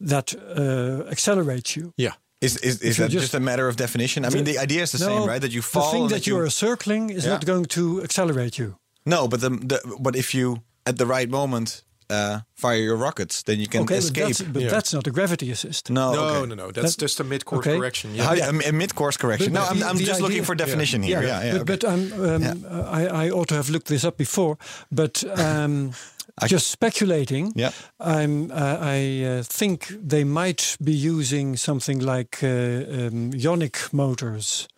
that 0.00 0.34
uh, 0.34 1.10
accelerates 1.10 1.76
you. 1.76 1.92
Yeah. 1.96 2.12
Is 2.42 2.56
is, 2.56 2.82
is 2.82 2.96
that 2.96 3.10
just- 3.10 3.22
just, 3.24 3.34
a 3.34 3.40
matter 3.40 3.68
of 3.68 3.76
definition? 3.76 4.24
I 4.24 4.30
mean, 4.30 4.44
the 4.44 4.58
idea 4.58 4.82
is 4.82 4.90
the 4.90 4.98
same, 4.98 5.24
right? 5.28 5.40
That 5.40 5.52
you 5.52 5.62
fall. 5.62 5.82
The 5.84 5.90
thing 5.92 6.02
and 6.02 6.10
that 6.10 6.26
you 6.26 6.38
are 6.38 6.50
circling 6.50 7.10
is 7.10 7.24
Yeah. 7.24 7.32
not 7.34 7.44
going 7.46 7.66
to 7.66 8.02
accelerate 8.02 8.54
you. 8.58 8.74
No, 9.04 9.28
but 9.28 9.40
the, 9.40 9.50
the 9.50 9.78
but 10.00 10.14
if 10.16 10.34
you 10.34 10.62
at 10.84 10.96
the 10.96 11.06
right 11.06 11.30
moment 11.30 11.82
uh, 12.10 12.40
fire 12.54 12.82
your 12.82 12.96
rockets, 12.96 13.42
then 13.42 13.58
you 13.58 13.66
can 13.68 13.82
okay, 13.82 13.94
but, 13.94 14.04
escape. 14.04 14.26
that's, 14.26 14.42
but 14.42 14.62
Yeah. 14.62 14.70
that's 14.74 14.92
not 14.92 15.06
a 15.06 15.10
gravity 15.10 15.50
assist. 15.50 15.88
no, 15.90 16.12
No, 16.12 16.24
okay. 16.24 16.48
no, 16.48 16.54
no. 16.54 16.70
That's 16.70 16.94
That- 16.96 17.00
just 17.04 17.20
a 17.20 17.24
mid-course 17.24 17.66
okay. 17.66 17.78
correction. 17.78 18.14
Yeah. 18.14 18.24
How, 18.24 18.34
a, 18.50 18.68
a 18.68 18.72
mid-course 18.72 19.16
correction. 19.16 19.52
But- 19.52 19.60
no, 19.60 19.64
but 19.66 19.70
I'm, 19.72 19.78
the- 19.80 19.86
I'm 19.90 19.96
the 19.98 20.04
just 20.04 20.20
looking 20.20 20.44
for 20.44 20.54
definition 20.54 21.02
here. 21.02 21.22
Yeah, 21.22 21.44
yeah. 21.44 21.58
but, 21.58 21.66
but 21.80 21.84
I'm, 21.92 22.12
um, 22.12 22.66
I, 23.00 23.06
I 23.24 23.30
ought 23.30 23.48
to 23.48 23.54
have 23.54 23.70
looked 23.70 23.86
this 23.88 24.04
up 24.04 24.16
before. 24.18 24.58
But 24.90 25.24
um, 25.38 25.92
just 26.46 26.66
speculating, 26.70 27.52
Yeah. 27.54 27.70
I'm, 28.00 28.50
uh, 28.50 28.78
I 28.80 29.24
uh, 29.24 29.42
think 29.42 29.86
they 30.08 30.24
might 30.24 30.76
be 30.82 30.92
using 30.92 31.56
something 31.56 32.00
like 32.00 32.42
uh, 32.42 32.48
um, 32.48 33.30
ionic 33.34 33.92
motors. 33.92 34.68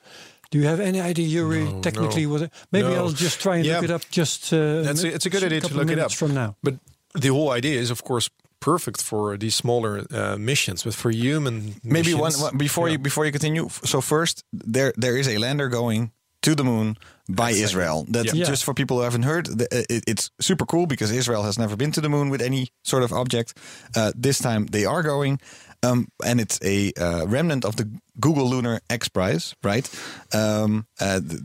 Do 0.51 0.59
you 0.59 0.67
have 0.69 0.81
any 0.81 1.01
idea, 1.01 1.27
Yuri, 1.27 1.65
No, 1.65 1.81
technically? 1.81 2.25
no. 2.27 2.33
What 2.33 2.43
it- 2.43 2.53
maybe 2.71 2.89
No. 2.89 2.95
I'll 2.97 3.13
just 3.13 3.41
try 3.41 3.57
and 3.57 3.65
Yeah. 3.65 3.81
look 3.81 3.85
it 3.85 3.91
up. 3.91 4.03
Just 4.11 4.53
uh, 4.53 4.83
That's 4.83 5.05
a, 5.05 5.09
it's 5.15 5.27
a 5.27 5.31
good 5.31 5.43
idea 5.43 5.61
to 5.61 5.75
look 5.75 5.91
it 5.91 5.99
up 5.99 6.13
from 6.13 6.33
now. 6.35 6.55
But 6.63 6.75
the 7.21 7.29
whole 7.29 7.57
idea 7.57 7.81
is, 7.81 7.91
of 7.91 8.03
course, 8.03 8.31
perfect 8.61 9.03
for 9.03 9.37
these 9.37 9.55
smaller 9.57 10.05
uh, 10.11 10.37
missions. 10.39 10.83
But 10.85 10.95
for 10.95 11.11
human 11.11 11.75
Maybe 11.83 12.15
one, 12.15 12.25
missions, 12.25 12.43
one 12.43 12.57
before 12.59 12.89
yeah. 12.89 12.93
you 12.93 12.99
before 13.03 13.25
you 13.27 13.33
continue. 13.33 13.69
So 13.85 14.01
first, 14.01 14.45
there 14.53 14.93
there 15.01 15.19
is 15.19 15.27
a 15.29 15.39
lander 15.39 15.69
going 15.69 16.11
to 16.41 16.55
the 16.55 16.65
moon 16.65 16.97
by 17.29 17.51
Israel. 17.51 18.05
That 18.09 18.25
Yeah. 18.27 18.45
just 18.45 18.65
for 18.65 18.75
people 18.75 18.97
who 18.99 19.03
haven't 19.05 19.25
heard, 19.25 19.49
it's 20.07 20.31
super 20.41 20.67
cool 20.67 20.87
because 20.87 21.11
Israel 21.11 21.43
has 21.43 21.59
never 21.59 21.77
been 21.77 21.93
to 21.93 22.01
the 22.01 22.09
moon 22.09 22.29
with 22.31 22.43
any 22.43 22.69
sort 22.83 23.03
of 23.03 23.13
object. 23.13 23.55
Uh, 23.97 24.13
this 24.15 24.39
time 24.39 24.67
they 24.67 24.85
are 24.85 25.03
going, 25.03 25.41
um, 25.83 26.09
and 26.25 26.41
it's 26.41 26.59
a 26.63 26.93
uh, 27.01 27.27
remnant 27.27 27.65
of 27.65 27.77
the 27.77 27.89
Google 28.21 28.49
Lunar 28.49 28.81
X 28.91 29.09
Prize, 29.09 29.55
right? 29.63 29.89
Um, 30.33 30.87
uh, 31.01 31.21
the 31.21 31.45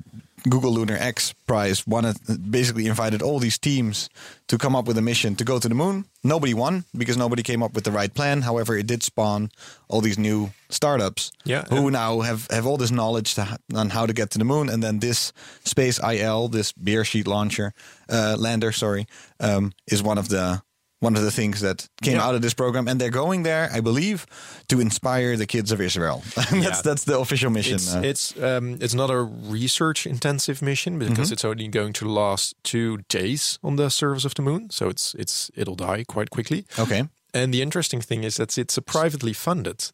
Google 0.49 0.71
Lunar 0.73 0.97
X 0.99 1.33
Prize 1.47 1.85
wanted 1.87 2.17
basically 2.51 2.85
invited 2.87 3.21
all 3.21 3.39
these 3.39 3.57
teams 3.57 4.09
to 4.47 4.57
come 4.57 4.75
up 4.75 4.85
with 4.87 4.97
a 4.97 5.01
mission 5.01 5.35
to 5.35 5.43
go 5.43 5.59
to 5.59 5.67
the 5.69 5.75
moon. 5.75 6.05
Nobody 6.23 6.53
won 6.53 6.83
because 6.97 7.15
nobody 7.17 7.43
came 7.43 7.63
up 7.63 7.73
with 7.73 7.85
the 7.85 7.91
right 7.91 8.13
plan. 8.13 8.41
However, 8.41 8.77
it 8.77 8.87
did 8.87 9.03
spawn 9.03 9.51
all 9.87 10.01
these 10.01 10.17
new 10.19 10.49
startups 10.69 11.31
Yeah, 11.45 11.63
who 11.69 11.75
and- 11.87 11.93
now 11.93 12.19
have, 12.21 12.47
have 12.51 12.65
all 12.67 12.77
this 12.77 12.91
knowledge 12.91 13.35
to, 13.35 13.57
on 13.73 13.89
how 13.89 14.05
to 14.05 14.13
get 14.13 14.29
to 14.31 14.37
the 14.39 14.43
moon. 14.45 14.69
And 14.69 14.83
then 14.83 14.99
this 14.99 15.31
Space 15.63 15.99
IL, 16.03 16.49
this 16.49 16.73
Bereshit 16.73 17.25
launcher 17.27 17.73
uh, 18.09 18.35
lander, 18.37 18.71
sorry, 18.73 19.07
um, 19.39 19.71
is 19.87 20.03
one 20.03 20.17
of 20.17 20.27
the 20.27 20.61
one 21.01 21.15
of 21.17 21.23
the 21.23 21.31
things 21.31 21.59
that 21.61 21.87
came 22.01 22.15
Yeah. 22.15 22.27
out 22.27 22.35
of 22.35 22.41
this 22.41 22.53
program. 22.53 22.87
And 22.87 22.99
they're 22.99 23.09
going 23.23 23.43
there, 23.43 23.69
I 23.77 23.79
believe, 23.81 24.25
to 24.67 24.79
inspire 24.81 25.37
the 25.37 25.45
kids 25.45 25.71
of 25.71 25.79
Israel. 25.81 26.21
that's 26.35 26.51
Yeah. 26.51 26.81
that's 26.83 27.03
the 27.05 27.17
official 27.19 27.49
mission. 27.51 27.75
It's 27.75 27.95
uh, 27.95 28.01
it's 28.11 28.33
um, 28.43 28.77
it's 28.81 28.93
not 28.93 29.09
a 29.09 29.21
research 29.51 30.05
intensive 30.05 30.61
mission 30.61 30.99
because 30.99 31.13
Mm-hmm. 31.17 31.33
it's 31.33 31.45
only 31.45 31.67
going 31.69 31.93
to 31.93 32.05
last 32.09 32.53
two 32.63 32.97
days 33.09 33.59
on 33.61 33.75
the 33.77 33.89
surface 33.89 34.25
of 34.25 34.33
the 34.33 34.41
moon, 34.41 34.69
so 34.69 34.89
it's 34.89 35.15
it's 35.15 35.49
it'll 35.55 35.75
die 35.75 36.03
quite 36.07 36.29
quickly. 36.29 36.65
okay. 36.79 37.03
And 37.33 37.53
the 37.53 37.61
interesting 37.61 38.01
thing 38.01 38.23
is 38.25 38.35
that 38.35 38.57
it's 38.57 38.77
a 38.77 38.81
privately 38.81 39.33
funded. 39.33 39.91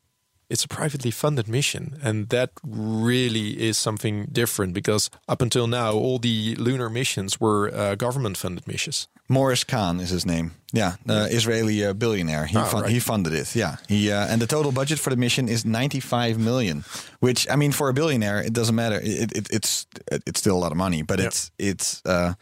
It's 0.49 0.63
a 0.63 0.67
privately 0.67 1.11
funded 1.11 1.47
mission, 1.47 1.97
and 2.03 2.29
that 2.29 2.49
really 2.63 3.49
is 3.67 3.77
something 3.77 4.27
different 4.31 4.73
because 4.73 5.09
up 5.27 5.41
until 5.41 5.67
now, 5.67 5.93
all 5.93 6.19
the 6.19 6.55
lunar 6.59 6.89
missions 6.89 7.39
were 7.39 7.71
uh, 7.73 7.95
government-funded 7.95 8.67
missions. 8.67 9.07
Morris 9.27 9.63
Kahn 9.63 9.99
is 9.99 10.09
his 10.11 10.23
name. 10.25 10.51
Yeah, 10.71 10.95
uh, 11.09 11.27
Israeli 11.31 11.83
uh, 11.83 11.93
billionaire. 11.93 12.45
He 12.45 12.57
Ah, 12.57 12.65
fun- 12.65 12.83
right. 12.83 12.91
he 12.91 12.99
funded 12.99 13.33
it. 13.33 13.55
Yeah, 13.55 13.77
he 13.89 14.11
uh, 14.11 14.27
and 14.31 14.39
the 14.39 14.45
total 14.47 14.71
budget 14.71 14.99
for 14.99 15.09
the 15.09 15.17
mission 15.17 15.49
is 15.49 15.65
95 15.65 16.37
million. 16.37 16.83
Which 17.21 17.47
I 17.49 17.55
mean, 17.55 17.71
for 17.71 17.89
a 17.89 17.93
billionaire, 17.93 18.45
it 18.45 18.53
doesn't 18.53 18.75
matter. 18.75 18.99
It, 19.03 19.31
it, 19.37 19.47
it's 19.51 19.87
it's 20.27 20.39
still 20.39 20.55
a 20.55 20.61
lot 20.65 20.71
of 20.71 20.77
money, 20.77 21.01
but 21.03 21.17
Yeah. 21.19 21.27
it's 21.27 21.51
it's 21.57 22.01
uh, 22.05 22.33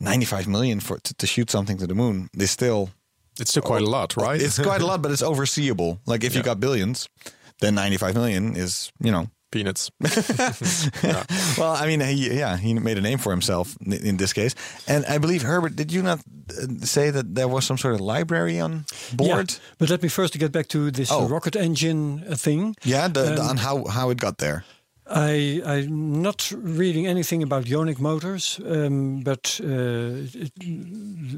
95 0.00 0.48
million 0.48 0.80
for 0.80 0.98
to, 0.98 1.14
to 1.14 1.26
shoot 1.26 1.50
something 1.50 1.78
to 1.78 1.86
the 1.86 1.94
moon. 1.94 2.28
Is 2.36 2.50
still 2.50 2.88
It's 3.40 3.50
still 3.50 3.62
quite 3.62 3.82
a 3.82 3.90
lot, 3.90 4.16
right? 4.16 4.42
it's 4.42 4.58
quite 4.58 4.82
a 4.82 4.86
lot, 4.86 5.02
but 5.02 5.10
it's 5.12 5.22
overseeable. 5.32 5.98
Like 6.06 6.24
if 6.26 6.34
you 6.34 6.42
got 6.42 6.58
billions, 6.58 7.08
then 7.60 7.74
95 7.74 8.14
million 8.14 8.56
is 8.56 8.90
you 9.00 9.10
know. 9.12 9.26
peanuts. 9.50 9.90
Well, 11.58 11.70
I 11.82 11.86
mean, 11.86 12.00
he, 12.00 12.36
yeah, 12.38 12.56
he 12.56 12.74
made 12.74 12.98
a 12.98 13.00
name 13.00 13.18
for 13.18 13.30
himself 13.30 13.76
in, 13.80 13.92
in 13.92 14.16
this 14.16 14.32
case, 14.32 14.54
and 14.88 15.04
I 15.06 15.18
believe 15.18 15.42
Herbert. 15.42 15.76
Did 15.76 15.92
you 15.92 16.02
not 16.02 16.18
uh, 16.50 16.84
say 16.84 17.10
that 17.10 17.34
there 17.34 17.46
was 17.48 17.64
some 17.64 17.78
sort 17.78 17.94
of 17.94 18.00
library 18.00 18.58
on 18.60 18.84
board? 19.14 19.50
Yeah, 19.52 19.58
but 19.78 19.90
let 19.90 20.02
me 20.02 20.08
first 20.08 20.38
get 20.38 20.50
back 20.52 20.66
to 20.68 20.90
this 20.90 21.10
Oh. 21.12 21.28
rocket 21.28 21.54
engine 21.56 22.24
uh, 22.28 22.34
thing. 22.36 22.74
Yeah, 22.84 23.06
the, 23.08 23.22
the, 23.22 23.42
Um, 23.42 23.48
on 23.50 23.56
how 23.58 23.84
how 23.86 24.10
it 24.10 24.18
got 24.18 24.38
there. 24.38 24.64
I, 25.06 25.60
I'm 25.66 26.22
not 26.22 26.50
reading 26.56 27.06
anything 27.06 27.42
about 27.42 27.66
ionic 27.70 28.00
motors, 28.00 28.58
um, 28.66 29.20
but 29.20 29.60
uh, 29.62 29.66
it, 30.32 30.52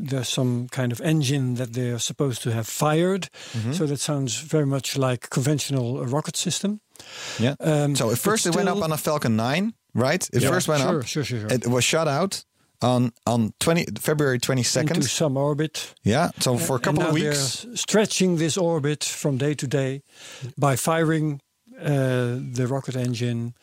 there's 0.09 0.29
some 0.29 0.69
kind 0.69 0.93
of 0.93 1.01
engine 1.01 1.55
that 1.57 1.73
they're 1.73 1.99
supposed 1.99 2.43
to 2.43 2.53
have 2.53 2.67
fired. 2.69 3.29
Mm-hmm. 3.53 3.73
So 3.73 3.87
that 3.87 3.99
sounds 4.01 4.37
very 4.37 4.67
much 4.67 4.97
like 4.97 5.29
conventional 5.31 5.99
uh, 5.99 6.05
rocket 6.07 6.37
system. 6.37 6.81
Yeah. 7.39 7.55
Um, 7.61 7.97
so 7.97 8.11
at 8.11 8.19
first 8.19 8.47
it 8.47 8.55
went 8.55 8.69
up 8.69 8.83
on 8.83 8.93
a 8.93 8.97
Falcon 8.97 9.37
9, 9.37 9.75
right? 9.95 10.29
It 10.33 10.43
Yeah, 10.43 10.49
first 10.51 10.69
went 10.69 10.83
sure, 10.83 11.01
up. 11.01 11.07
sure, 11.07 11.25
sure, 11.25 11.41
sure. 11.41 11.49
It 11.53 11.67
was 11.67 11.85
shot 11.85 12.07
out. 12.09 12.45
on 12.83 13.11
on 13.27 13.53
20 13.59 13.87
February 14.01 14.39
22nd. 14.39 14.91
into 14.97 15.09
some 15.09 15.37
orbit. 15.39 15.95
yeah, 16.05 16.31
so 16.41 16.59
for 16.59 16.77
a 16.77 16.79
couple 16.79 17.03
of 17.03 17.13
weeks. 17.15 17.67
stretching 17.75 18.37
this 18.39 18.57
orbit 18.59 19.03
from 19.05 19.39
day 19.39 19.55
to 19.55 19.67
day 19.67 20.03
by 20.59 20.77
firing 20.77 21.41
the 21.79 22.67
rocket 22.69 22.97
engine 22.97 23.55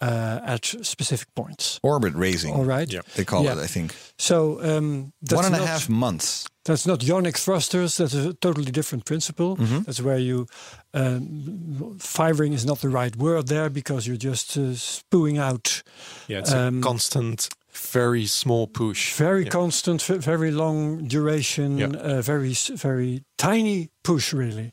uh, 0.00 0.40
at 0.44 0.64
specific 0.82 1.28
points. 1.34 1.78
Orbit 1.82 2.14
raising. 2.14 2.54
All 2.54 2.64
right. 2.64 2.92
They 3.14 3.24
call 3.24 3.44
Yeah. 3.44 3.52
it, 3.52 3.58
I 3.64 3.66
think. 3.68 3.94
So 4.18 4.58
um, 4.60 5.12
that's 5.22 5.36
One 5.36 5.44
and 5.44 5.54
a 5.54 5.66
half 5.66 5.88
months. 5.88 6.46
That's 6.64 6.86
not 6.86 7.02
ionic 7.04 7.36
thrusters. 7.38 7.96
That's 7.96 8.14
a 8.14 8.32
totally 8.34 8.70
different 8.72 9.04
principle. 9.04 9.56
Mhm. 9.56 9.84
That's 9.84 10.00
where 10.00 10.18
you 10.18 10.46
um, 10.94 11.96
firing 11.98 12.52
is 12.52 12.64
not 12.64 12.80
the 12.80 12.88
right 12.88 13.16
word 13.16 13.46
there 13.48 13.70
because 13.70 14.06
you're 14.06 14.16
just 14.32 14.56
uh, 14.56 14.74
spewing 14.74 15.38
out. 15.38 15.82
Yeah, 16.28 16.38
it's 16.40 16.52
um, 16.52 16.78
a 16.78 16.82
constant, 16.82 17.48
very 17.72 18.26
small 18.26 18.66
push. 18.66 19.14
very 19.16 19.42
Yeah. 19.44 19.50
constant, 19.50 20.02
very 20.02 20.50
long 20.50 21.08
duration, 21.08 21.78
Yeah. 21.78 21.88
uh, 21.96 22.22
very 22.22 22.54
very 22.76 23.22
tiny 23.38 23.88
push 24.02 24.32
really. 24.32 24.72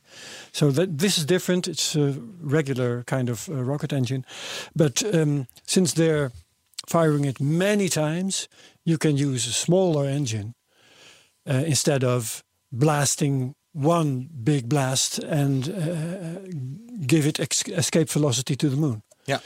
So 0.52 0.72
that 0.72 0.97
this 0.97 1.18
is 1.18 1.26
different. 1.26 1.68
It's 1.68 1.95
a 1.95 2.14
regular 2.41 3.04
kind 3.04 3.30
of 3.30 3.47
uh, 3.50 3.64
rocket 3.64 3.91
engine, 3.93 4.26
but 4.76 5.04
um, 5.14 5.47
since 5.66 5.93
they're 5.93 6.32
firing 6.88 7.26
it 7.26 7.39
many 7.39 7.88
times, 7.89 8.47
you 8.84 8.97
can 8.97 9.16
use 9.18 9.47
a 9.50 9.54
smaller 9.54 10.06
engine 10.10 10.54
uh, 11.50 11.64
instead 11.66 12.04
of 12.04 12.43
blasting 12.72 13.54
one 13.74 14.28
big 14.43 14.68
blast 14.68 15.20
and 15.20 15.68
uh, 15.70 16.41
give 17.06 17.28
it 17.28 17.39
ex- 17.39 17.64
escape 17.68 18.10
velocity 18.10 18.56
to 18.56 18.70
the 18.70 18.76
moon. 18.76 19.02
Yeah. 19.28 19.39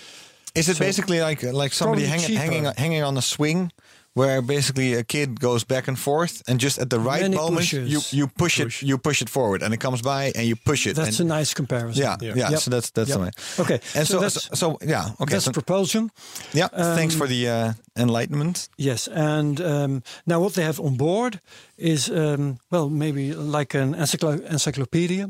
Is 0.55 0.67
it 0.69 0.77
So- 0.77 0.85
basically 0.85 1.19
like 1.21 1.43
like 1.43 1.73
somebody 1.73 2.05
hanging 2.05 2.37
hanging 2.37 2.65
hanging 2.77 3.03
on 3.03 3.17
a 3.17 3.21
swing, 3.21 3.71
where 4.15 4.41
basically 4.41 4.93
a 4.93 5.03
kid 5.03 5.39
goes 5.39 5.63
back 5.65 5.87
and 5.87 5.97
forth, 5.97 6.41
and 6.47 6.59
just 6.61 6.77
at 6.79 6.89
the 6.89 6.99
right 6.99 7.21
Many 7.21 7.35
moment 7.35 7.57
pushes. 7.57 7.89
you 7.91 8.01
you 8.19 8.27
push, 8.27 8.59
it 8.59 8.81
you 8.81 8.97
push 8.99 9.21
it 9.21 9.29
forward, 9.29 9.63
and 9.63 9.73
it 9.73 9.79
comes 9.79 10.01
by, 10.01 10.31
and 10.35 10.45
you 10.45 10.55
push 10.55 10.85
it. 10.87 10.95
That's 10.95 11.19
a 11.19 11.23
nice 11.23 11.53
comparison. 11.55 12.03
yeah, 12.03 12.17
yeah. 12.35 12.51
Yep. 12.51 12.59
So 12.59 12.69
that's 12.69 12.91
that's 12.91 13.09
Yep. 13.09 13.17
the 13.17 13.23
way. 13.23 13.31
Okay, 13.59 13.79
And 13.95 14.07
so 14.07 14.13
so 14.13 14.19
that's- 14.19 14.43
so, 14.49 14.55
so 14.55 14.77
yeah. 14.81 15.09
Okay. 15.19 15.33
That's 15.33 15.45
So, 15.45 15.51
propulsion. 15.51 16.09
yeah. 16.53 16.69
thanks 16.95 17.13
Um, 17.15 17.19
for 17.19 17.27
the 17.27 17.47
uh, 17.49 17.73
enlightenment. 17.95 18.69
Yes, 18.77 19.07
and 19.07 19.59
um, 19.59 20.01
now 20.25 20.39
what 20.43 20.53
they 20.53 20.63
have 20.65 20.79
on 20.83 20.95
board 20.97 21.39
is 21.77 22.09
um, 22.09 22.57
well 22.69 22.89
maybe 22.89 23.33
like 23.33 23.77
an 23.77 23.95
encyclo- 23.95 24.45
encyclopedia. 24.51 25.29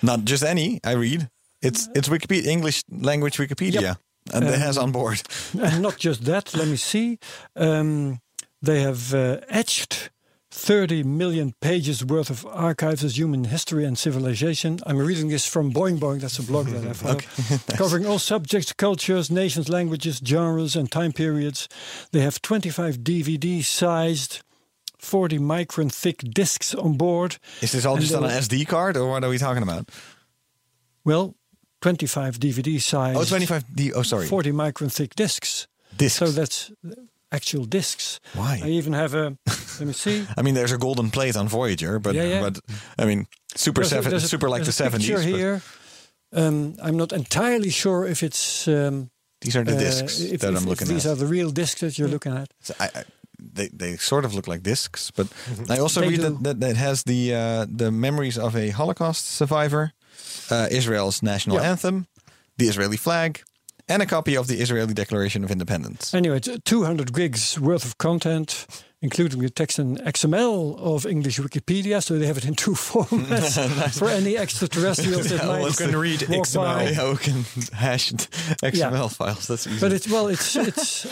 Not 0.00 0.20
just 0.30 0.42
any. 0.42 0.78
I 0.84 0.92
read. 0.96 1.28
It's 1.60 1.88
it's 1.94 2.08
Wikipedia 2.08 2.46
English 2.46 2.82
language 2.88 3.36
Wikipedia, 3.38 3.96
and 4.34 4.44
Um, 4.44 4.52
has 4.52 4.78
on 4.78 4.92
board. 4.92 5.22
and 5.60 5.82
not 5.82 5.96
just 5.98 6.24
that. 6.24 6.54
Let 6.54 6.68
me 6.68 6.76
see. 6.76 7.18
Um, 7.56 8.20
they 8.62 8.80
have 8.82 9.14
uh, 9.14 9.40
etched. 9.48 10.10
30 10.50 11.02
million 11.04 11.54
pages 11.60 12.02
worth 12.04 12.30
of 12.30 12.44
archives 12.46 13.04
as 13.04 13.16
human 13.18 13.44
history 13.44 13.84
and 13.84 13.96
civilization. 13.98 14.78
I'm 14.86 14.96
reading 14.96 15.28
this 15.28 15.46
from 15.46 15.72
Boing 15.72 15.98
Boing, 15.98 16.20
that's 16.20 16.38
a 16.38 16.42
blog 16.42 16.66
that 16.68 16.84
I 16.86 16.92
follow. 16.94 17.20
Covering 17.76 18.06
all 18.06 18.18
subjects, 18.18 18.72
cultures, 18.72 19.30
nations, 19.30 19.68
languages, 19.68 20.20
genres, 20.24 20.74
and 20.74 20.90
time 20.90 21.12
periods. 21.12 21.68
They 22.12 22.20
have 22.20 22.40
25 22.40 23.00
DVD 23.04 23.62
sized, 23.62 24.42
40 24.98 25.38
micron 25.38 25.92
thick 25.92 26.18
discs 26.34 26.74
on 26.74 26.96
board. 26.96 27.36
Is 27.60 27.72
this 27.72 27.84
all 27.84 27.96
And 27.96 28.02
just 28.02 28.14
on 28.14 28.24
an 28.24 28.30
SD 28.30 28.66
card, 28.66 28.96
or 28.96 29.10
what 29.10 29.22
are 29.22 29.30
we 29.30 29.38
talking 29.38 29.62
about? 29.62 29.90
Well, 31.04 31.34
25 31.80 32.38
DVD 32.40 32.80
size. 32.80 33.16
Oh, 33.16 33.24
25 33.24 33.64
D. 33.74 33.92
Oh, 33.92 34.02
sorry. 34.02 34.26
40 34.26 34.52
micron 34.52 34.90
thick 34.92 35.14
discs. 35.14 35.66
Discs. 35.96 36.18
So 36.18 36.26
that's 36.26 36.70
actual 37.32 37.64
discs. 37.66 38.20
Why? 38.34 38.60
I 38.64 38.68
even 38.68 38.92
have 38.94 39.14
a, 39.14 39.36
let 39.78 39.86
me 39.86 39.92
see. 39.92 40.26
I 40.36 40.42
mean, 40.42 40.54
there's 40.54 40.72
a 40.72 40.78
golden 40.78 41.10
plate 41.10 41.36
on 41.36 41.48
Voyager, 41.48 41.98
but 41.98 42.14
Yeah, 42.14 42.24
yeah. 42.24 42.40
but 42.40 42.58
I 42.98 43.04
mean, 43.04 43.26
super 43.54 43.80
There's 43.82 43.92
a- 43.92 43.94
seven, 43.96 44.10
there's 44.10 44.24
a- 44.24 44.28
super 44.28 44.48
like 44.48 44.62
the 44.64 44.70
a 44.70 44.72
seventies. 44.72 45.08
picture 45.10 45.22
here. 45.36 45.62
Um, 46.32 46.74
I'm 46.82 46.96
not 46.96 47.12
entirely 47.12 47.70
sure 47.70 48.04
if 48.06 48.22
it's. 48.22 48.66
Um, 48.68 49.10
These 49.40 49.56
are 49.56 49.64
the 49.64 49.76
uh, 49.76 49.78
discs 49.78 50.20
if- 50.20 50.40
that 50.40 50.52
if- 50.52 50.56
I'm 50.56 50.62
if 50.64 50.68
looking 50.68 50.88
These 50.88 51.06
at. 51.06 51.14
These 51.14 51.22
are 51.22 51.26
the 51.26 51.26
real 51.26 51.50
discs 51.50 51.80
that 51.80 51.96
you're 51.98 52.08
looking 52.10 52.36
at. 52.36 52.48
So 52.60 52.74
I, 52.80 52.84
I, 52.94 53.04
they 53.54 53.68
they 53.72 53.96
sort 53.96 54.24
of 54.24 54.34
look 54.34 54.46
like 54.48 54.62
discs, 54.62 55.10
but 55.10 55.26
I 55.70 55.78
also 55.78 56.00
They 56.00 56.08
read 56.08 56.20
do. 56.20 56.22
that, 56.28 56.42
that 56.42 56.60
that 56.60 56.76
has 56.76 57.02
the 57.04 57.34
uh, 57.34 57.66
the 57.76 57.90
memories 57.90 58.36
of 58.38 58.54
a 58.56 58.70
Holocaust 58.70 59.24
survivor, 59.26 59.92
uh, 60.50 60.68
Israel's 60.70 61.22
national 61.22 61.56
Yeah. 61.56 61.70
anthem, 61.70 62.06
the 62.56 62.66
Israeli 62.68 62.96
flag, 62.96 63.42
and 63.88 64.02
a 64.02 64.06
copy 64.06 64.36
of 64.36 64.46
the 64.46 64.60
Israeli 64.60 64.94
Declaration 64.94 65.44
of 65.44 65.50
Independence. 65.50 66.12
Anyway, 66.14 66.36
it's 66.38 66.48
200 66.64 67.12
gigs 67.14 67.58
worth 67.58 67.84
of 67.86 67.96
content, 67.96 68.66
including 69.00 69.40
the 69.40 69.48
text 69.48 69.78
and 69.78 69.98
XML 70.00 70.76
of 70.78 71.06
English 71.06 71.38
Wikipedia. 71.40 72.02
So 72.02 72.18
they 72.18 72.26
have 72.26 72.36
it 72.36 72.44
in 72.44 72.54
two 72.54 72.72
formats 72.90 73.56
for 73.98 74.08
any 74.08 74.36
extraterrestrials 74.36 75.28
that 75.30 75.38
Yeah, 75.42 75.46
might 75.46 75.60
well, 75.62 75.70
You 75.70 75.76
can 75.76 75.96
read 75.96 76.20
XML. 76.20 76.54
by. 76.56 76.90
Yeah, 76.90 77.10
we 77.12 77.16
can 77.16 77.44
hash 77.72 78.12
XML 78.12 79.08
files. 79.14 79.46
That's 79.46 79.66
easy. 79.66 79.80
But 79.80 79.92
it's 79.92 80.08
well, 80.08 80.28
it's 80.28 80.54
it's 80.56 81.06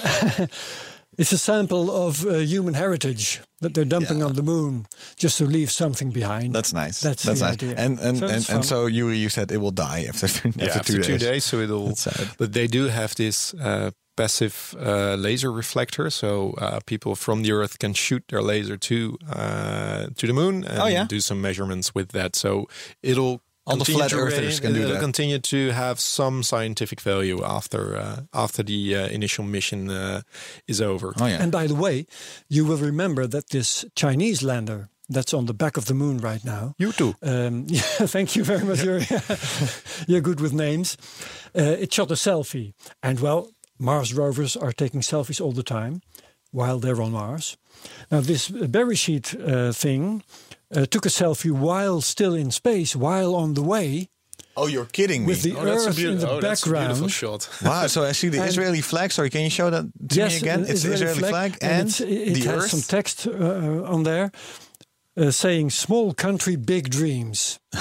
it's 1.18 1.32
a 1.32 1.38
sample 1.38 1.90
of 1.90 2.24
uh, 2.26 2.34
human 2.38 2.74
heritage 2.74 3.40
that 3.60 3.72
they're 3.74 3.84
dumping 3.88 4.22
on 4.22 4.34
the 4.34 4.42
moon 4.42 4.86
just 5.16 5.38
to 5.38 5.44
leave 5.46 5.70
something 5.70 6.10
behind. 6.12 6.54
That's 6.54 6.72
nice. 6.72 7.00
That's, 7.00 7.22
That's 7.22 7.40
the 7.40 7.46
nice. 7.46 7.54
idea. 7.54 7.74
And 7.76 7.98
and 8.00 8.18
So 8.18 8.26
and, 8.26 8.50
and 8.50 8.64
so 8.64 8.86
you 8.86 9.08
you 9.10 9.28
said 9.28 9.50
it 9.52 9.58
will 9.58 9.70
die 9.74 10.04
after 10.08 10.26
after, 10.26 10.50
yeah, 10.56 10.78
after 10.78 11.02
two, 11.02 11.18
days. 11.18 11.44
so 11.44 11.58
it'll. 11.60 11.94
But 12.38 12.52
they 12.52 12.66
do 12.68 12.88
have 12.88 13.14
this 13.14 13.54
uh, 13.54 13.90
passive 14.16 14.74
uh, 14.80 15.14
laser 15.14 15.52
reflector, 15.52 16.10
so 16.10 16.54
uh, 16.58 16.80
people 16.86 17.14
from 17.16 17.42
the 17.42 17.52
Earth 17.52 17.78
can 17.78 17.94
shoot 17.94 18.22
their 18.28 18.42
laser 18.42 18.76
to 18.78 19.16
uh, 19.32 20.06
to 20.16 20.26
the 20.26 20.32
moon 20.32 20.64
and 20.64 20.78
Oh, 20.80 20.86
yeah? 20.88 21.06
do 21.08 21.20
some 21.20 21.40
measurements 21.40 21.94
with 21.94 22.08
that. 22.12 22.36
So 22.36 22.66
it'll. 23.02 23.40
All 23.66 23.76
the 23.76 23.84
flat 23.84 24.10
to 24.10 24.16
earthers 24.16 24.60
ra- 24.60 24.66
can 24.66 24.74
do 24.74 24.86
that. 24.86 25.00
continue 25.00 25.38
to 25.40 25.70
have 25.70 25.98
some 25.98 26.42
scientific 26.42 27.00
value 27.00 27.42
after 27.44 27.96
uh, 27.96 28.20
after 28.32 28.62
the 28.62 28.94
uh, 28.94 29.06
initial 29.08 29.44
mission 29.44 29.90
uh, 29.90 30.20
is 30.68 30.80
over. 30.80 31.12
Oh 31.20 31.26
yeah. 31.26 31.42
And 31.42 31.50
by 31.50 31.66
the 31.66 31.74
way, 31.74 32.06
you 32.48 32.64
will 32.64 32.78
remember 32.78 33.26
that 33.26 33.50
this 33.50 33.84
Chinese 33.94 34.42
lander 34.42 34.88
that's 35.08 35.34
on 35.34 35.46
the 35.46 35.54
back 35.54 35.76
of 35.76 35.84
the 35.84 35.94
moon 35.94 36.18
right 36.18 36.44
now. 36.44 36.74
Yutu. 36.78 37.14
Um, 37.22 37.66
yeah, 37.68 38.06
thank 38.06 38.36
you 38.36 38.44
very 38.44 38.64
much. 38.64 38.82
You're, 38.82 39.00
you're 40.06 40.20
good 40.20 40.40
with 40.40 40.52
names. 40.52 40.96
Uh, 41.56 41.76
it 41.78 41.92
shot 41.92 42.10
a 42.10 42.14
selfie. 42.14 42.72
And 43.02 43.20
well, 43.20 43.50
Mars 43.78 44.14
rovers 44.14 44.56
are 44.56 44.72
taking 44.72 45.02
selfies 45.02 45.40
all 45.40 45.52
the 45.52 45.62
time 45.62 46.02
while 46.50 46.78
they're 46.78 47.02
on 47.02 47.12
Mars. 47.12 47.56
Now, 48.10 48.20
this 48.20 48.48
Bereshit 48.48 49.34
uh, 49.34 49.72
thing 49.72 50.22
uh, 50.74 50.86
took 50.86 51.06
a 51.06 51.10
selfie 51.10 51.50
while 51.52 52.00
still 52.00 52.34
in 52.34 52.50
space, 52.50 52.96
while 52.96 53.34
on 53.34 53.54
the 53.54 53.62
way. 53.62 54.08
Oh, 54.58 54.66
you're 54.68 54.86
kidding 54.86 55.22
me. 55.22 55.26
With 55.28 55.42
the 55.42 55.54
Oh, 55.54 55.64
that's 55.64 55.84
a 55.86 55.88
Earth 55.90 55.98
in 55.98 56.18
the 56.18 56.30
oh, 56.30 56.40
that's 56.40 56.62
a 56.62 56.64
background. 56.70 56.86
beautiful 56.88 57.08
shot. 57.08 57.48
Wow, 57.62 57.86
so 57.88 58.04
I 58.04 58.12
see 58.12 58.30
the 58.30 58.38
And- 58.40 58.48
Israeli 58.48 58.80
flag. 58.80 59.12
Sorry, 59.12 59.28
can 59.30 59.42
you 59.42 59.50
show 59.50 59.68
that 59.70 59.84
to 60.08 60.16
me 60.26 60.36
again? 60.36 60.60
an 60.64 60.70
It's 60.70 60.82
the 60.82 60.92
Israeli 60.94 61.18
flag, 61.20 61.58
and, 61.60 61.88
it's- 61.88 62.00
it, 62.00 62.34
the 62.34 62.40
has 62.50 62.64
Earth. 62.64 62.70
some 62.70 62.80
text 62.82 63.26
uh, 63.26 63.92
on 63.94 64.02
there 64.04 64.30
uh, 65.16 65.30
saying 65.30 65.70
"Small 65.70 66.14
country, 66.14 66.56
big 66.56 66.88
dreams." 66.90 67.58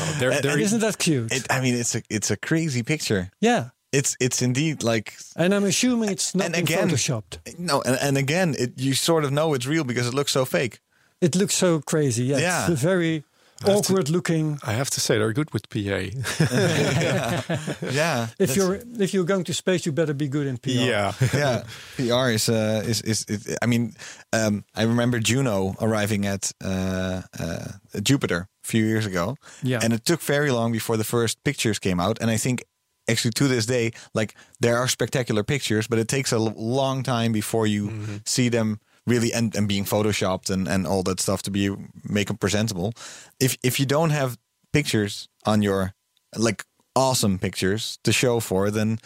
Oh, 0.00 0.16
there, 0.18 0.30
And- 0.32 0.42
there 0.44 0.52
And 0.52 0.60
is- 0.60 0.68
isn't 0.68 0.80
that 0.80 0.98
cute? 0.98 1.32
It, 1.32 1.46
I 1.50 1.60
mean, 1.60 1.74
it's 1.74 1.94
a 1.94 2.02
it's 2.10 2.30
a 2.30 2.36
crazy 2.36 2.82
picture. 2.82 3.30
yeah, 3.40 3.70
It's 3.92 4.16
it's 4.20 4.42
indeed 4.42 4.82
like 4.82 5.14
and 5.36 5.54
I'm 5.54 5.64
assuming 5.64 6.10
it's 6.10 6.34
not 6.34 6.44
And 6.46 6.52
been 6.54 6.64
again- 6.64 6.88
photoshopped. 6.90 7.38
no, 7.58 7.80
and, 7.82 7.96
and 8.00 8.16
again, 8.18 8.54
it, 8.58 8.72
you 8.76 8.94
sort 8.94 9.24
of 9.24 9.30
know 9.30 9.54
it's 9.54 9.66
real 9.66 9.84
because 9.84 10.06
it 10.08 10.14
looks 10.14 10.32
so 10.32 10.44
fake. 10.44 10.80
It 11.24 11.36
looks 11.36 11.54
so 11.54 11.80
crazy. 11.80 12.24
Yeah, 12.24 12.38
Yeah. 12.40 12.70
it's 12.72 12.82
very 12.82 13.22
awkward 13.66 14.10
looking. 14.10 14.58
I 14.66 14.72
have 14.74 14.90
to 14.90 15.00
say 15.00 15.16
they're 15.18 15.32
good 15.32 15.50
with 15.52 15.68
PA. 15.70 15.78
Yeah, 17.92 18.28
If 18.38 18.56
you're 18.56 18.80
if 18.98 19.14
you're 19.14 19.24
going 19.26 19.44
to 19.44 19.54
space, 19.54 19.86
you 19.86 19.92
better 19.92 20.14
be 20.14 20.28
good 20.28 20.46
in 20.46 20.58
PR. 20.58 20.70
yeah. 20.70 21.12
yeah, 21.34 21.62
PR 21.96 22.30
is 22.30 22.48
uh, 22.48 22.82
is 22.88 23.00
is. 23.02 23.24
It, 23.28 23.58
I 23.62 23.66
mean, 23.66 23.94
um, 24.32 24.64
I 24.74 24.82
remember 24.84 25.18
Juno 25.20 25.74
arriving 25.80 26.26
at 26.26 26.52
uh, 26.64 27.22
uh, 27.40 27.66
Jupiter 28.02 28.48
a 28.64 28.66
few 28.66 28.84
years 28.84 29.06
ago, 29.06 29.36
Yeah. 29.62 29.80
and 29.84 29.92
it 29.92 30.04
took 30.04 30.20
very 30.22 30.50
long 30.50 30.72
before 30.72 30.96
the 30.96 31.04
first 31.04 31.42
pictures 31.44 31.78
came 31.78 32.00
out. 32.02 32.18
And 32.20 32.30
I 32.30 32.36
think 32.38 32.62
actually 33.08 33.32
to 33.32 33.48
this 33.48 33.66
day, 33.66 33.90
like 34.14 34.34
there 34.60 34.76
are 34.76 34.88
spectacular 34.88 35.44
pictures, 35.44 35.86
but 35.88 35.98
it 35.98 36.08
takes 36.08 36.32
a 36.32 36.38
long 36.56 37.02
time 37.02 37.32
before 37.32 37.66
you 37.68 37.90
see 38.24 38.50
them 38.50 38.78
really 39.06 39.32
and, 39.32 39.54
and 39.56 39.68
being 39.68 39.84
photoshopped 39.84 40.50
and, 40.50 40.68
and 40.68 40.86
all 40.86 41.02
that 41.02 41.20
stuff 41.20 41.42
to 41.42 41.50
be 41.50 41.70
make 42.08 42.28
them 42.28 42.36
presentable. 42.38 42.92
If 43.40 43.56
if 43.62 43.78
you 43.78 43.86
don't 43.86 44.10
have 44.10 44.36
pictures 44.72 45.28
on 45.46 45.62
your 45.62 45.92
like 46.36 46.64
awesome 46.96 47.38
pictures 47.38 47.98
to 48.02 48.12
show 48.12 48.40
for, 48.40 48.70
then 48.70 48.98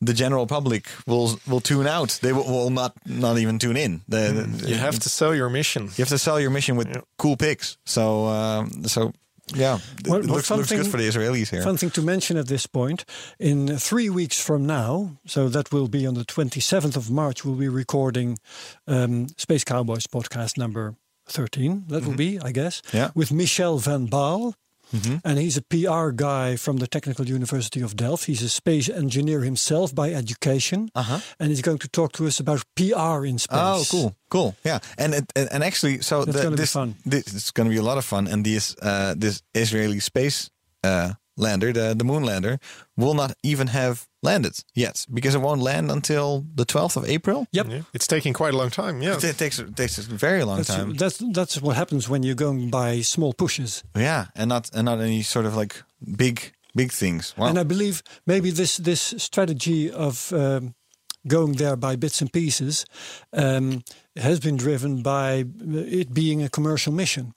the 0.00 0.12
general 0.14 0.46
public 0.46 0.86
will 1.06 1.38
will 1.46 1.60
tune 1.60 1.86
out. 1.86 2.18
They 2.22 2.32
will, 2.32 2.44
will 2.44 2.70
not 2.70 2.92
not 3.06 3.38
even 3.38 3.58
tune 3.58 3.76
in. 3.76 4.00
The, 4.08 4.32
the- 4.58 4.68
You 4.68 4.76
have 4.76 4.98
to 4.98 5.08
sell 5.08 5.34
your 5.34 5.48
mission. 5.50 5.84
you 5.84 6.02
have 6.02 6.08
to 6.08 6.18
sell 6.18 6.40
your 6.40 6.50
mission 6.50 6.76
with 6.76 6.88
cool 7.18 7.36
pics. 7.36 7.78
So 7.84 8.26
um, 8.26 8.84
so 8.86 9.12
Yeah, 9.54 9.78
Well, 10.06 10.20
it 10.20 10.26
looks, 10.26 10.28
looks 10.28 10.48
good 10.48 10.66
something- 10.66 10.90
for 10.90 10.96
the 10.98 11.08
Israelis 11.08 11.50
here. 11.50 11.62
Fun 11.62 11.76
thing 11.76 11.90
to 11.90 12.02
mention 12.02 12.36
at 12.36 12.46
this 12.48 12.66
point 12.66 13.04
in 13.38 13.78
three 13.78 14.08
weeks 14.10 14.38
from 14.40 14.66
now, 14.66 15.18
so 15.26 15.48
that 15.48 15.72
will 15.72 15.88
be 15.88 16.06
on 16.06 16.14
the 16.14 16.24
27th 16.24 16.96
of 16.96 17.10
March, 17.10 17.44
we'll 17.44 17.54
be 17.56 17.68
recording 17.68 18.38
um, 18.86 19.26
Space 19.36 19.64
Cowboys 19.64 20.06
podcast 20.06 20.56
number 20.56 20.94
13. 21.26 21.84
That 21.88 22.04
will 22.04 22.16
be, 22.16 22.38
I 22.40 22.52
guess, 22.52 22.80
Mm-hmm. 22.82 22.96
Yeah. 22.96 23.10
with 23.14 23.30
Michel 23.32 23.78
Van 23.78 24.06
Baal. 24.06 24.54
Mm-hmm. 24.92 25.16
And 25.24 25.38
he's 25.38 25.56
a 25.56 25.62
PR 25.62 26.10
guy 26.10 26.56
from 26.56 26.78
the 26.78 26.86
Technical 26.86 27.26
University 27.26 27.80
of 27.80 27.96
Delft. 27.96 28.24
He's 28.26 28.42
a 28.42 28.48
space 28.48 28.88
engineer 28.88 29.40
himself 29.40 29.94
by 29.94 30.12
education. 30.12 30.90
Uh-huh. 30.94 31.20
And 31.38 31.48
he's 31.48 31.62
going 31.62 31.78
to 31.78 31.88
talk 31.88 32.12
to 32.12 32.26
us 32.26 32.40
about 32.40 32.64
PR 32.76 33.24
in 33.24 33.38
space. 33.38 33.58
Oh, 33.58 33.84
cool, 33.90 34.16
cool. 34.28 34.56
Yeah, 34.64 34.80
and 34.98 35.14
it, 35.14 35.32
and, 35.34 35.48
and 35.52 35.64
actually, 35.64 36.02
so 36.02 36.24
the, 36.24 36.32
gonna 36.32 36.50
be 36.50 36.56
this, 36.56 36.72
fun. 36.72 36.96
this 37.06 37.34
it's 37.34 37.50
going 37.50 37.68
to 37.68 37.74
be 37.74 37.78
a 37.78 37.82
lot 37.82 37.98
of 37.98 38.04
fun. 38.04 38.26
And 38.28 38.44
this 38.44 38.76
uh, 38.82 39.14
this 39.16 39.42
Israeli 39.54 40.00
space 40.00 40.50
uh, 40.84 41.12
lander, 41.36 41.72
the 41.72 41.94
the 41.94 42.04
moon 42.04 42.22
lander, 42.24 42.58
will 42.96 43.14
not 43.14 43.32
even 43.42 43.68
have 43.68 44.06
landed 44.22 44.52
yet 44.74 45.06
because 45.12 45.34
it 45.34 45.40
won't 45.40 45.60
land 45.62 45.90
until 45.90 46.44
the 46.54 46.64
12th 46.64 46.96
of 46.96 47.04
April. 47.04 47.46
Yep. 47.52 47.66
Yeah. 47.68 47.82
It's 47.94 48.06
taking 48.06 48.32
quite 48.34 48.54
a 48.54 48.56
long 48.56 48.70
time. 48.70 49.02
Yeah. 49.02 49.16
It 49.20 49.38
takes 49.38 49.58
it 49.58 49.76
takes 49.76 49.98
a 49.98 50.02
very 50.02 50.44
long 50.44 50.56
That's, 50.58 50.68
time. 50.68 50.94
that's 50.96 51.18
that's 51.32 51.60
what 51.62 51.76
happens 51.76 52.08
when 52.08 52.22
you're 52.22 52.36
going 52.46 52.70
by 52.70 53.02
small 53.02 53.32
pushes. 53.32 53.82
yeah, 53.96 54.26
and 54.34 54.48
not 54.48 54.70
and 54.74 54.84
not 54.84 55.00
any 55.00 55.22
sort 55.22 55.46
of 55.46 55.56
like 55.56 55.82
big 56.16 56.52
big 56.76 56.92
things. 56.92 57.34
Wow. 57.36 57.46
And 57.48 57.58
I 57.58 57.64
believe 57.64 58.02
maybe 58.26 58.50
this 58.52 58.76
this 58.78 59.14
strategy 59.16 59.90
of 59.90 60.32
um, 60.32 60.74
going 61.26 61.56
there 61.56 61.76
by 61.76 61.96
bits 61.96 62.20
and 62.22 62.30
pieces 62.32 62.84
um, 63.32 63.82
has 64.16 64.40
been 64.40 64.56
driven 64.56 65.02
by 65.02 65.44
it 66.00 66.12
being 66.12 66.42
a 66.42 66.48
commercial 66.48 66.92
mission 66.92 67.32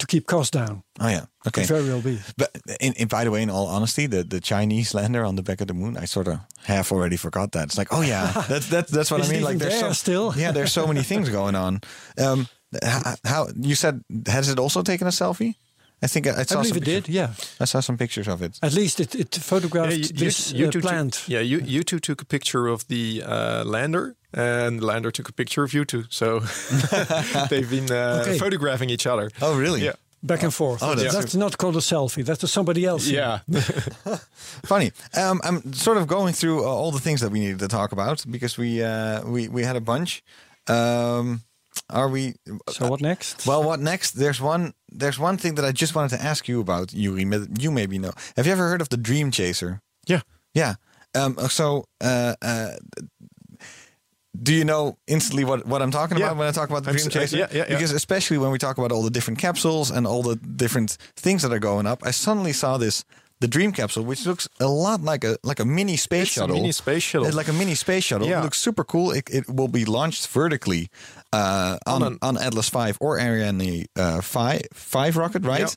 to 0.00 0.06
keep 0.06 0.26
costs 0.26 0.50
down. 0.50 0.82
oh 0.98 1.08
yeah, 1.08 1.26
okay. 1.46 1.62
Could 1.62 1.68
very 1.68 1.84
well 1.84 2.00
be. 2.00 2.18
But 2.36 2.50
in, 2.80 2.92
in, 2.94 3.08
by 3.08 3.24
the 3.24 3.30
way, 3.30 3.42
in 3.42 3.50
all 3.50 3.66
honesty, 3.66 4.06
the, 4.06 4.24
the 4.24 4.40
Chinese 4.40 4.94
lander 4.94 5.24
on 5.24 5.36
the 5.36 5.42
back 5.42 5.60
of 5.60 5.68
the 5.68 5.74
moon, 5.74 5.96
I 5.96 6.04
sort 6.04 6.28
of 6.28 6.40
half 6.64 6.92
already 6.92 7.16
forgot 7.16 7.52
that. 7.52 7.64
It's 7.64 7.78
like, 7.78 7.88
oh 7.92 8.02
yeah, 8.02 8.32
that's 8.48 8.68
that's 8.68 8.90
that's 8.90 9.10
what 9.10 9.22
I 9.22 9.28
mean. 9.28 9.42
Like 9.42 9.58
there's 9.58 9.80
there 9.80 9.88
so, 9.88 9.92
still? 9.92 10.34
yeah, 10.36 10.52
there's 10.52 10.72
so 10.72 10.86
many 10.86 11.02
things 11.02 11.28
going 11.28 11.54
on. 11.54 11.80
Um, 12.18 12.48
how, 12.82 13.14
how 13.24 13.48
you 13.56 13.74
said 13.74 14.02
has 14.26 14.48
it 14.48 14.58
also 14.58 14.82
taken 14.82 15.06
a 15.06 15.10
selfie? 15.10 15.54
I 16.02 16.06
think 16.06 16.26
I, 16.26 16.30
I 16.30 16.40
I 16.40 16.42
saw 16.44 16.54
believe 16.56 16.68
some 16.68 16.76
it 16.78 16.84
did. 16.84 17.04
pictures- 17.04 17.14
Yeah. 17.14 17.34
I 17.60 17.66
saw 17.66 17.80
some 17.80 17.96
pictures 17.98 18.28
of 18.28 18.42
it. 18.42 18.58
At 18.62 18.72
least 18.72 19.00
it, 19.00 19.14
it 19.14 19.34
photographed 19.34 19.96
you, 19.96 20.04
this 20.04 20.52
you 20.52 20.66
uh, 20.68 20.70
two 20.70 20.80
plant. 20.80 21.12
Took, 21.14 21.28
yeah, 21.28 21.40
you 21.40 21.60
you 21.64 21.82
two 21.82 21.98
took 21.98 22.22
a 22.22 22.24
picture 22.26 22.66
of 22.72 22.84
the 22.88 23.22
uh, 23.26 23.64
lander, 23.64 24.14
and 24.32 24.78
the 24.80 24.86
lander 24.86 25.10
took 25.10 25.28
a 25.28 25.32
picture 25.32 25.62
of 25.64 25.72
you 25.74 25.84
two. 25.84 26.04
So 26.08 26.40
they've 27.50 27.68
been 27.70 27.90
uh, 27.90 28.22
Okay. 28.22 28.38
photographing 28.38 28.90
each 28.90 29.06
other. 29.06 29.30
Oh 29.40 29.56
really? 29.58 29.80
Yeah. 29.84 29.92
Back 30.22 30.42
and 30.42 30.52
forth. 30.52 30.82
Oh, 30.82 30.94
that's- 30.94 31.14
that's, 31.14 31.34
not 31.34 31.56
called 31.56 31.76
a 31.76 31.80
selfie. 31.80 32.24
That's 32.24 32.50
somebody 32.50 32.84
else. 32.84 33.06
Yeah. 33.08 33.38
Funny. 34.64 34.92
Um, 35.16 35.40
I'm 35.44 35.72
sort 35.72 35.96
of 35.96 36.06
going 36.06 36.34
through 36.34 36.60
uh, 36.64 36.68
all 36.68 36.92
the 36.92 37.00
things 37.00 37.20
that 37.20 37.30
we 37.32 37.38
needed 37.40 37.58
to 37.60 37.68
talk 37.68 37.92
about 37.92 38.24
because 38.30 38.58
we 38.58 38.82
uh, 38.82 39.22
we 39.24 39.48
we 39.48 39.64
had 39.64 39.76
a 39.76 39.80
bunch. 39.80 40.22
Um, 40.68 41.40
are 41.90 42.08
we? 42.08 42.34
So 42.68 42.88
what 42.88 43.00
next? 43.00 43.46
Well, 43.46 43.62
what 43.62 43.80
next? 43.80 44.12
There's 44.12 44.40
one. 44.40 44.72
There's 44.90 45.18
one 45.18 45.36
thing 45.36 45.54
that 45.56 45.64
I 45.64 45.72
just 45.72 45.94
wanted 45.94 46.16
to 46.16 46.22
ask 46.22 46.48
you 46.48 46.60
about, 46.60 46.92
Yuri. 46.92 47.24
You 47.58 47.70
maybe 47.70 47.98
know. 47.98 48.12
Have 48.36 48.46
you 48.46 48.52
ever 48.52 48.68
heard 48.68 48.80
of 48.80 48.88
the 48.88 48.96
Dream 48.96 49.30
Chaser? 49.30 49.80
Yeah. 50.06 50.22
Yeah. 50.54 50.74
Um, 51.14 51.36
so, 51.48 51.84
uh, 52.00 52.34
uh, 52.42 52.70
do 54.40 54.54
you 54.54 54.64
know 54.64 54.96
instantly 55.06 55.44
what, 55.44 55.66
what 55.66 55.82
I'm 55.82 55.90
talking 55.90 56.16
Yeah. 56.18 56.26
about 56.26 56.36
when 56.38 56.46
I 56.48 56.52
talk 56.52 56.70
about 56.70 56.84
the 56.84 56.90
I'm 56.90 56.96
Dream 56.96 57.08
s- 57.08 57.16
uh, 57.16 57.20
Chaser? 57.20 57.36
yeah, 57.36 57.46
yeah, 57.50 57.56
yeah. 57.68 57.74
Because 57.74 57.90
especially 57.92 58.38
when 58.38 58.50
we 58.52 58.58
talk 58.58 58.78
about 58.78 58.92
all 58.92 59.02
the 59.02 59.10
different 59.10 59.38
capsules 59.38 59.90
and 59.90 60.06
all 60.06 60.22
the 60.22 60.36
different 60.36 60.96
things 61.16 61.42
that 61.42 61.52
are 61.52 61.58
going 61.58 61.86
up, 61.86 62.02
I 62.06 62.12
suddenly 62.12 62.52
saw 62.52 62.78
this 62.78 63.04
the 63.40 63.48
Dream 63.48 63.72
capsule, 63.72 64.04
which 64.04 64.26
looks 64.26 64.48
a 64.60 64.66
lot 64.66 65.02
like 65.02 65.24
a 65.24 65.36
like 65.42 65.60
a 65.60 65.64
mini 65.64 65.96
space 65.96 66.22
It's 66.22 66.30
shuttle. 66.32 66.56
mini 66.56 66.72
space 66.72 67.02
shuttle. 67.02 67.26
It's 67.26 67.36
like 67.36 67.48
a 67.48 67.52
mini 67.52 67.74
space 67.74 68.04
shuttle. 68.04 68.28
Yeah. 68.28 68.40
It 68.40 68.44
looks 68.44 68.58
super 68.58 68.84
cool. 68.84 69.10
It, 69.12 69.28
it 69.32 69.48
will 69.48 69.68
be 69.68 69.84
launched 69.84 70.28
vertically 70.28 70.88
uh, 71.32 71.78
on, 71.86 72.02
On 72.02 72.18
on, 72.22 72.36
an- 72.36 72.42
Atlas 72.42 72.68
5 72.68 72.98
or 73.00 73.18
Ariane 73.18 73.86
uh, 73.96 74.20
5, 74.20 74.60
5 74.72 75.16
rocket, 75.16 75.44
right? 75.44 75.74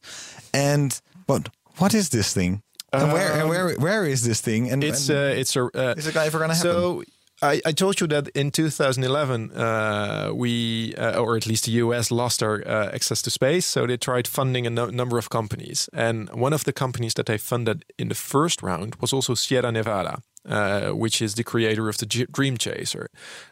And 0.53 0.99
but 1.27 1.49
what 1.77 1.93
is 1.93 2.09
this 2.09 2.33
thing? 2.33 2.61
and 2.91 3.11
where 3.11 3.31
and 3.33 3.41
Um, 3.43 3.49
where 3.49 3.73
where 3.79 4.05
is 4.05 4.21
this 4.23 4.39
thing? 4.41 4.69
And 4.71 4.83
It's 4.83 5.09
and 5.09 5.17
uh, 5.17 5.39
it's 5.39 5.55
a. 5.55 5.63
Uh, 5.73 5.95
is 5.97 6.05
it 6.05 6.15
ever 6.15 6.37
going 6.37 6.51
to 6.51 6.55
happen? 6.55 6.71
So 6.71 7.03
I, 7.43 7.61
I 7.65 7.71
told 7.73 7.99
you 7.99 8.07
that 8.07 8.29
in 8.29 8.51
2011 8.51 9.51
uh, 9.51 10.31
we, 10.33 10.95
uh, 10.95 11.19
or 11.19 11.35
at 11.35 11.45
least 11.45 11.65
the 11.65 11.71
US, 11.71 12.09
lost 12.09 12.41
our 12.41 12.65
uh, 12.65 12.89
access 12.93 13.21
to 13.23 13.29
space. 13.29 13.65
So 13.65 13.85
they 13.85 13.97
tried 13.97 14.27
funding 14.27 14.65
a 14.65 14.69
no- 14.69 14.89
number 14.89 15.17
of 15.17 15.29
companies, 15.29 15.89
and 15.93 16.29
one 16.29 16.53
of 16.53 16.63
the 16.63 16.71
companies 16.71 17.13
that 17.15 17.25
they 17.25 17.37
funded 17.37 17.83
in 17.99 18.07
the 18.07 18.15
first 18.15 18.63
round 18.63 18.95
was 19.01 19.11
also 19.11 19.35
Sierra 19.35 19.71
Nevada. 19.71 20.21
Uh, 20.45 20.89
which 20.89 21.21
is 21.21 21.35
the 21.35 21.43
creator 21.43 21.87
of 21.87 21.97
the 21.99 22.05
G- 22.05 22.25
Dream 22.29 22.57
Chaser. 22.57 23.09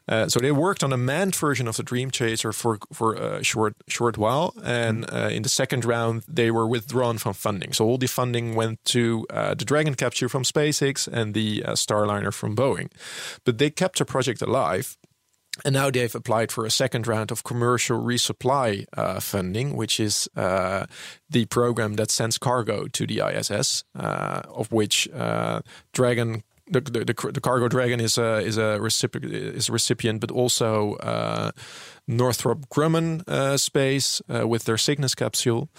Uh, 0.09 0.27
so 0.27 0.41
they 0.41 0.51
worked 0.51 0.83
on 0.83 0.91
a 0.91 0.97
manned 0.97 1.33
version 1.33 1.69
of 1.69 1.77
the 1.77 1.83
Dream 1.83 2.11
Chaser 2.11 2.51
for 2.51 2.79
for 2.91 3.13
a 3.13 3.41
short 3.45 3.75
short 3.87 4.17
while, 4.17 4.53
and 4.61 5.05
uh, 5.09 5.29
in 5.31 5.43
the 5.43 5.49
second 5.49 5.85
round 5.85 6.23
they 6.27 6.51
were 6.51 6.67
withdrawn 6.67 7.17
from 7.17 7.33
funding. 7.33 7.71
So 7.71 7.85
all 7.85 7.97
the 7.97 8.07
funding 8.07 8.55
went 8.55 8.83
to 8.91 9.25
uh, 9.29 9.53
the 9.53 9.63
Dragon 9.63 9.95
capture 9.95 10.27
from 10.27 10.43
SpaceX 10.43 11.07
and 11.07 11.33
the 11.33 11.63
uh, 11.63 11.71
Starliner 11.75 12.33
from 12.33 12.57
Boeing, 12.57 12.91
but 13.45 13.57
they 13.57 13.69
kept 13.69 13.99
the 13.99 14.03
project 14.05 14.41
alive. 14.41 14.97
And 15.63 15.73
now 15.73 15.91
they've 15.91 16.15
applied 16.15 16.51
for 16.51 16.65
a 16.65 16.69
second 16.71 17.07
round 17.07 17.31
of 17.31 17.43
commercial 17.43 17.99
resupply 17.99 18.85
uh, 18.97 19.19
funding, 19.21 19.77
which 19.77 19.99
is 19.99 20.29
uh, 20.35 20.87
the 21.29 21.45
program 21.45 21.95
that 21.95 22.11
sends 22.11 22.37
cargo 22.37 22.87
to 22.87 23.05
the 23.05 23.21
ISS, 23.21 23.83
uh, 23.95 24.41
of 24.47 24.71
which 24.71 25.09
uh, 25.13 25.61
Dragon. 25.93 26.43
The, 26.72 26.82
the, 26.82 27.05
the, 27.05 27.32
the 27.34 27.41
cargo 27.41 27.67
dragon 27.67 27.99
is 27.99 28.17
a 28.17 28.38
is 28.38 28.57
a 28.57 28.80
recipient 28.80 29.34
is 29.34 29.69
a 29.69 29.72
recipient, 29.72 30.22
but 30.22 30.32
also 30.32 30.95
uh, 30.95 31.51
Northrop 32.07 32.69
Grumman 32.69 33.28
uh, 33.28 33.57
space 33.57 34.22
uh, 34.30 34.47
with 34.47 34.63
their 34.63 34.78
Cygnus 34.78 35.13
capsule, 35.13 35.69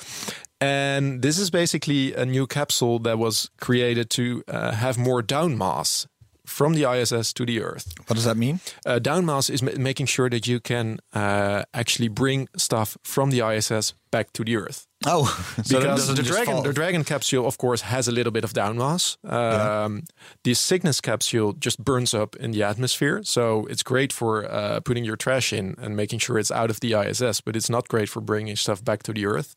and 0.61 1.23
this 1.23 1.39
is 1.39 1.51
basically 1.51 2.15
a 2.15 2.25
new 2.25 2.47
capsule 2.47 2.99
that 3.01 3.19
was 3.19 3.51
created 3.61 4.11
to 4.11 4.45
uh, 4.49 4.73
have 4.73 4.99
more 4.99 5.23
down 5.23 5.59
mass 5.59 6.07
from 6.47 6.75
the 6.75 6.85
ISS 6.85 7.33
to 7.33 7.47
the 7.47 7.63
Earth. 7.63 7.95
what 8.07 8.15
does 8.15 8.25
that 8.25 8.37
mean? 8.37 8.61
Uh, 8.85 8.99
down 8.99 9.25
mass 9.25 9.49
is 9.49 9.63
ma- 9.63 9.73
making 9.77 10.07
sure 10.07 10.29
that 10.29 10.47
you 10.47 10.61
can 10.61 10.99
uh, 11.13 11.65
actually 11.73 12.09
bring 12.09 12.49
stuff 12.57 12.97
from 13.03 13.31
the 13.31 13.41
ISS 13.41 13.95
back 14.11 14.33
to 14.33 14.45
the 14.45 14.57
Earth. 14.57 14.87
Oh, 15.07 15.27
so 15.65 15.81
because 15.81 16.15
the 16.15 16.23
dragon, 16.23 16.55
fall- 16.55 16.63
the 16.63 16.73
dragon 16.73 17.05
capsule, 17.05 17.47
of 17.47 17.59
course, 17.59 17.83
has 17.83 18.09
a 18.09 18.13
little 18.13 18.33
bit 18.33 18.45
of 18.45 18.53
down 18.53 18.77
mass. 18.79 19.17
Um, 19.25 20.03
The 20.45 20.55
Cygnus 20.55 21.01
capsule 21.01 21.53
just 21.55 21.83
burns 21.83 22.15
up 22.15 22.37
in 22.37 22.53
the 22.53 22.63
atmosphere, 22.63 23.23
so 23.25 23.67
it's 23.67 23.83
great 23.83 24.13
for 24.13 24.45
uh, 24.51 24.81
putting 24.81 25.05
your 25.05 25.17
trash 25.17 25.53
in 25.53 25.75
and 25.79 25.97
making 25.97 26.21
sure 26.21 26.39
it's 26.39 26.51
out 26.51 26.71
of 26.71 26.81
the 26.81 26.95
ISS, 26.95 27.41
but 27.41 27.57
it's 27.57 27.71
not 27.71 27.89
great 27.89 28.09
for 28.09 28.21
bringing 28.21 28.57
stuff 28.57 28.83
back 28.85 29.03
to 29.05 29.13
the 29.13 29.27
Earth. 29.27 29.55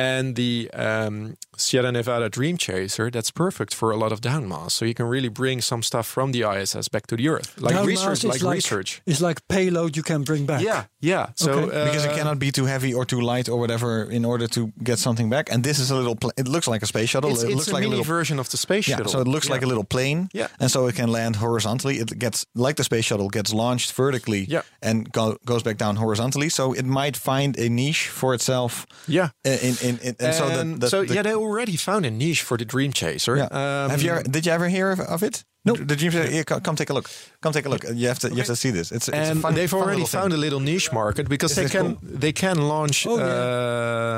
And 0.00 0.36
the 0.36 0.70
um, 0.86 1.36
Sierra 1.56 1.90
Nevada 1.92 2.28
Dream 2.28 2.56
Chaser, 2.56 3.10
that's 3.10 3.30
perfect 3.30 3.74
for 3.74 3.88
a 3.90 3.96
lot 4.02 4.12
of 4.12 4.20
downmass. 4.20 4.70
so 4.76 4.84
you 4.84 4.94
can 4.94 5.06
really 5.14 5.28
bring 5.42 5.60
some 5.62 5.82
stuff 5.82 6.06
from 6.06 6.32
the 6.32 6.42
ISS 6.56 6.88
back 6.88 7.06
to 7.08 7.16
the 7.16 7.28
Earth, 7.28 7.48
like 7.60 7.74
Down 7.74 7.86
research, 7.86 8.24
mass 8.24 8.36
is 8.36 8.42
like, 8.42 8.54
research. 8.56 9.02
It's 9.06 9.20
like 9.20 9.38
payload 9.48 9.96
you 9.96 10.02
can 10.02 10.22
bring 10.24 10.46
back. 10.46 10.62
Yeah, 10.62 10.82
yeah. 11.00 11.24
So 11.34 11.50
Okay. 11.52 11.84
because 11.86 12.04
it 12.04 12.12
uh, 12.12 12.16
cannot 12.18 12.38
be 12.38 12.50
too 12.58 12.66
heavy 12.66 12.92
or 12.98 13.04
too 13.04 13.20
light 13.32 13.48
or 13.52 13.58
whatever 13.62 13.90
in 14.10 14.24
order 14.24 14.46
to 14.48 14.60
get 14.82 14.98
something 14.98 15.28
back. 15.30 15.44
And 15.52 15.64
this 15.64 15.78
is 15.78 15.90
a 15.90 15.96
little. 15.96 16.16
Pl- 16.16 16.32
it 16.36 16.48
looks 16.48 16.66
like 16.72 16.82
a 16.82 16.86
space 16.86 17.10
shuttle. 17.10 17.30
It's, 17.32 17.42
it 17.42 17.46
it's 17.48 17.56
looks 17.56 17.68
a 17.68 17.74
like 17.74 17.82
mini 17.82 17.94
a 17.94 17.98
little. 17.98 18.16
version 18.16 18.38
of 18.38 18.48
the 18.50 18.56
space 18.56 18.86
Yeah, 18.88 18.96
shuttle. 18.96 19.12
so 19.12 19.20
it 19.20 19.28
looks 19.28 19.48
like 19.50 19.62
a 19.64 19.66
little 19.66 19.84
plane. 19.84 20.28
Yeah. 20.32 20.48
and 20.60 20.70
so 20.70 20.88
it 20.88 20.94
can 20.96 21.08
land 21.12 21.36
horizontally. 21.36 21.96
It 22.02 22.18
gets 22.18 22.46
like 22.54 22.76
the 22.76 22.84
space 22.84 23.04
shuttle 23.04 23.28
gets 23.28 23.52
launched 23.52 23.92
vertically. 23.96 24.44
Yeah. 24.48 24.62
and 24.82 25.10
go, 25.12 25.36
goes 25.44 25.62
back 25.62 25.76
down 25.76 25.96
horizontally. 25.96 26.48
So 26.48 26.72
it 26.72 26.84
might 26.86 27.16
find 27.16 27.58
a 27.58 27.68
niche 27.68 28.08
for 28.08 28.34
itself. 28.34 28.86
Yeah. 29.08 29.28
in 29.44 29.74
in, 29.82 29.89
in, 29.90 29.98
in 30.08 30.16
and 30.20 30.34
so 30.34 30.48
the, 30.48 30.64
the, 30.78 30.88
so 30.90 31.04
the- 31.04 31.14
yeah, 31.14 31.22
they 31.22 31.34
already 31.34 31.76
found 31.76 32.06
a 32.06 32.10
niche 32.10 32.42
for 32.42 32.56
the 32.56 32.64
Dream 32.64 32.92
Chaser. 32.92 33.36
yeah. 33.36 33.44
Um, 33.84 33.90
Have 33.90 34.02
you 34.02 34.10
ever, 34.12 34.22
did 34.22 34.46
you 34.46 34.52
ever 34.52 34.68
hear 34.68 34.90
of, 34.92 35.00
of 35.00 35.22
it? 35.22 35.44
No, 35.64 35.74
the 35.74 35.94
Dream 35.94 36.10
Chaser. 36.10 36.30
Here, 36.30 36.44
come, 36.44 36.74
take 36.76 36.88
a 36.88 36.94
look. 36.94 37.10
Come 37.42 37.52
take 37.52 37.66
a 37.66 37.68
look. 37.68 37.84
You 37.84 38.08
have 38.08 38.18
to 38.20 38.28
you 38.30 38.36
have 38.36 38.46
to 38.46 38.56
see 38.56 38.70
this. 38.70 38.90
It's, 38.92 39.08
it's 39.08 39.16
a 39.16 39.30
and 39.32 39.42
fun, 39.42 39.54
they've 39.54 39.74
already 39.74 40.06
found 40.06 40.30
thing. 40.32 40.38
a 40.38 40.40
little 40.40 40.60
niche 40.60 40.90
market 40.92 41.28
because 41.28 41.50
Is 41.52 41.56
they 41.70 41.78
can 41.78 41.98
they 42.20 42.32
can 42.32 42.56
launch. 42.68 43.06
Oh, 43.06 43.18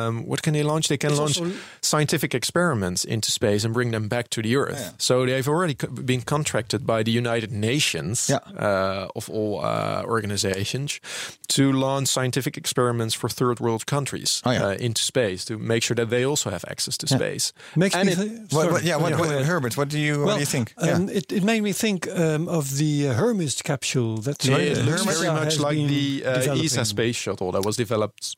um, 0.07 0.27
what 0.27 0.43
can 0.43 0.53
they 0.53 0.63
launch? 0.63 0.87
They 0.89 0.97
can 0.99 1.11
It's 1.11 1.19
launch 1.19 1.39
also- 1.41 1.53
scientific 1.81 2.35
experiments 2.35 3.05
into 3.05 3.31
space 3.33 3.65
and 3.65 3.75
bring 3.75 3.91
them 3.93 4.09
back 4.09 4.29
to 4.31 4.43
the 4.43 4.57
Earth. 4.57 4.79
Yeah. 4.81 4.91
So 4.99 5.27
they've 5.27 5.49
already 5.49 5.75
co- 5.75 5.89
been 5.89 6.23
contracted 6.23 6.87
by 6.87 7.03
the 7.03 7.11
United 7.19 7.51
Nations 7.51 8.29
Yeah. 8.29 8.39
uh, 8.59 9.09
of 9.17 9.29
all 9.31 9.61
uh, 9.65 10.03
organizations 10.07 11.01
to 11.49 11.73
launch 11.73 12.09
scientific 12.09 12.57
experiments 12.57 13.15
for 13.15 13.29
third 13.29 13.59
world 13.61 13.85
countries 13.87 14.43
Oh, 14.45 14.53
yeah. 14.53 14.67
uh, 14.67 14.75
into 14.79 15.03
space 15.03 15.45
to 15.47 15.59
make 15.59 15.83
sure 15.83 15.95
that 15.97 16.09
they 16.11 16.25
also 16.25 16.51
have 16.51 16.65
access 16.71 16.97
to 16.99 17.07
space. 17.07 17.53
Makes 17.77 17.97
And 17.97 18.07
me 18.07 18.13
it- 18.13 18.53
What, 18.53 18.71
what, 18.73 18.83
yeah, 18.85 18.97
what, 18.97 19.19
what- 19.19 19.45
Herbert, 19.45 19.77
what 19.77 19.89
do 19.89 19.99
you 19.99 20.25
what 20.25 20.35
do 20.35 20.41
you 20.41 20.47
think? 20.47 20.73
Um, 20.79 21.09
it, 21.09 21.32
it 21.33 21.43
made 21.43 21.63
me 21.63 21.73
think 21.73 22.07
um, 22.09 22.49
of 22.49 22.77
the 22.79 23.09
uh, 23.09 23.15
Hermes 23.15 23.63
capsule 23.63 24.19
that 24.23 24.45
Yeah, 24.45 24.57
it 24.59 24.85
looks 24.85 25.03
NASA 25.03 25.21
very 25.21 25.33
much 25.35 25.59
like 25.59 25.77
the 25.89 26.25
uh. 26.25 26.55
ESA 26.65 26.85
space 26.85 27.17
shuttle 27.17 27.53
that 27.53 27.65
was 27.65 27.77
developed 27.77 28.37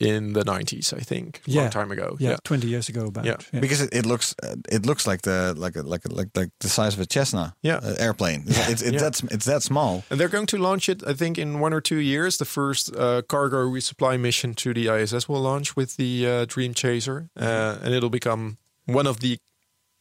in 0.00 0.32
the 0.32 0.42
90s, 0.42 0.92
I 0.92 1.00
think, 1.04 1.40
a 1.46 1.50
Yeah. 1.50 1.60
long 1.62 1.70
time 1.70 1.92
ago. 1.92 2.16
Yeah, 2.18 2.36
20 2.42 2.66
years 2.66 2.88
ago 2.88 3.06
about. 3.06 3.24
Yeah. 3.24 3.36
Because 3.60 3.80
it, 3.84 3.90
it 3.92 4.04
looks 4.06 4.34
uh, 4.42 4.56
it 4.68 4.84
looks 4.86 5.06
like 5.06 5.22
the 5.22 5.54
like 5.56 5.76
a, 5.76 5.82
like 5.82 6.04
a, 6.04 6.08
like 6.18 6.28
like 6.34 6.50
the 6.60 6.68
size 6.68 6.94
of 6.94 7.00
a 7.00 7.06
Cessna 7.06 7.54
Yeah. 7.62 7.76
uh, 7.84 7.94
airplane. 7.98 8.42
It's 8.46 8.68
it's, 8.70 8.82
it's 8.82 8.92
Yeah. 8.92 9.10
that 9.10 9.22
it's 9.32 9.44
that 9.44 9.62
small. 9.62 10.02
And 10.10 10.18
they're 10.18 10.28
going 10.32 10.46
to 10.48 10.58
launch 10.58 10.88
it, 10.88 11.02
I 11.06 11.14
think, 11.14 11.38
in 11.38 11.60
one 11.60 11.72
or 11.74 11.80
two 11.80 11.98
years. 12.00 12.36
The 12.36 12.44
first 12.44 12.90
uh, 12.96 13.22
cargo 13.28 13.58
resupply 13.70 14.18
mission 14.18 14.54
to 14.54 14.72
the 14.74 14.88
ISS 14.88 15.28
will 15.28 15.42
launch 15.42 15.76
with 15.76 15.96
the 15.96 16.26
uh, 16.26 16.44
Dream 16.48 16.74
Chaser, 16.74 17.28
uh, 17.38 17.76
and 17.84 17.94
it'll 17.94 18.10
become 18.10 18.56
one 18.86 19.06
of 19.10 19.16
the 19.20 19.36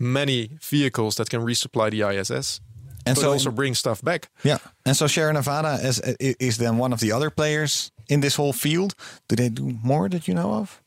many 0.01 0.49
vehicles 0.61 1.15
that 1.15 1.29
can 1.29 1.41
resupply 1.41 1.91
the 1.91 2.01
ISS. 2.01 2.61
And 3.05 3.15
but 3.15 3.21
so 3.21 3.31
also 3.31 3.51
bring 3.51 3.75
stuff 3.75 4.01
back. 4.01 4.29
Yeah, 4.43 4.59
and 4.85 4.95
so 4.95 5.07
Sierra 5.07 5.33
Nevada 5.33 5.79
is 5.81 5.99
is 6.19 6.57
then 6.57 6.77
one 6.77 6.93
of 6.93 6.99
the 6.99 7.11
other 7.11 7.31
players 7.31 7.91
in 8.07 8.21
this 8.21 8.35
whole 8.35 8.53
field. 8.53 8.93
Do 9.27 9.35
they 9.35 9.49
do 9.49 9.79
more 9.83 10.07
that 10.09 10.27
you 10.27 10.35
know 10.35 10.53
of? 10.53 10.81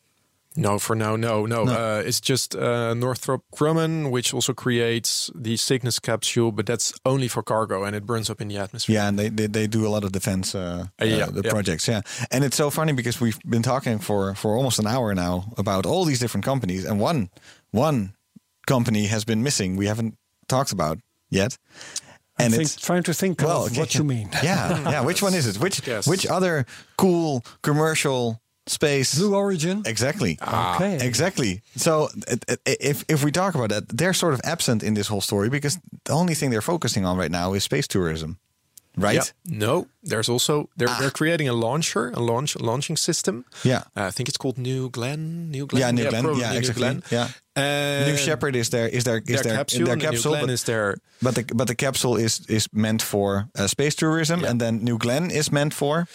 No, 0.57 0.79
for 0.79 0.95
now, 0.95 1.17
no, 1.17 1.47
no. 1.47 1.65
No. 1.65 1.73
Uh, 1.73 2.03
it's 2.07 2.21
just 2.21 2.55
uh, 2.55 2.95
Northrop 2.95 3.43
Grumman, 3.53 4.13
which 4.13 4.33
also 4.33 4.55
creates 4.55 5.29
the 5.35 5.57
Cygnus 5.57 5.99
capsule, 5.99 6.53
but 6.53 6.67
that's 6.67 6.95
only 7.05 7.27
for 7.27 7.43
cargo 7.43 7.83
and 7.83 7.97
it 7.97 8.07
burns 8.07 8.31
up 8.31 8.41
in 8.41 8.49
the 8.49 8.59
atmosphere. 8.59 8.95
Yeah, 8.95 9.09
and 9.09 9.19
they 9.19 9.31
they, 9.31 9.49
they 9.49 9.67
do 9.67 9.85
a 9.85 9.91
lot 9.91 10.05
of 10.05 10.13
defense 10.13 10.55
uh, 10.55 10.87
yeah, 11.01 11.25
uh, 11.25 11.31
the 11.31 11.43
yeah. 11.45 11.51
projects. 11.51 11.89
Yeah, 11.89 12.03
and 12.31 12.45
it's 12.45 12.57
so 12.57 12.71
funny 12.71 12.93
because 12.93 13.21
we've 13.21 13.39
been 13.43 13.63
talking 13.63 13.99
for 13.99 14.35
for 14.37 14.57
almost 14.57 14.79
an 14.79 14.87
hour 14.87 15.13
now 15.15 15.53
about 15.57 15.87
all 15.87 16.05
these 16.05 16.21
different 16.21 16.45
companies, 16.45 16.85
and 16.85 17.01
one 17.01 17.31
one 17.73 18.15
company 18.67 19.07
has 19.07 19.25
been 19.25 19.43
missing. 19.43 19.77
We 19.77 19.87
haven't 19.87 20.17
talked 20.49 20.73
about 20.73 20.99
yet, 21.31 21.57
I'm 22.39 22.47
and 22.47 22.53
think, 22.55 22.63
it's 22.65 22.77
trying 22.77 23.03
to 23.05 23.15
think 23.15 23.41
well, 23.41 23.65
of 23.67 23.73
okay. 23.73 23.81
what 23.81 23.95
you 23.95 24.05
mean. 24.05 24.29
Yeah, 24.43 24.91
yeah. 24.91 25.01
Which 25.05 25.23
one 25.23 25.35
is 25.35 25.47
it? 25.47 25.57
Which 25.61 25.87
Yes. 25.87 26.07
which 26.07 26.27
other 26.27 26.67
cool 26.97 27.45
commercial 27.63 28.41
space? 28.67 29.15
Blue 29.19 29.35
Origin. 29.35 29.83
Exactly. 29.87 30.33
Okay. 30.43 30.99
Ah. 31.01 31.05
Exactly. 31.05 31.61
So 31.77 32.09
it- 32.29 32.45
it- 32.49 32.77
if 32.81 33.05
if 33.09 33.23
we 33.25 33.31
talk 33.31 33.55
about 33.55 33.69
that, 33.71 33.89
they're 33.99 34.15
sort 34.15 34.35
of 34.35 34.41
absent 34.45 34.83
in 34.83 34.95
this 34.95 35.09
whole 35.09 35.21
story 35.21 35.49
because 35.51 35.79
the 36.05 36.13
only 36.13 36.35
thing 36.35 36.51
they're 36.51 36.63
focusing 36.73 37.05
on 37.07 37.17
right 37.19 37.31
now 37.31 37.55
is 37.55 37.65
space 37.65 37.87
tourism, 37.89 38.39
right? 38.97 39.15
Yeah. 39.15 39.59
No, 39.59 39.87
there's 40.03 40.29
also 40.29 40.69
they're 40.77 40.95
they're 40.99 41.11
creating 41.11 41.49
a 41.49 41.53
launcher, 41.53 42.11
a 42.15 42.21
launch 42.21 42.57
launching 42.61 42.97
system. 42.97 43.45
Yeah. 43.63 43.83
Uh, 43.97 44.07
I 44.09 44.11
think 44.11 44.29
it's 44.29 44.39
called 44.39 44.59
New 44.59 44.91
Glenn. 44.91 45.51
New 45.51 45.67
Glenn. 45.67 45.81
Yeah, 45.81 45.91
New 45.91 46.09
Glenn. 46.11 46.23
probably 46.25 46.43
Yeah, 46.43 46.53
New 46.53 46.59
exactly. 46.59 46.83
Glenn. 46.83 47.03
Yeah. 47.11 47.29
And 47.57 48.07
New 48.11 48.17
Shepard 48.17 48.57
is 48.57 48.69
there. 48.71 48.89
Is 48.89 49.05
there? 49.05 49.19
Is 49.19 49.25
their 49.25 49.43
there? 49.43 49.57
capsule. 49.57 49.87
their 49.87 49.97
capsule, 49.97 50.33
New 50.33 50.39
Glenn 50.39 50.47
but, 50.47 50.53
is 50.53 50.65
there. 50.65 50.97
but 51.23 51.35
the 51.35 51.45
but 51.55 51.67
the 51.69 51.75
capsule 51.77 52.17
is 52.17 52.41
is 52.49 52.69
meant 52.73 53.03
for 53.03 53.49
uh, 53.59 53.67
space 53.69 53.95
tourism, 53.95 54.45
and 54.45 54.61
then 54.61 54.83
New 54.85 54.99
Glenn 54.99 55.31
is 55.31 55.51
meant 55.51 55.75
for. 55.75 56.07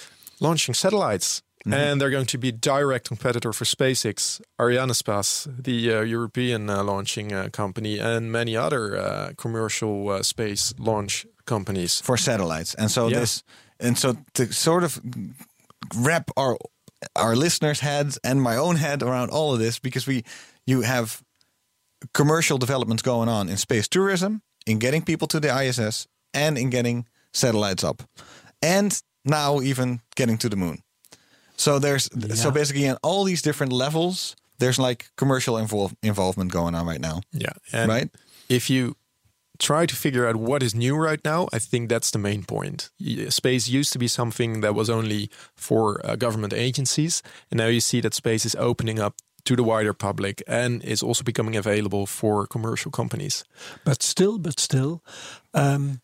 launching 0.42 0.74
satellites. 0.76 1.42
Mm-hmm. 1.66 1.74
And 1.74 2.00
they're 2.00 2.10
going 2.10 2.28
to 2.28 2.38
be 2.38 2.54
direct 2.54 3.08
competitor 3.10 3.52
for 3.52 3.66
SpaceX, 3.66 4.40
Arianespace, 4.58 5.46
the 5.64 5.94
uh, 5.94 6.02
European 6.04 6.70
uh, 6.70 6.84
launching 6.84 7.34
uh, 7.34 7.50
company, 7.52 8.00
and 8.00 8.32
many 8.32 8.56
other 8.56 8.96
uh, 8.96 9.32
commercial 9.36 10.10
uh, 10.10 10.24
space 10.24 10.74
launch 10.80 11.26
companies. 11.50 12.02
for 12.02 12.18
satellites. 12.18 12.76
And 12.76 12.90
so 12.92 13.08
Yeah. 13.10 13.20
this 13.20 13.44
and 13.80 13.98
so 13.98 14.14
to 14.34 14.54
sort 14.54 14.84
of 14.84 15.00
wrap 15.96 16.30
our 16.38 16.58
our 17.16 17.36
listeners' 17.36 17.80
heads 17.82 18.20
and 18.24 18.42
my 18.42 18.58
own 18.58 18.76
head 18.78 19.02
around 19.04 19.30
all 19.32 19.54
of 19.54 19.60
this 19.60 19.80
because 19.80 20.08
we 20.12 20.24
you 20.68 20.82
have 20.84 21.22
commercial 22.14 22.58
developments 22.58 23.04
going 23.04 23.30
on 23.30 23.50
in 23.50 23.58
space 23.58 23.88
tourism, 23.88 24.42
in 24.66 24.80
getting 24.80 25.04
people 25.06 25.28
to 25.28 25.40
the 25.40 25.50
ISS, 25.50 26.08
and 26.34 26.58
in 26.58 26.70
getting 26.70 27.06
satellites 27.34 27.84
up. 27.84 28.04
And 28.62 29.02
now 29.26 29.62
even 29.62 30.00
getting 30.16 30.38
to 30.40 30.50
the 30.50 30.56
moon. 30.56 30.84
So 31.58 31.80
there's 31.80 32.10
so 32.36 32.52
basically 32.52 32.86
in 32.86 32.98
all 33.04 33.26
these 33.26 33.42
different 33.42 33.74
levels, 33.74 34.36
there's 34.60 34.80
like 34.80 35.10
commercial 35.18 35.56
invol- 35.56 35.94
involvement 36.02 36.52
going 36.52 36.76
on 36.76 36.86
right 36.88 37.02
now. 37.02 37.22
Yeah. 37.32 37.54
And 37.74 37.90
Right. 37.92 38.10
if 38.50 38.70
you 38.70 38.96
try 39.60 39.86
to 39.86 39.96
figure 39.96 40.28
out 40.28 40.36
what 40.38 40.64
is 40.64 40.74
new 40.74 40.96
right 40.96 41.24
now, 41.24 41.48
I 41.54 41.60
think 41.60 41.90
that's 41.90 42.12
the 42.12 42.20
main 42.20 42.44
point. 42.44 42.90
Space 43.30 43.68
used 43.68 43.94
to 43.94 44.00
be 44.00 44.08
something 44.08 44.62
that 44.62 44.74
was 44.74 44.90
only 44.90 45.30
for 45.56 46.00
uh, 46.06 46.16
government 46.16 46.54
agencies, 46.54 47.22
and 47.52 47.58
now 47.58 47.68
you 47.68 47.82
see 47.82 48.02
that 48.02 48.14
space 48.14 48.46
is 48.46 48.56
opening 48.56 49.00
up 49.00 49.16
to 49.46 49.56
the 49.56 49.64
wider 49.64 49.94
public 49.94 50.44
and 50.48 50.84
is 50.84 51.04
also 51.04 51.24
becoming 51.24 51.56
available 51.56 52.06
for 52.06 52.48
commercial 52.48 52.92
companies. 52.92 53.44
But 53.84 54.04
still, 54.04 54.38
but 54.38 54.60
still, 54.60 55.04
um, 55.54 56.02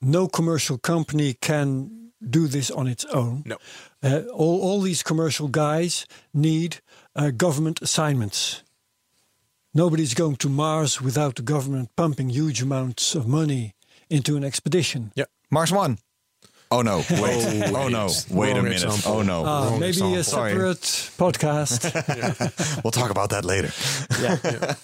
no 0.00 0.28
commercial 0.28 0.78
company 0.78 1.34
can 1.34 2.12
do 2.28 2.48
this 2.48 2.70
on 2.70 2.86
its 2.86 3.04
own. 3.06 3.42
No. 3.46 3.56
Uh, 4.02 4.22
all, 4.32 4.60
all 4.60 4.80
these 4.80 5.02
commercial 5.02 5.48
guys 5.48 6.06
need 6.32 6.80
uh, 7.16 7.30
government 7.30 7.80
assignments. 7.82 8.62
Nobody's 9.72 10.14
going 10.14 10.36
to 10.36 10.48
Mars 10.48 11.00
without 11.00 11.36
the 11.36 11.42
government 11.42 11.90
pumping 11.94 12.30
huge 12.30 12.60
amounts 12.60 13.14
of 13.14 13.28
money 13.28 13.74
into 14.08 14.36
an 14.36 14.42
expedition. 14.42 15.12
Yeah. 15.14 15.26
Mars 15.50 15.70
One. 15.70 15.98
Oh 16.72 16.82
no! 16.82 16.98
Wait! 17.10 17.64
Oh, 17.74 17.88
no! 17.88 18.08
Wait 18.30 18.56
a 18.56 18.62
minute! 18.62 18.84
example. 18.84 19.12
Oh 19.12 19.22
no! 19.22 19.44
Wrong 19.44 19.80
maybe 19.80 19.88
example. 19.88 20.18
a 20.18 20.24
Sorry. 20.24 20.52
separate 20.52 21.10
podcast. 21.18 22.80
We'll 22.84 22.92
talk 22.92 23.10
about 23.10 23.30
that 23.30 23.44
later. 23.44 23.72
Yeah. 24.22 24.74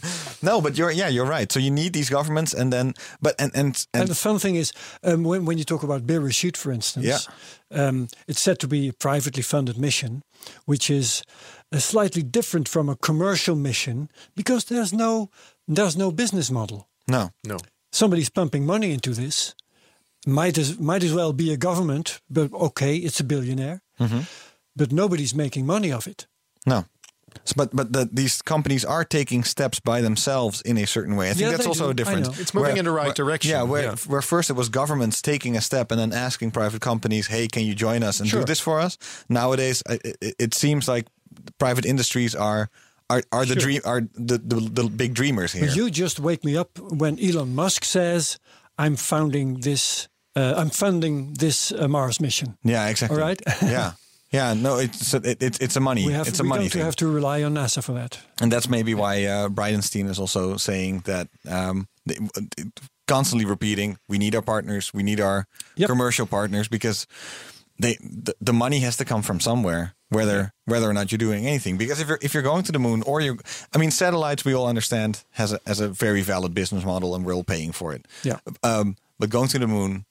no, 0.43 0.61
but 0.61 0.76
you're 0.76 0.91
yeah, 0.91 1.07
you're 1.09 1.30
right. 1.30 1.53
So 1.53 1.61
you 1.61 1.70
need 1.70 1.93
these 1.93 2.11
governments, 2.11 2.55
and 2.55 2.72
then 2.72 2.95
but 3.22 3.37
and 3.39 3.53
and 3.55 3.87
and, 3.95 4.01
And 4.03 4.09
the 4.09 4.16
fun 4.16 4.41
thing 4.41 4.57
is, 4.57 4.72
um, 5.05 5.22
when, 5.22 5.45
when 5.45 5.59
you 5.59 5.64
talk 5.64 5.84
about 5.84 6.07
Bereshit, 6.07 6.57
for 6.57 6.72
instance, 6.72 7.28
um, 7.70 8.09
it's 8.26 8.41
said 8.41 8.59
to 8.59 8.68
be 8.68 8.89
a 8.89 8.93
privately 8.93 9.43
funded 9.43 9.78
mission, 9.78 10.22
which 10.64 10.91
is 10.91 11.22
uh, 11.22 11.55
slightly 11.72 12.22
different 12.22 12.68
from 12.68 12.88
a 12.88 12.96
commercial 12.96 13.56
mission 13.56 14.08
because 14.34 14.64
there's 14.64 14.92
no 14.92 15.30
there's 15.68 15.96
no 15.96 16.10
business 16.12 16.50
model. 16.50 16.88
no, 17.08 17.30
No. 17.44 17.56
Somebody's 17.92 18.30
pumping 18.30 18.66
money 18.66 18.92
into 18.92 19.14
this. 19.14 19.54
Might 20.26 20.58
as 20.58 20.78
might 20.78 21.04
as 21.04 21.12
well 21.12 21.32
be 21.32 21.52
a 21.52 21.56
government, 21.56 22.20
but 22.28 22.52
okay, 22.52 22.96
it's 22.96 23.20
a 23.20 23.24
billionaire. 23.24 23.80
Mm-hmm. 24.00 24.20
But 24.74 24.92
nobody's 24.92 25.34
making 25.34 25.66
money 25.66 25.92
of 25.92 26.06
it. 26.06 26.26
no. 26.66 26.84
So, 27.44 27.52
but 27.56 27.76
but 27.76 27.92
the, 27.92 28.08
these 28.12 28.42
companies 28.42 28.84
are 28.84 29.04
taking 29.04 29.44
steps 29.44 29.78
by 29.80 30.00
themselves 30.00 30.62
in 30.62 30.78
a 30.78 30.86
certain 30.86 31.16
way. 31.16 31.28
I 31.30 31.32
think 31.34 31.42
Yeah, 31.42 31.50
that's 31.56 31.66
also 31.66 31.84
do. 31.84 31.88
a 31.88 31.90
I 31.90 31.92
difference. 31.94 32.40
It's 32.40 32.54
moving 32.54 32.76
in 32.78 32.84
the 32.86 32.90
right 32.90 33.14
direction, 33.14 33.50
Yeah, 33.50 33.62
where 33.62 33.82
yeah. 33.82 33.96
where 34.06 34.22
first 34.22 34.48
it 34.50 34.54
was 34.56 34.68
governments 34.70 35.20
taking 35.22 35.56
a 35.56 35.60
step 35.60 35.90
and 35.92 36.00
then 36.00 36.12
asking 36.12 36.52
private 36.52 36.80
companies, 36.80 37.26
"Hey, 37.26 37.46
can 37.48 37.62
you 37.64 37.74
join 37.74 38.02
us 38.02 38.20
and 38.20 38.28
Sure. 38.28 38.40
do 38.40 38.46
this 38.46 38.60
for 38.60 38.80
us?" 38.80 38.96
Nowadays, 39.28 39.82
I- 39.88 40.00
it, 40.04 40.34
it 40.38 40.54
seems 40.54 40.88
like 40.88 41.06
private 41.59 41.84
industries 41.89 42.34
are 42.34 42.68
are 43.09 43.22
are 43.30 43.45
the 43.47 43.55
Sure. 43.55 43.62
dream 43.62 43.80
are 43.84 44.01
the, 44.26 44.39
the 44.39 44.82
the 44.82 44.89
big 44.91 45.14
dreamers 45.14 45.53
here. 45.53 45.66
You 45.70 45.91
just 45.91 46.18
wake 46.20 46.45
me 46.45 46.57
up 46.59 46.78
when 46.78 47.18
Elon 47.20 47.55
Musk 47.55 47.84
says, 47.84 48.39
"I'm 48.78 48.97
founding 48.97 49.61
this. 49.61 50.09
Uh, 50.37 50.55
I'm 50.57 50.70
funding 50.70 51.34
this 51.39 51.72
uh, 51.72 51.89
Mars 51.89 52.18
mission." 52.20 52.57
yeah, 52.64 52.89
exactly. 52.91 53.18
All 53.20 53.28
right. 53.28 53.41
yeah. 53.62 53.93
Yeah, 54.32 54.55
no, 54.55 54.78
it's 54.80 55.14
it, 55.14 55.41
it's 55.43 55.59
it's 55.61 55.76
a 55.76 55.80
money. 55.80 56.05
We 56.05 56.12
have 56.12 56.26
it's 56.28 56.41
a 56.41 56.43
we 56.43 56.49
money 56.49 56.64
don't 56.64 56.70
thing. 56.72 56.82
have 56.84 56.97
to 56.97 57.07
rely 57.14 57.45
on 57.45 57.55
NASA 57.55 57.80
for 57.82 57.95
that. 57.95 58.18
And 58.43 58.51
that's 58.53 58.68
maybe 58.68 58.93
why 58.93 59.24
uh, 59.24 59.49
Bridenstine 59.49 60.09
is 60.11 60.18
also 60.18 60.57
saying 60.59 61.03
that 61.05 61.28
um, 61.49 61.87
constantly 63.07 63.47
repeating, 63.47 63.99
we 64.09 64.18
need 64.18 64.34
our 64.34 64.43
partners, 64.43 64.93
we 64.93 65.03
need 65.03 65.20
our 65.20 65.47
Yep. 65.76 65.89
commercial 65.89 66.26
partners 66.26 66.68
because 66.68 67.07
they 67.79 67.97
the, 68.01 68.35
the 68.41 68.53
money 68.53 68.81
has 68.81 68.97
to 68.99 69.05
come 69.05 69.22
from 69.22 69.41
somewhere, 69.41 69.95
whether 70.09 70.53
whether 70.64 70.89
or 70.89 70.93
not 70.93 71.12
you're 71.12 71.18
doing 71.18 71.47
anything. 71.47 71.77
Because 71.77 72.01
if 72.01 72.09
you're 72.09 72.18
if 72.22 72.35
you're 72.35 72.43
going 72.43 72.64
to 72.64 72.72
the 72.72 72.79
moon 72.79 73.03
or 73.03 73.20
you, 73.20 73.39
I 73.74 73.79
mean, 73.79 73.91
satellites 73.91 74.45
we 74.45 74.55
all 74.55 74.66
understand 74.66 75.24
has 75.33 75.53
a, 75.53 75.61
has 75.66 75.81
a 75.81 75.89
very 75.89 76.22
valid 76.22 76.55
business 76.55 76.85
model 76.85 77.14
and 77.14 77.24
we're 77.24 77.35
all 77.35 77.45
paying 77.45 77.72
for 77.72 77.93
it. 77.95 78.07
Yeah. 78.22 78.39
Um, 78.62 78.97
but 79.18 79.31
going 79.31 79.49
to 79.49 79.59
the 79.59 79.66
moon, 79.66 80.05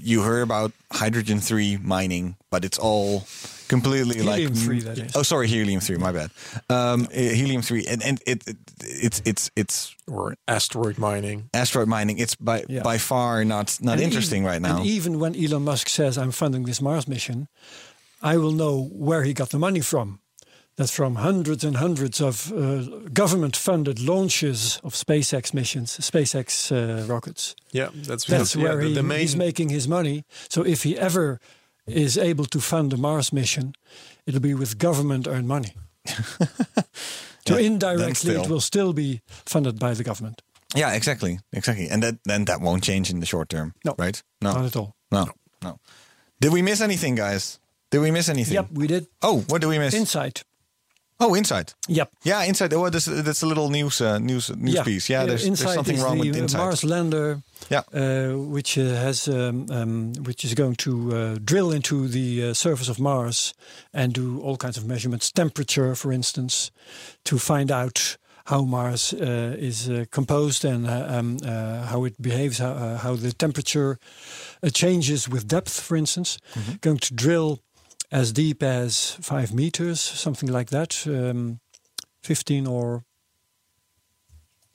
you 0.00 0.22
heard 0.22 0.42
about 0.42 0.72
hydrogen 0.92 1.40
three 1.40 1.76
mining, 1.76 2.36
but 2.50 2.64
it's 2.64 2.78
all 2.78 3.24
completely 3.68 4.20
like 4.22 4.40
Helium-3, 4.40 4.82
that 4.84 4.98
is. 4.98 5.16
Oh, 5.16 5.22
sorry, 5.22 5.48
helium 5.48 5.80
three. 5.80 5.96
My 5.96 6.12
bad. 6.12 6.30
Um, 6.68 7.08
eh, 7.12 7.34
helium 7.34 7.62
three, 7.62 7.86
and 7.86 8.02
and 8.02 8.20
it, 8.26 8.46
it 8.46 8.56
it's 8.80 9.22
it's 9.24 9.50
it's 9.56 9.94
Or 10.06 10.34
asteroid 10.46 10.98
mining. 10.98 11.48
asteroid 11.54 11.88
mining. 11.88 12.18
It's 12.18 12.34
by 12.36 12.64
Yeah. 12.68 12.82
by 12.82 12.98
far 12.98 13.44
not 13.44 13.78
not 13.80 13.94
And 13.94 14.02
interesting 14.02 14.42
even- 14.42 14.50
right 14.52 14.60
now. 14.62 14.76
And 14.78 14.86
even 14.86 15.18
when 15.18 15.34
Elon 15.34 15.62
Musk 15.64 15.88
says, 15.88 16.16
"I'm 16.18 16.32
funding 16.32 16.64
this 16.66 16.80
Mars 16.80 17.06
mission," 17.08 17.48
I 18.22 18.36
will 18.36 18.52
know 18.52 18.88
where 18.92 19.24
he 19.24 19.32
got 19.34 19.50
the 19.50 19.58
money 19.58 19.80
from. 19.80 20.18
That's 20.82 20.96
from 20.96 21.14
hundreds 21.14 21.62
and 21.62 21.76
hundreds 21.76 22.20
of 22.20 22.52
uh, 22.52 22.82
government-funded 23.12 24.00
launches 24.00 24.80
of 24.82 24.94
SpaceX 24.94 25.54
missions, 25.54 25.96
SpaceX 25.98 26.72
uh, 26.72 27.06
rockets. 27.06 27.54
Yeah, 27.70 27.90
that's 27.94 28.24
That's 28.24 28.56
yeah, 28.56 28.64
where 28.64 28.76
the, 28.78 28.88
he, 28.88 28.94
the 28.94 29.02
main. 29.04 29.20
he's 29.20 29.36
making 29.36 29.68
his 29.68 29.86
money. 29.86 30.24
So 30.48 30.66
if 30.66 30.82
he 30.82 30.98
ever 30.98 31.38
is 31.86 32.18
able 32.18 32.46
to 32.46 32.60
fund 32.60 32.92
a 32.92 32.96
Mars 32.96 33.32
mission, 33.32 33.74
it'll 34.26 34.40
be 34.40 34.54
with 34.54 34.76
government-earned 34.76 35.46
money. 35.46 35.74
so 37.46 37.54
then 37.54 37.64
indirectly, 37.64 38.34
it 38.34 38.48
will 38.48 38.60
still 38.60 38.92
be 38.92 39.20
funded 39.46 39.78
by 39.78 39.94
the 39.94 40.02
government. 40.02 40.42
yeah, 40.74 40.94
exactly, 40.94 41.38
exactly. 41.52 41.88
And 41.88 42.02
that 42.02 42.14
then 42.24 42.44
that 42.46 42.60
won't 42.60 42.82
change 42.82 43.08
in 43.08 43.20
the 43.20 43.26
short 43.26 43.48
term. 43.48 43.72
No. 43.84 43.94
right? 43.98 44.20
No, 44.40 44.52
Not 44.54 44.64
at 44.64 44.76
all. 44.76 44.96
no, 45.12 45.26
no. 45.62 45.78
Did 46.40 46.52
we 46.52 46.60
miss 46.60 46.80
anything, 46.80 47.14
guys? 47.14 47.60
Did 47.92 48.00
we 48.00 48.10
miss 48.10 48.28
anything? 48.28 48.54
Yep, 48.54 48.66
we 48.72 48.86
did. 48.88 49.06
Oh, 49.20 49.44
what 49.48 49.60
did 49.60 49.68
we 49.68 49.78
miss? 49.78 49.94
InSight. 49.94 50.42
Oh, 51.20 51.34
InSight. 51.36 51.74
Yep. 51.88 52.10
Yeah, 52.24 52.42
InSight. 52.44 52.72
Oh, 52.72 52.88
that's, 52.90 53.04
that's 53.04 53.42
a 53.42 53.46
little 53.46 53.68
news 53.70 54.00
uh, 54.00 54.18
news 54.18 54.50
news 54.56 54.80
piece. 54.80 55.08
Yeah, 55.08 55.24
there's, 55.24 55.42
there's 55.42 55.60
InSight 55.60 55.74
something 55.74 55.96
is 55.96 56.02
wrong 56.02 56.18
the 56.20 56.30
with 56.30 56.38
Inside. 56.40 56.58
Mars 56.58 56.82
lander, 56.82 57.42
Yeah. 57.70 57.82
uh, 57.94 58.36
which 58.38 58.76
uh, 58.76 58.82
has 58.82 59.28
um, 59.28 59.66
um, 59.70 60.12
which 60.26 60.44
is 60.44 60.54
going 60.54 60.74
to 60.76 60.90
uh, 61.16 61.38
drill 61.44 61.70
into 61.72 62.08
the 62.08 62.50
uh, 62.50 62.54
surface 62.54 62.88
of 62.90 62.98
Mars 62.98 63.54
and 63.92 64.12
do 64.12 64.40
all 64.42 64.56
kinds 64.56 64.76
of 64.76 64.84
measurements, 64.84 65.30
temperature, 65.30 65.94
for 65.94 66.12
instance, 66.12 66.70
to 67.24 67.38
find 67.38 67.70
out 67.70 68.16
how 68.46 68.64
Mars 68.64 69.12
uh, 69.12 69.54
is 69.56 69.88
uh, 69.88 70.04
composed 70.10 70.64
and 70.64 70.86
uh, 70.88 71.06
um, 71.18 71.36
uh, 71.44 71.86
how 71.86 72.04
it 72.04 72.20
behaves, 72.20 72.58
how, 72.58 72.72
uh, 72.72 72.98
how 72.98 73.14
the 73.14 73.32
temperature 73.32 73.96
uh, 74.64 74.70
changes 74.70 75.28
with 75.28 75.46
depth, 75.46 75.78
for 75.80 75.96
instance. 75.96 76.38
Mm-hmm. 76.54 76.72
Going 76.80 76.98
to 76.98 77.14
drill 77.14 77.60
as 78.12 78.32
deep 78.32 78.62
as 78.62 79.16
five 79.20 79.52
meters, 79.54 80.00
something 80.00 80.52
like 80.52 80.70
that, 80.70 81.04
um, 81.06 81.58
15 82.22 82.66
or 82.66 83.04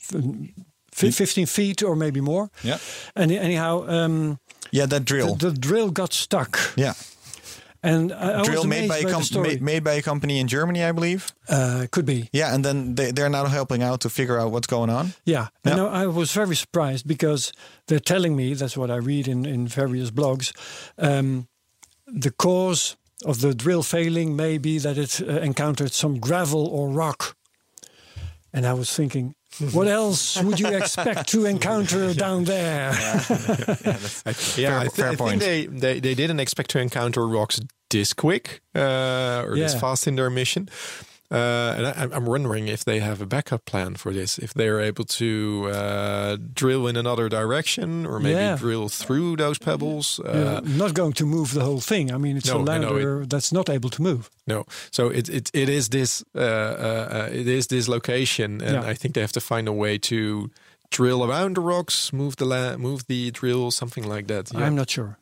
f- 0.02 0.56
15 0.92 1.46
feet 1.46 1.84
or 1.84 1.96
maybe 1.96 2.22
more. 2.22 2.50
Yeah. 2.64 2.78
And 3.16 3.32
anyhow, 3.32 3.86
um, 3.88 4.40
Yeah, 4.72 4.88
that 4.88 5.06
drill. 5.06 5.36
The, 5.36 5.52
the 5.52 5.58
drill 5.60 5.92
got 5.92 6.14
stuck. 6.14 6.58
yeah. 6.76 6.94
And 7.84 8.12
I, 8.12 8.40
I 8.40 8.44
drill 8.44 8.62
was 8.64 8.66
made 8.68 8.90
by, 8.90 8.98
a 8.98 9.12
com- 9.12 9.42
made, 9.44 9.62
made 9.62 9.84
by 9.84 9.94
a 9.94 10.02
company 10.02 10.40
in 10.40 10.48
Germany, 10.48 10.84
I 10.84 10.92
believe. 10.92 11.32
Uh, 11.48 11.86
could 11.92 12.06
be. 12.06 12.28
Yeah, 12.34 12.54
and 12.56 12.66
then 12.66 12.96
they, 12.96 13.12
they're 13.12 13.30
now 13.30 13.46
helping 13.46 13.84
out 13.84 14.02
to 14.02 14.10
figure 14.10 14.40
out 14.40 14.52
what's 14.52 14.66
going 14.68 14.90
on. 14.90 15.14
Yeah, 15.26 15.48
and 15.64 15.80
I 15.80 16.04
I 16.04 16.08
was 16.08 16.32
very 16.34 16.56
surprised 16.56 17.06
because 17.08 17.54
they're 17.86 18.00
telling 18.04 18.36
me 18.36 18.56
that's 18.56 18.76
what 18.76 18.90
I 18.90 18.96
read 18.96 19.28
in 19.28 19.46
in 19.46 19.68
various 19.68 20.10
blogs. 20.12 20.52
Um, 20.98 21.48
the 22.08 22.32
cause 22.32 22.98
of 23.26 23.42
the 23.42 23.54
drill 23.56 23.84
failing 23.84 24.36
may 24.36 24.58
be 24.58 24.78
that 24.80 24.98
it 24.98 25.22
uh, 25.22 25.40
encountered 25.42 25.92
some 25.94 26.20
gravel 26.20 26.68
or 26.68 26.90
rock, 26.90 27.36
and 28.54 28.66
I 28.66 28.74
was 28.74 28.94
thinking. 28.94 29.34
What 29.72 29.88
else 29.88 30.40
would 30.44 30.60
you 30.60 30.68
expect 30.68 31.30
to 31.30 31.46
encounter 31.46 32.14
down 32.26 32.44
there? 32.44 32.92
yeah, 32.94 32.94
fair- 33.94 34.80
I, 34.80 34.84
thi- 34.88 34.90
fair 35.02 35.10
I 35.12 35.16
point. 35.16 35.42
think 35.42 35.42
they, 35.42 35.66
they, 35.66 36.00
they 36.00 36.14
didn't 36.16 36.40
expect 36.40 36.70
to 36.72 36.80
encounter 36.80 37.26
rocks 37.28 37.60
this 37.90 38.14
quick 38.14 38.62
uh, 38.76 39.44
or 39.48 39.56
this 39.56 39.74
fast 39.80 40.06
in 40.08 40.16
their 40.16 40.30
mission. 40.30 40.70
Uh, 41.30 41.74
and 41.78 41.88
I, 41.88 42.16
I'm 42.16 42.26
wondering 42.26 42.70
if 42.70 42.86
they 42.86 43.00
have 43.02 43.22
a 43.22 43.26
backup 43.26 43.66
plan 43.66 43.96
for 43.96 44.14
this, 44.14 44.38
if 44.40 44.54
they're 44.54 44.80
able 44.80 45.04
to 45.04 45.70
uh, 45.74 46.38
drill 46.54 46.88
in 46.88 46.96
another 46.96 47.28
direction 47.28 48.06
or 48.06 48.18
maybe 48.20 48.36
Yeah. 48.36 48.56
drill 48.56 48.88
through 48.88 49.36
those 49.36 49.60
pebbles. 49.60 50.20
Uh, 50.22 50.62
You're 50.64 50.78
not 50.78 50.94
going 50.94 51.12
to 51.14 51.26
move 51.26 51.54
the 51.54 51.64
whole 51.66 51.82
thing. 51.82 52.14
I 52.14 52.18
mean, 52.18 52.38
it's 52.38 52.48
No, 52.48 52.60
a 52.60 52.72
I 52.72 52.78
know 52.78 52.92
lander 52.94 53.26
that's 53.26 53.52
not 53.52 53.70
able 53.70 53.90
to 53.90 54.02
move. 54.02 54.30
No, 54.46 54.64
so 54.92 55.10
it 55.10 55.28
it, 55.30 55.52
it 55.54 55.68
is 55.70 55.90
this 55.90 56.24
uh, 56.34 56.40
uh, 56.40 57.08
uh, 57.28 57.30
it 57.34 57.48
is 57.48 57.68
this 57.68 57.88
location, 57.90 58.62
and 58.62 58.74
Yeah. 58.84 58.92
I 58.92 58.94
think 58.96 59.14
they 59.14 59.22
have 59.22 59.34
to 59.34 59.42
find 59.42 59.68
a 59.68 59.74
way 59.74 59.98
to 60.00 60.50
drill 60.92 61.22
around 61.30 61.56
the 61.58 61.62
rocks, 61.62 62.14
move 62.14 62.36
the 62.38 62.46
la- 62.46 62.78
move 62.78 63.02
the 63.08 63.32
drill, 63.32 63.72
something 63.72 64.08
like 64.08 64.28
that. 64.28 64.50
Yeah. 64.54 64.66
I'm 64.68 64.76
not 64.76 64.90
sure, 64.90 65.18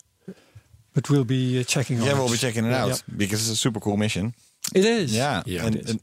but 0.93 1.09
we'll 1.09 1.25
be 1.25 1.63
checking. 1.63 1.99
on 1.99 2.05
Yeah, 2.05 2.11
it. 2.13 2.17
we'll 2.19 2.29
be 2.31 2.37
checking 2.37 2.65
it 2.65 2.69
Yeah, 2.71 2.85
out 2.85 3.03
because 3.17 3.41
it's 3.41 3.57
a 3.57 3.61
super 3.61 3.79
cool 3.79 3.97
mission. 3.97 4.33
It 4.73 4.85
is. 4.85 5.13
Yeah, 5.15 5.43
Yeah, 5.45 5.65
and, 5.65 5.75
it 5.75 5.83
is. 5.85 5.89
and 5.91 5.99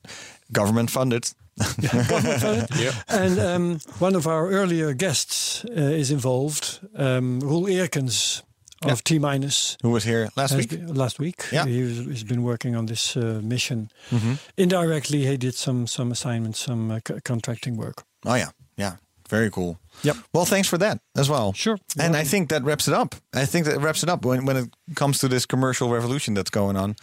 government 0.53 0.91
funded. 0.91 1.25
yeah. 1.83 2.93
And 3.09 3.39
um, 3.39 3.79
one 4.01 4.17
of 4.17 4.27
our 4.27 4.49
earlier 4.49 4.95
guests 4.95 5.65
uh, 5.65 5.99
is 6.01 6.11
involved, 6.11 6.81
um, 6.97 7.41
Roel 7.41 7.69
Eerkens 7.69 8.43
of 8.85 9.03
T 9.05 9.19
Minus. 9.19 9.77
Who 9.83 9.91
was 9.91 10.05
here 10.05 10.29
last 10.37 10.55
week? 10.57 10.71
been- 10.71 10.95
last 10.95 11.19
week, 11.19 11.45
Yeah. 11.53 11.67
he 11.67 11.83
was, 11.83 11.99
has 12.07 12.25
been 12.25 12.43
working 12.43 12.77
on 12.77 12.87
this 12.87 13.17
uh, 13.17 13.41
mission. 13.43 13.91
Mhm. 14.11 14.39
Indirectly, 14.57 15.27
he 15.27 15.37
did 15.37 15.55
some 15.55 15.87
some 15.87 16.11
assignments, 16.13 16.59
some 16.65 16.91
uh, 16.95 17.01
co- 17.05 17.21
contracting 17.25 17.77
work. 17.77 18.03
Oh 18.25 18.35
yeah, 18.37 18.51
yeah, 18.77 18.97
very 19.31 19.51
cool. 19.51 19.77
Yep. 20.03 20.17
Well, 20.33 20.47
thanks 20.47 20.69
for 20.69 20.79
that 20.79 20.99
as 21.17 21.29
well. 21.29 21.53
Sure. 21.53 21.79
And 21.99 22.17
I 22.17 22.25
think 22.25 22.49
that 22.49 22.63
wraps 22.65 22.89
it 22.89 22.95
up. 22.95 23.15
I 23.43 23.47
think 23.47 23.67
that 23.67 23.79
wraps 23.81 24.03
it 24.03 24.09
up 24.09 24.25
when 24.25 24.47
when 24.47 24.57
it 24.57 24.69
comes 24.95 25.19
to 25.19 25.29
this 25.29 25.47
commercial 25.47 25.89
revolution 25.95 26.35
that's 26.35 26.51
going 26.51 26.77
on. 26.77 26.95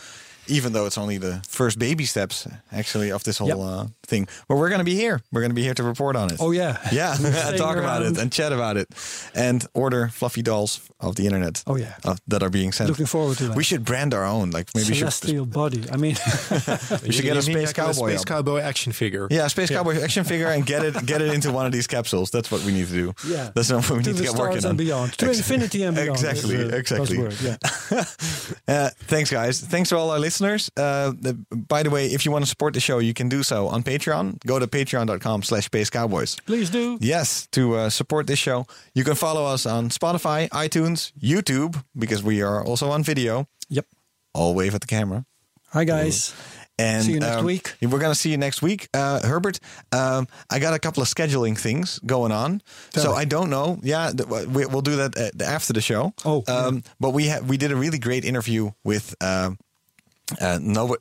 Even 0.49 0.73
though 0.73 0.85
it's 0.85 0.97
only 0.97 1.17
the 1.19 1.41
first 1.47 1.77
baby 1.79 2.05
steps, 2.05 2.47
actually, 2.71 3.11
of 3.11 3.23
this 3.23 3.37
whole 3.37 3.47
Yep. 3.49 3.57
uh, 3.59 3.85
thing. 4.03 4.27
But 4.47 4.57
we're 4.57 4.69
going 4.69 4.79
to 4.79 4.85
be 4.85 4.95
here. 4.95 5.21
We're 5.31 5.41
going 5.41 5.51
to 5.51 5.55
be 5.55 5.63
here 5.63 5.73
to 5.75 5.83
report 5.83 6.15
on 6.15 6.31
it. 6.33 6.37
Oh 6.39 6.51
yeah, 6.51 6.77
Yeah, 6.91 7.13
Staying 7.19 7.57
talk 7.65 7.77
about 7.77 8.01
it 8.03 8.17
and 8.17 8.31
chat 8.31 8.51
about 8.51 8.77
it, 8.77 8.87
and 9.35 9.65
order 9.73 10.09
fluffy 10.09 10.41
dolls 10.41 10.81
of 10.99 11.15
the 11.15 11.25
internet. 11.25 11.63
Oh 11.67 11.77
yeah. 11.77 11.93
uh, 12.03 12.15
that 12.27 12.41
are 12.43 12.49
being 12.49 12.71
sent. 12.73 12.89
Looking 12.89 13.05
forward 13.05 13.37
to 13.37 13.47
that. 13.49 13.55
We 13.57 13.63
should 13.63 13.83
brand 13.85 14.13
our 14.13 14.25
own. 14.25 14.51
Like 14.51 14.69
maybe 14.75 14.89
we 14.89 14.95
should, 14.95 15.11
Celestial 15.13 15.45
body. 15.45 15.83
I 15.91 15.97
mean, 15.97 16.15
we 17.03 17.11
should 17.11 17.23
get 17.25 17.37
a 17.37 17.41
space 17.41 17.73
cowboy. 17.73 18.09
space 18.09 18.21
up. 18.21 18.25
cowboy 18.27 18.59
action 18.61 18.91
figure. 18.93 19.27
Yeah, 19.29 19.45
a 19.45 19.49
space 19.49 19.69
cowboy 19.69 20.01
action 20.01 20.23
figure 20.23 20.47
and 20.47 20.65
get 20.65 20.83
it 20.83 21.05
get 21.05 21.21
it 21.21 21.33
into 21.33 21.51
one 21.51 21.65
of 21.65 21.71
these 21.71 21.87
capsules. 21.87 22.31
That's 22.31 22.49
what 22.51 22.63
we 22.63 22.71
need 22.73 22.87
to 22.87 22.93
do. 22.93 23.13
Yeah. 23.27 23.51
that's 23.53 23.71
what 23.71 23.89
we 23.89 23.89
to 23.89 23.95
need 23.97 24.03
to 24.05 24.13
the 24.13 24.21
get 24.23 24.31
stars 24.31 24.39
working 24.39 24.57
and 24.57 24.65
on. 24.65 24.77
beyond, 24.77 25.13
to 25.19 25.27
Ex- 25.27 25.37
infinity 25.39 25.83
and 25.83 25.95
beyond. 25.95 26.09
Exactly, 26.11 26.55
exactly. 26.55 27.17
buzzword, 27.17 27.43
Yeah. 27.43 28.03
Uh, 28.67 28.89
thanks, 29.07 29.29
guys. 29.31 29.59
Thanks 29.61 29.89
to 29.89 29.97
all 29.97 30.09
our 30.11 30.19
listeners. 30.19 30.38
Uh, 30.41 31.11
the, 31.19 31.33
by 31.51 31.83
the 31.83 31.89
way, 31.89 32.07
if 32.07 32.25
you 32.25 32.31
want 32.31 32.43
to 32.43 32.49
support 32.49 32.73
the 32.73 32.79
show, 32.79 32.99
you 32.99 33.13
can 33.13 33.29
do 33.29 33.43
so 33.43 33.67
on 33.67 33.83
Patreon. 33.83 34.39
Go 34.45 34.59
to 34.59 34.67
patreon.com 34.67 35.43
slash 35.43 35.65
space 35.65 35.89
cowboys. 35.89 36.37
Please 36.45 36.69
do. 36.69 36.97
Yes, 37.01 37.47
to 37.51 37.75
uh, 37.75 37.89
support 37.89 38.27
this 38.27 38.39
show. 38.39 38.65
You 38.93 39.03
can 39.03 39.15
follow 39.15 39.45
us 39.45 39.65
on 39.65 39.89
Spotify, 39.89 40.49
iTunes, 40.49 41.11
YouTube, 41.21 41.83
because 41.97 42.23
we 42.23 42.41
are 42.41 42.63
also 42.63 42.89
on 42.89 43.03
video. 43.03 43.47
Yep. 43.69 43.85
All 44.33 44.55
wave 44.55 44.75
at 44.75 44.81
the 44.81 44.87
camera. 44.87 45.25
Hi 45.71 45.83
guys. 45.83 46.33
And 46.79 47.03
See 47.03 47.11
you 47.13 47.19
next 47.19 47.37
um, 47.37 47.45
week. 47.45 47.75
We're 47.81 47.99
going 47.99 48.13
to 48.13 48.15
see 48.15 48.31
you 48.31 48.37
next 48.37 48.61
week. 48.61 48.87
Uh, 48.93 49.19
Herbert, 49.19 49.59
um, 49.91 50.27
I 50.49 50.59
got 50.59 50.73
a 50.73 50.79
couple 50.79 51.03
of 51.03 51.09
scheduling 51.09 51.57
things 51.57 51.99
going 52.05 52.31
on. 52.31 52.61
Tell 52.91 53.03
so 53.03 53.11
me. 53.11 53.17
I 53.17 53.25
don't 53.25 53.49
know. 53.49 53.77
Yeah, 53.83 54.11
we, 54.47 54.65
we'll 54.65 54.81
do 54.81 54.95
that 54.95 55.17
uh, 55.17 55.43
after 55.43 55.73
the 55.73 55.81
show. 55.81 56.13
Oh, 56.23 56.41
Um, 56.47 56.83
But 56.97 57.09
we 57.09 57.27
ha- 57.27 57.41
we 57.45 57.57
did 57.57 57.73
a 57.73 57.75
really 57.75 57.99
great 57.99 58.23
interview 58.23 58.71
with 58.85 59.13
um 59.21 59.57
uh, 60.41 60.59
no, 60.61 60.95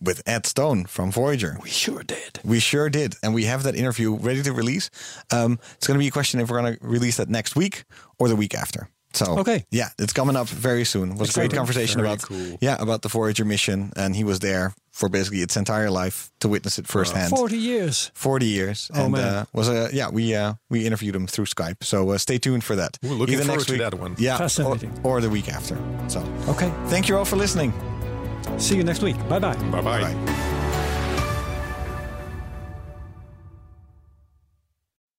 with 0.00 0.22
Ed 0.26 0.46
Stone 0.46 0.86
from 0.86 1.10
Voyager. 1.12 1.56
We 1.62 1.70
sure 1.70 2.02
did. 2.02 2.40
We 2.44 2.60
sure 2.60 2.88
did. 2.90 3.14
And 3.22 3.34
we 3.34 3.44
have 3.44 3.62
that 3.64 3.74
interview 3.76 4.16
ready 4.16 4.42
to 4.42 4.52
release. 4.52 4.90
Um, 5.30 5.58
it's 5.74 5.86
going 5.86 5.98
to 5.98 6.02
be 6.02 6.08
a 6.08 6.12
question 6.12 6.40
if 6.40 6.50
we're 6.50 6.60
going 6.60 6.76
to 6.76 6.86
release 6.86 7.16
that 7.18 7.28
next 7.28 7.56
week 7.56 7.84
or 8.18 8.28
the 8.28 8.36
week 8.36 8.54
after. 8.54 8.88
So 9.12 9.38
Okay. 9.38 9.64
yeah, 9.70 9.90
it's 9.98 10.12
coming 10.12 10.34
up 10.34 10.48
very 10.48 10.84
soon. 10.84 11.12
It 11.12 11.18
was 11.18 11.30
a 11.30 11.34
great 11.34 11.52
conversation 11.52 12.00
about 12.00 12.22
cool. 12.22 12.58
yeah 12.60 12.76
about 12.82 13.02
the 13.02 13.08
Voyager 13.08 13.44
mission, 13.44 13.92
and 13.96 14.16
he 14.16 14.24
was 14.24 14.40
there 14.40 14.74
for 14.90 15.08
basically 15.08 15.38
its 15.40 15.56
entire 15.56 15.88
life 15.88 16.30
to 16.40 16.48
witness 16.48 16.78
it 16.80 16.88
firsthand. 16.88 17.30
40 17.30 17.56
years. 17.56 18.10
40 18.14 18.46
years. 18.46 18.90
Oh, 18.92 19.04
and 19.04 19.12
man. 19.12 19.22
Uh, 19.22 19.44
was 19.52 19.68
a 19.68 19.88
yeah 19.92 20.10
we 20.10 20.34
uh, 20.34 20.54
we 20.68 20.84
interviewed 20.84 21.14
him 21.14 21.28
through 21.28 21.46
Skype. 21.46 21.84
So 21.84 22.10
uh, 22.10 22.18
stay 22.18 22.38
tuned 22.38 22.64
for 22.64 22.74
that. 22.74 22.98
Ooh, 23.04 23.14
looking 23.14 23.34
Either 23.34 23.44
forward 23.44 23.58
next 23.58 23.66
to 23.66 23.72
week, 23.74 23.82
that 23.82 23.94
one. 23.94 24.16
Yeah, 24.18 24.48
or, 24.64 24.78
or 25.04 25.20
the 25.20 25.30
week 25.30 25.48
after. 25.48 25.76
So 26.08 26.20
Okay. 26.48 26.72
thank 26.88 27.08
you 27.08 27.16
all 27.16 27.24
for 27.24 27.36
listening. 27.36 27.72
See 28.56 28.76
you 28.76 28.84
next 28.84 29.02
week. 29.02 29.16
Bye 29.28 29.38
bye. 29.38 29.56
Bye 29.70 29.82
bye. 29.82 30.00
Bye. 30.00 30.14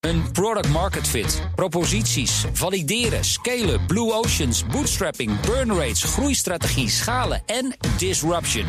Een 0.05 0.31
product 0.31 0.69
market 0.69 1.07
fit, 1.07 1.41
proposities, 1.55 2.45
valideren, 2.53 3.23
scalen, 3.23 3.85
blue 3.85 4.13
oceans, 4.13 4.65
bootstrapping, 4.65 5.39
burn 5.39 5.73
rates, 5.73 6.03
groeistrategie, 6.03 6.89
schalen 6.89 7.43
en 7.45 7.75
disruption. 7.97 8.65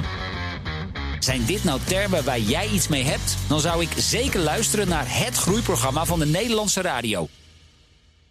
Zijn 1.19 1.45
dit 1.45 1.65
nou 1.65 1.81
termen 1.85 2.25
waar 2.25 2.41
jij 2.41 2.69
iets 2.69 2.89
mee 2.89 3.05
hebt? 3.05 3.37
Dan 3.49 3.61
zou 3.61 3.83
ik 3.83 3.89
zeker 3.97 4.41
luisteren 4.41 4.89
naar 4.89 5.05
het 5.07 5.37
groeiprogramma 5.37 6.05
van 6.05 6.19
de 6.19 6.27
Nederlandse 6.27 6.81
radio. 6.81 7.29